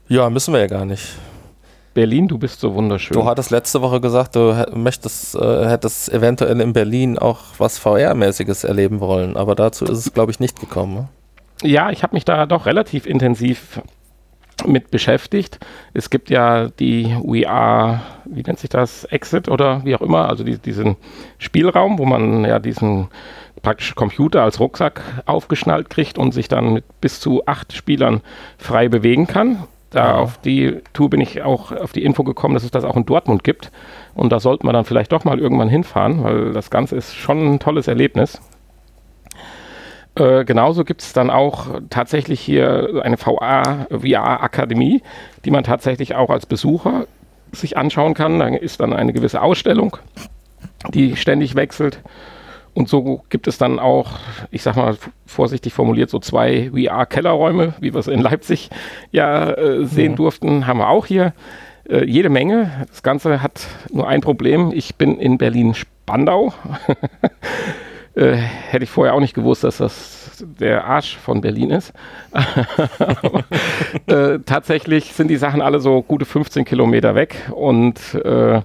Ja, 0.09 0.29
müssen 0.29 0.53
wir 0.53 0.61
ja 0.61 0.67
gar 0.67 0.85
nicht. 0.85 1.15
Berlin, 1.95 2.29
du 2.29 2.37
bist 2.37 2.61
so 2.61 2.75
wunderschön. 2.75 3.15
Du 3.15 3.25
hattest 3.25 3.51
letzte 3.51 3.81
Woche 3.81 4.01
gesagt, 4.01 4.35
du 4.35 4.67
möchtest, 4.75 5.35
äh, 5.35 5.67
hättest 5.67 6.13
eventuell 6.13 6.61
in 6.61 6.73
Berlin 6.73 7.19
auch 7.19 7.41
was 7.59 7.79
VR-mäßiges 7.79 8.65
erleben 8.65 9.01
wollen, 9.01 9.37
aber 9.37 9.55
dazu 9.55 9.85
ist 9.85 9.99
es, 9.99 10.13
glaube 10.13 10.33
ich, 10.33 10.41
nicht 10.41 10.59
gekommen. 10.61 10.95
Ne? 10.95 11.09
Ja, 11.63 11.91
ich 11.91 12.03
habe 12.03 12.15
mich 12.15 12.25
da 12.25 12.47
doch 12.47 12.67
relativ 12.67 13.07
intensiv 13.07 13.81
mit 14.67 14.91
beschäftigt. 14.91 15.59
Es 15.93 16.11
gibt 16.11 16.31
ja 16.31 16.69
die 16.69 17.17
VR, 17.25 18.03
wie 18.25 18.43
nennt 18.43 18.59
sich 18.59 18.71
das, 18.71 19.05
Exit 19.05 19.49
oder 19.49 19.85
wie 19.85 19.95
auch 19.95 20.03
immer, 20.03 20.29
also 20.29 20.45
die, 20.45 20.59
diesen 20.59 20.97
Spielraum, 21.39 21.99
wo 21.99 22.05
man 22.05 22.45
ja 22.45 22.59
diesen 22.59 23.09
praktisch 23.63 23.95
Computer 23.95 24.43
als 24.43 24.61
Rucksack 24.61 25.01
aufgeschnallt 25.27 25.91
kriegt 25.91 26.19
und 26.19 26.33
sich 26.33 26.49
dann 26.49 26.73
mit 26.73 26.85
bis 27.01 27.21
zu 27.21 27.47
acht 27.47 27.73
Spielern 27.73 28.21
frei 28.59 28.89
bewegen 28.89 29.27
kann. 29.27 29.65
Da 29.91 30.05
ja. 30.07 30.15
auf 30.15 30.39
die 30.39 30.81
Tour 30.95 31.11
bin 31.11 31.21
ich 31.21 31.43
auch 31.43 31.71
auf 31.71 31.93
die 31.93 32.03
Info 32.03 32.25
gekommen, 32.25 32.55
dass 32.55 32.65
es 32.65 32.71
das 32.71 32.85
auch 32.85 32.97
in 32.97 33.05
Dortmund 33.05 33.45
gibt. 33.45 33.71
Und 34.15 34.33
da 34.33 34.41
sollte 34.41 34.65
man 34.65 34.75
dann 34.75 34.85
vielleicht 34.85 35.13
doch 35.13 35.25
mal 35.25 35.39
irgendwann 35.39 35.69
hinfahren, 35.69 36.25
weil 36.25 36.53
das 36.53 36.71
Ganze 36.71 36.97
ist 36.97 37.15
schon 37.15 37.55
ein 37.55 37.59
tolles 37.59 37.89
Erlebnis. 37.89 38.41
Äh, 40.15 40.45
genauso 40.45 40.85
gibt 40.85 41.03
es 41.03 41.13
dann 41.13 41.31
auch 41.31 41.81
tatsächlich 41.89 42.41
hier 42.41 43.01
eine 43.03 43.17
VR-Akademie, 43.17 45.03
die 45.45 45.51
man 45.51 45.65
tatsächlich 45.65 46.15
auch 46.15 46.31
als 46.31 46.47
Besucher 46.47 47.07
sich 47.53 47.77
anschauen 47.77 48.15
kann. 48.15 48.39
Da 48.39 48.49
ist 48.49 48.81
dann 48.81 48.93
eine 48.93 49.13
gewisse 49.13 49.41
Ausstellung, 49.41 49.97
die 50.93 51.17
ständig 51.17 51.55
wechselt. 51.55 52.01
Und 52.75 52.89
so 52.89 53.23
gibt 53.29 53.49
es 53.49 53.59
dann 53.59 53.79
auch, 53.79 54.13
ich 54.51 54.63
sag 54.63 54.77
mal 54.77 54.97
vorsichtig 55.27 55.75
formuliert, 55.75 56.09
so 56.09 56.19
zwei 56.19 56.71
VR-Kellerräume, 56.71 57.75
wie 57.81 57.93
wir 57.93 58.01
es 58.01 58.07
in 58.07 58.21
Leipzig 58.21 58.71
ja 59.11 59.51
äh, 59.51 59.85
sehen 59.85 60.13
mhm. 60.13 60.17
durften, 60.17 60.67
haben 60.67 60.79
wir 60.79 60.89
auch 60.89 61.07
hier. 61.07 61.35
Äh, 61.89 62.05
jede 62.05 62.29
Menge. 62.29 62.87
Das 62.89 63.03
Ganze 63.03 63.43
hat 63.43 63.67
nur 63.91 64.09
ein 64.09 64.21
Problem. 64.21 64.73
Ich 64.75 64.95
bin 64.97 65.19
in 65.19 65.37
Berlin-Spandau. 65.37 66.55
Äh, 68.15 68.33
hätte 68.35 68.85
ich 68.85 68.91
vorher 68.91 69.15
auch 69.15 69.21
nicht 69.21 69.35
gewusst, 69.35 69.65
dass 69.65 69.79
das 69.79 70.45
der 70.61 70.85
Arsch 70.85 71.17
von 71.17 71.41
Berlin 71.41 71.71
ist. 71.71 71.93
äh, 74.07 74.39
tatsächlich 74.45 75.15
sind 75.15 75.29
die 75.29 75.37
Sachen 75.37 75.63
alle 75.63 75.81
so 75.81 76.03
gute 76.03 76.27
15 76.27 76.65
Kilometer 76.65 77.15
weg 77.15 77.51
und 77.53 78.15
äh, 78.15 78.61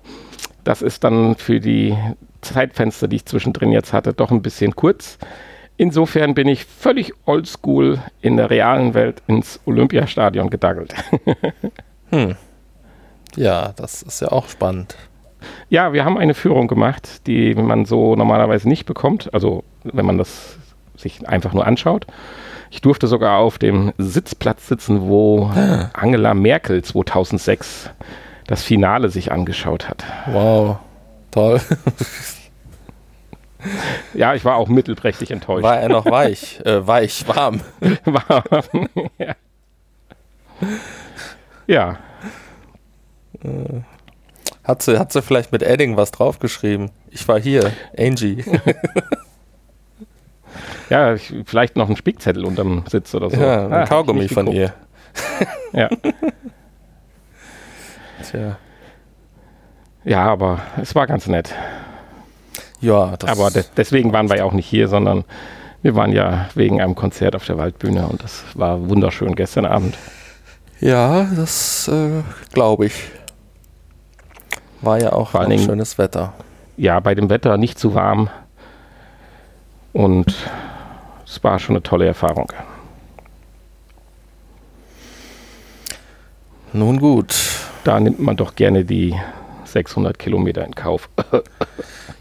das 0.65 0.81
ist 0.81 1.05
dann 1.05 1.35
für 1.35 1.61
die 1.61 1.95
Zeitfenster, 2.41 3.07
die 3.07 3.17
ich 3.17 3.25
zwischendrin 3.25 3.71
jetzt 3.71 3.93
hatte, 3.93 4.13
doch 4.13 4.31
ein 4.31 4.41
bisschen 4.41 4.75
kurz. 4.75 5.17
Insofern 5.77 6.33
bin 6.33 6.47
ich 6.47 6.65
völlig 6.65 7.13
oldschool 7.25 7.99
in 8.21 8.35
der 8.35 8.49
realen 8.49 8.93
Welt 8.95 9.21
ins 9.27 9.59
Olympiastadion 9.65 10.49
gedaggelt. 10.49 10.93
hm. 12.09 12.35
Ja, 13.35 13.73
das 13.75 14.01
ist 14.01 14.21
ja 14.21 14.29
auch 14.29 14.49
spannend. 14.49 14.95
Ja, 15.69 15.93
wir 15.93 16.05
haben 16.05 16.17
eine 16.17 16.33
Führung 16.33 16.67
gemacht, 16.67 17.27
die 17.27 17.53
man 17.55 17.85
so 17.85 18.15
normalerweise 18.15 18.67
nicht 18.67 18.85
bekommt. 18.85 19.33
Also 19.33 19.63
wenn 19.83 20.05
man 20.05 20.17
das 20.17 20.57
sich 20.95 21.27
einfach 21.27 21.53
nur 21.53 21.65
anschaut. 21.65 22.07
Ich 22.69 22.81
durfte 22.81 23.07
sogar 23.07 23.37
auf 23.37 23.57
dem 23.57 23.93
Sitzplatz 23.97 24.67
sitzen, 24.67 25.07
wo 25.07 25.45
ah. 25.45 25.89
Angela 25.93 26.33
Merkel 26.33 26.83
2006 26.83 27.91
das 28.45 28.63
Finale 28.63 29.09
sich 29.09 29.31
angeschaut 29.31 29.87
hat. 29.87 30.03
Wow, 30.25 30.77
toll. 31.31 31.61
Ja, 34.13 34.35
ich 34.35 34.45
war 34.45 34.55
auch 34.55 34.67
mittelprächtig 34.67 35.31
enttäuscht. 35.31 35.63
War 35.63 35.79
er 35.79 35.89
noch 35.89 36.05
weich? 36.05 36.59
Äh, 36.63 36.85
weich, 36.85 37.27
warm. 37.27 37.61
warm, 38.05 38.89
ja. 39.17 39.35
Ja. 41.67 41.97
Äh. 43.43 43.81
Hat 44.67 44.81
sie, 44.81 44.99
hat 44.99 45.13
sie 45.13 45.21
vielleicht 45.21 45.53
mit 45.53 45.63
Edding 45.63 45.95
was 45.95 46.11
draufgeschrieben? 46.11 46.91
Ich 47.09 47.25
war 47.29 47.39
hier, 47.39 47.71
Angie. 47.97 48.43
ja, 50.89 51.13
ich, 51.13 51.33
vielleicht 51.45 51.77
noch 51.77 51.89
ein 51.89 51.95
Spickzettel 51.95 52.43
unterm 52.43 52.83
Sitz 52.89 53.15
oder 53.15 53.29
so. 53.29 53.37
Ja, 53.37 53.65
ein 53.65 53.73
ah, 53.73 53.85
Kaugummi 53.85 54.27
von 54.27 54.47
ihr. 54.47 54.73
ja. 55.71 55.87
Tja. 58.29 58.57
Ja, 60.03 60.25
aber 60.25 60.59
es 60.81 60.93
war 60.95 61.07
ganz 61.07 61.27
nett. 61.27 61.55
Ja, 62.81 63.15
das 63.17 63.29
aber 63.29 63.51
de 63.51 63.63
deswegen 63.77 64.11
waren 64.11 64.29
wir 64.29 64.35
ja 64.37 64.43
auch 64.43 64.51
nicht 64.51 64.67
hier, 64.67 64.89
sondern 64.89 65.23
wir 65.81 65.95
waren 65.95 66.11
ja 66.11 66.49
wegen 66.55 66.81
einem 66.81 66.95
Konzert 66.95 67.37
auf 67.37 67.45
der 67.45 67.57
Waldbühne 67.57 68.05
und 68.05 68.21
das 68.21 68.43
war 68.53 68.89
wunderschön 68.89 69.33
gestern 69.35 69.65
Abend. 69.65 69.97
Ja, 70.81 71.23
das 71.35 71.87
äh, 71.87 72.21
glaube 72.51 72.87
ich. 72.87 73.11
War 74.81 75.01
ja 75.01 75.13
auch 75.13 75.29
Vor 75.29 75.45
schönes 75.57 75.97
Wetter. 75.97 76.33
Ja, 76.77 76.99
bei 76.99 77.15
dem 77.15 77.29
Wetter 77.29 77.57
nicht 77.57 77.79
zu 77.79 77.95
warm. 77.95 78.29
Und 79.93 80.35
es 81.25 81.43
war 81.43 81.57
schon 81.59 81.75
eine 81.75 81.83
tolle 81.83 82.05
Erfahrung. 82.05 82.51
Nun 86.73 86.99
gut. 86.99 87.35
Da 87.83 87.99
nimmt 87.99 88.19
man 88.19 88.35
doch 88.35 88.55
gerne 88.55 88.85
die 88.85 89.15
600 89.65 90.19
Kilometer 90.19 90.63
in 90.65 90.75
Kauf. 90.75 91.09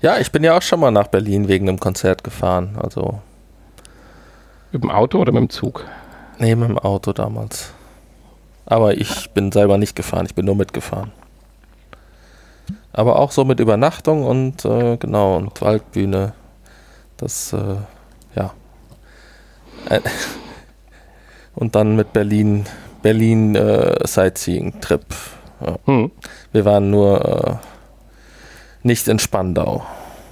ja, 0.01 0.19
ich 0.19 0.31
bin 0.33 0.45
ja 0.45 0.57
auch 0.57 0.63
schon 0.63 0.81
mal 0.81 0.91
nach 0.91 1.09
Berlin 1.09 1.49
wegen 1.49 1.69
einem 1.69 1.81
Konzert 1.81 2.25
gefahren. 2.25 2.79
Also 2.81 3.21
mit 4.73 4.83
dem 4.83 4.91
Auto 4.91 5.19
oder 5.19 5.33
mit 5.33 5.41
dem 5.41 5.51
Zug? 5.51 5.85
Nee, 6.39 6.55
mit 6.55 6.69
dem 6.69 6.79
Auto 6.79 7.13
damals. 7.13 7.73
Aber 8.65 8.95
ich 8.95 9.31
bin 9.31 9.53
selber 9.53 9.79
nicht 9.79 9.97
gefahren, 9.97 10.27
ich 10.27 10.35
bin 10.35 10.45
nur 10.45 10.57
mitgefahren. 10.57 11.13
Aber 12.97 13.19
auch 13.19 13.31
so 13.31 13.45
mit 13.45 13.61
Übernachtung 13.61 14.25
und 14.25 14.65
äh, 14.65 14.97
genau, 14.97 15.37
und 15.37 15.61
Waldbühne. 15.61 16.33
Das, 17.19 17.53
äh, 17.53 17.77
ja. 18.35 18.55
und 21.55 21.75
dann 21.75 21.95
mit 21.95 22.15
Berlin, 22.15 22.65
Berlin 23.03 23.55
äh, 23.55 23.99
Sightseeing-Trip. 24.03 25.05
Ja. 25.61 25.77
Hm. 25.85 26.11
Wir 26.53 26.65
waren 26.65 26.89
nur 26.89 27.23
äh, 27.23 27.55
nicht 28.83 29.09
in 29.09 29.19
Spandau 29.19 29.85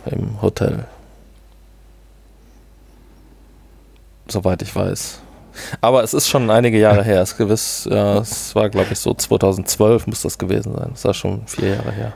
im 0.07 0.41
Hotel. 0.41 0.87
Soweit 4.27 4.63
ich 4.63 4.75
weiß. 4.75 5.21
Aber 5.83 6.03
es 6.03 6.15
ist 6.15 6.29
schon 6.29 6.51
einige 6.51 6.79
Jahre 6.79 7.05
her. 7.05 7.21
Es, 7.21 7.37
gewiss, 7.37 7.87
ja, 7.91 8.21
es 8.21 8.55
war, 8.55 8.71
glaube 8.71 8.89
ich, 8.93 8.99
so 8.99 9.13
2012 9.13 10.07
muss 10.07 10.23
das 10.23 10.39
gewesen 10.39 10.75
sein. 10.75 10.89
Das 10.93 11.05
war 11.05 11.13
schon 11.13 11.47
vier 11.47 11.75
Jahre 11.75 11.93
her 11.93 12.15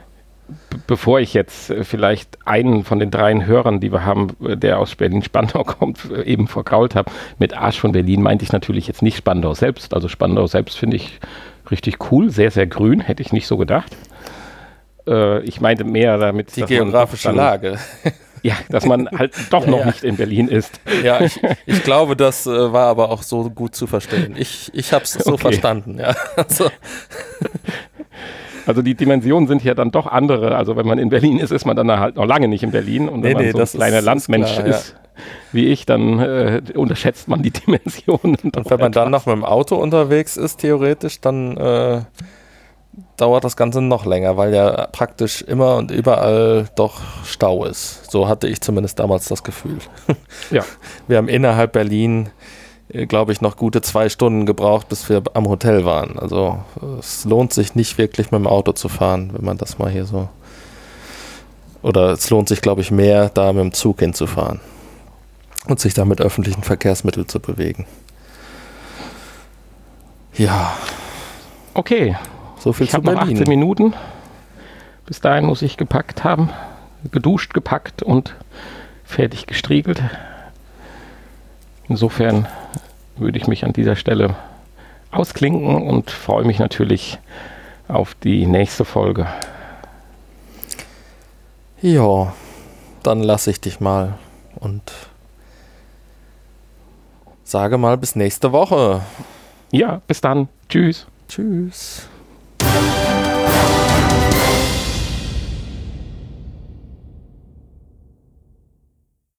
bevor 0.87 1.19
ich 1.19 1.33
jetzt 1.33 1.69
äh, 1.69 1.83
vielleicht 1.83 2.37
einen 2.45 2.83
von 2.83 2.99
den 2.99 3.11
dreien 3.11 3.45
Hörern, 3.45 3.79
die 3.79 3.91
wir 3.91 4.05
haben, 4.05 4.35
äh, 4.45 4.57
der 4.57 4.79
aus 4.79 4.95
Berlin-Spandau 4.95 5.63
kommt, 5.65 6.09
äh, 6.11 6.23
eben 6.23 6.47
vergrault 6.47 6.95
habe, 6.95 7.11
mit 7.37 7.55
Arsch 7.55 7.79
von 7.79 7.91
Berlin 7.91 8.21
meinte 8.21 8.43
ich 8.43 8.51
natürlich 8.51 8.87
jetzt 8.87 9.01
nicht 9.01 9.17
Spandau 9.17 9.53
selbst. 9.53 9.93
Also 9.93 10.07
Spandau 10.07 10.47
selbst 10.47 10.77
finde 10.77 10.97
ich 10.97 11.19
richtig 11.71 12.11
cool, 12.11 12.29
sehr, 12.29 12.51
sehr 12.51 12.67
grün, 12.67 13.01
hätte 13.01 13.21
ich 13.21 13.31
nicht 13.31 13.47
so 13.47 13.57
gedacht. 13.57 13.95
Äh, 15.07 15.41
ich 15.43 15.61
meinte 15.61 15.83
mehr 15.83 16.17
damit. 16.17 16.55
Die 16.55 16.63
geografische 16.63 17.31
Lage. 17.31 17.77
Ja, 18.41 18.55
dass 18.69 18.85
man 18.85 19.09
halt 19.09 19.33
doch 19.49 19.65
noch 19.67 19.79
ja, 19.79 19.85
nicht 19.87 20.03
in 20.03 20.15
Berlin 20.15 20.47
ist. 20.47 20.79
Ja, 21.03 21.19
ich, 21.21 21.39
ich 21.65 21.83
glaube, 21.83 22.15
das 22.15 22.45
äh, 22.45 22.71
war 22.71 22.87
aber 22.87 23.09
auch 23.09 23.23
so 23.23 23.49
gut 23.49 23.75
zu 23.75 23.87
verstehen. 23.87 24.35
Ich, 24.37 24.71
ich 24.73 24.93
habe 24.93 25.03
es 25.03 25.13
so 25.13 25.33
okay. 25.33 25.41
verstanden, 25.41 25.99
ja. 25.99 26.15
Also. 26.35 26.69
Also 28.69 28.83
die 28.83 28.93
Dimensionen 28.93 29.47
sind 29.47 29.63
hier 29.63 29.73
dann 29.73 29.89
doch 29.89 30.05
andere. 30.05 30.55
Also 30.55 30.75
wenn 30.75 30.85
man 30.85 30.99
in 30.99 31.09
Berlin 31.09 31.39
ist, 31.39 31.51
ist 31.51 31.65
man 31.65 31.75
dann 31.75 31.89
halt 31.89 32.17
noch 32.17 32.27
lange 32.27 32.47
nicht 32.47 32.61
in 32.61 32.69
Berlin. 32.69 33.09
Und 33.09 33.23
wenn 33.23 33.35
nee, 33.35 33.51
man 33.51 33.65
so 33.65 33.77
ein 33.77 33.79
kleiner 33.79 33.99
Landmensch 34.03 34.51
ist, 34.51 34.57
klar, 34.57 34.67
ist 34.67 34.89
ja. 34.89 35.21
wie 35.53 35.65
ich, 35.69 35.87
dann 35.87 36.19
äh, 36.19 36.61
unterschätzt 36.75 37.27
man 37.27 37.41
die 37.41 37.49
Dimensionen. 37.65 38.37
Und 38.43 38.55
wenn 38.69 38.79
man 38.79 38.91
etwas. 38.91 38.91
dann 38.91 39.09
noch 39.09 39.25
mit 39.25 39.37
dem 39.37 39.43
Auto 39.43 39.75
unterwegs 39.75 40.37
ist, 40.37 40.57
theoretisch, 40.57 41.19
dann 41.19 41.57
äh, 41.57 42.01
dauert 43.17 43.43
das 43.43 43.57
Ganze 43.57 43.81
noch 43.81 44.05
länger, 44.05 44.37
weil 44.37 44.53
ja 44.53 44.85
praktisch 44.91 45.41
immer 45.41 45.77
und 45.77 45.89
überall 45.89 46.67
doch 46.75 47.01
Stau 47.25 47.65
ist. 47.65 48.11
So 48.11 48.27
hatte 48.27 48.47
ich 48.47 48.61
zumindest 48.61 48.99
damals 48.99 49.27
das 49.27 49.43
Gefühl. 49.43 49.79
Ja. 50.51 50.63
Wir 51.07 51.17
haben 51.17 51.27
innerhalb 51.27 51.71
Berlin 51.71 52.29
glaube 52.91 53.31
ich, 53.31 53.41
noch 53.41 53.55
gute 53.55 53.81
zwei 53.81 54.09
Stunden 54.09 54.45
gebraucht, 54.45 54.89
bis 54.89 55.09
wir 55.09 55.21
am 55.33 55.47
Hotel 55.47 55.85
waren. 55.85 56.17
Also 56.17 56.59
es 56.97 57.23
lohnt 57.25 57.53
sich 57.53 57.75
nicht 57.75 57.97
wirklich 57.97 58.31
mit 58.31 58.39
dem 58.39 58.47
Auto 58.47 58.71
zu 58.71 58.89
fahren, 58.89 59.31
wenn 59.33 59.45
man 59.45 59.57
das 59.57 59.77
mal 59.77 59.91
hier 59.91 60.05
so. 60.05 60.29
Oder 61.81 62.11
es 62.11 62.29
lohnt 62.29 62.49
sich, 62.49 62.61
glaube 62.61 62.81
ich, 62.81 62.91
mehr, 62.91 63.29
da 63.29 63.53
mit 63.53 63.61
dem 63.61 63.73
Zug 63.73 63.99
hinzufahren 63.99 64.59
und 65.67 65.79
sich 65.79 65.93
da 65.93 66.03
mit 66.03 66.19
öffentlichen 66.19 66.63
Verkehrsmitteln 66.63 67.27
zu 67.27 67.39
bewegen. 67.39 67.85
Ja. 70.35 70.75
Okay. 71.73 72.17
So 72.57 72.73
viel 72.73 72.85
ich 72.85 72.91
zu 72.91 73.01
Berlin. 73.01 73.19
Noch 73.19 73.27
18 73.27 73.47
Minuten. 73.47 73.93
Bis 75.05 75.21
dahin 75.21 75.45
muss 75.45 75.61
ich 75.61 75.77
gepackt 75.77 76.23
haben. 76.23 76.49
Geduscht, 77.11 77.53
gepackt 77.53 78.03
und 78.03 78.35
fertig 79.05 79.47
gestriegelt. 79.47 80.01
Insofern 81.89 82.47
würde 83.17 83.37
ich 83.37 83.47
mich 83.47 83.65
an 83.65 83.73
dieser 83.73 83.95
Stelle 83.95 84.35
ausklinken 85.11 85.81
und 85.81 86.11
freue 86.11 86.45
mich 86.45 86.59
natürlich 86.59 87.17
auf 87.87 88.13
die 88.13 88.45
nächste 88.45 88.85
Folge. 88.85 89.27
Ja, 91.81 92.33
dann 93.03 93.23
lasse 93.23 93.49
ich 93.49 93.59
dich 93.59 93.79
mal 93.79 94.13
und 94.55 94.93
sage 97.43 97.77
mal 97.77 97.97
bis 97.97 98.15
nächste 98.15 98.51
Woche. 98.51 99.01
Ja, 99.71 100.01
bis 100.05 100.21
dann. 100.21 100.47
Tschüss. 100.67 101.07
Tschüss. 101.27 102.07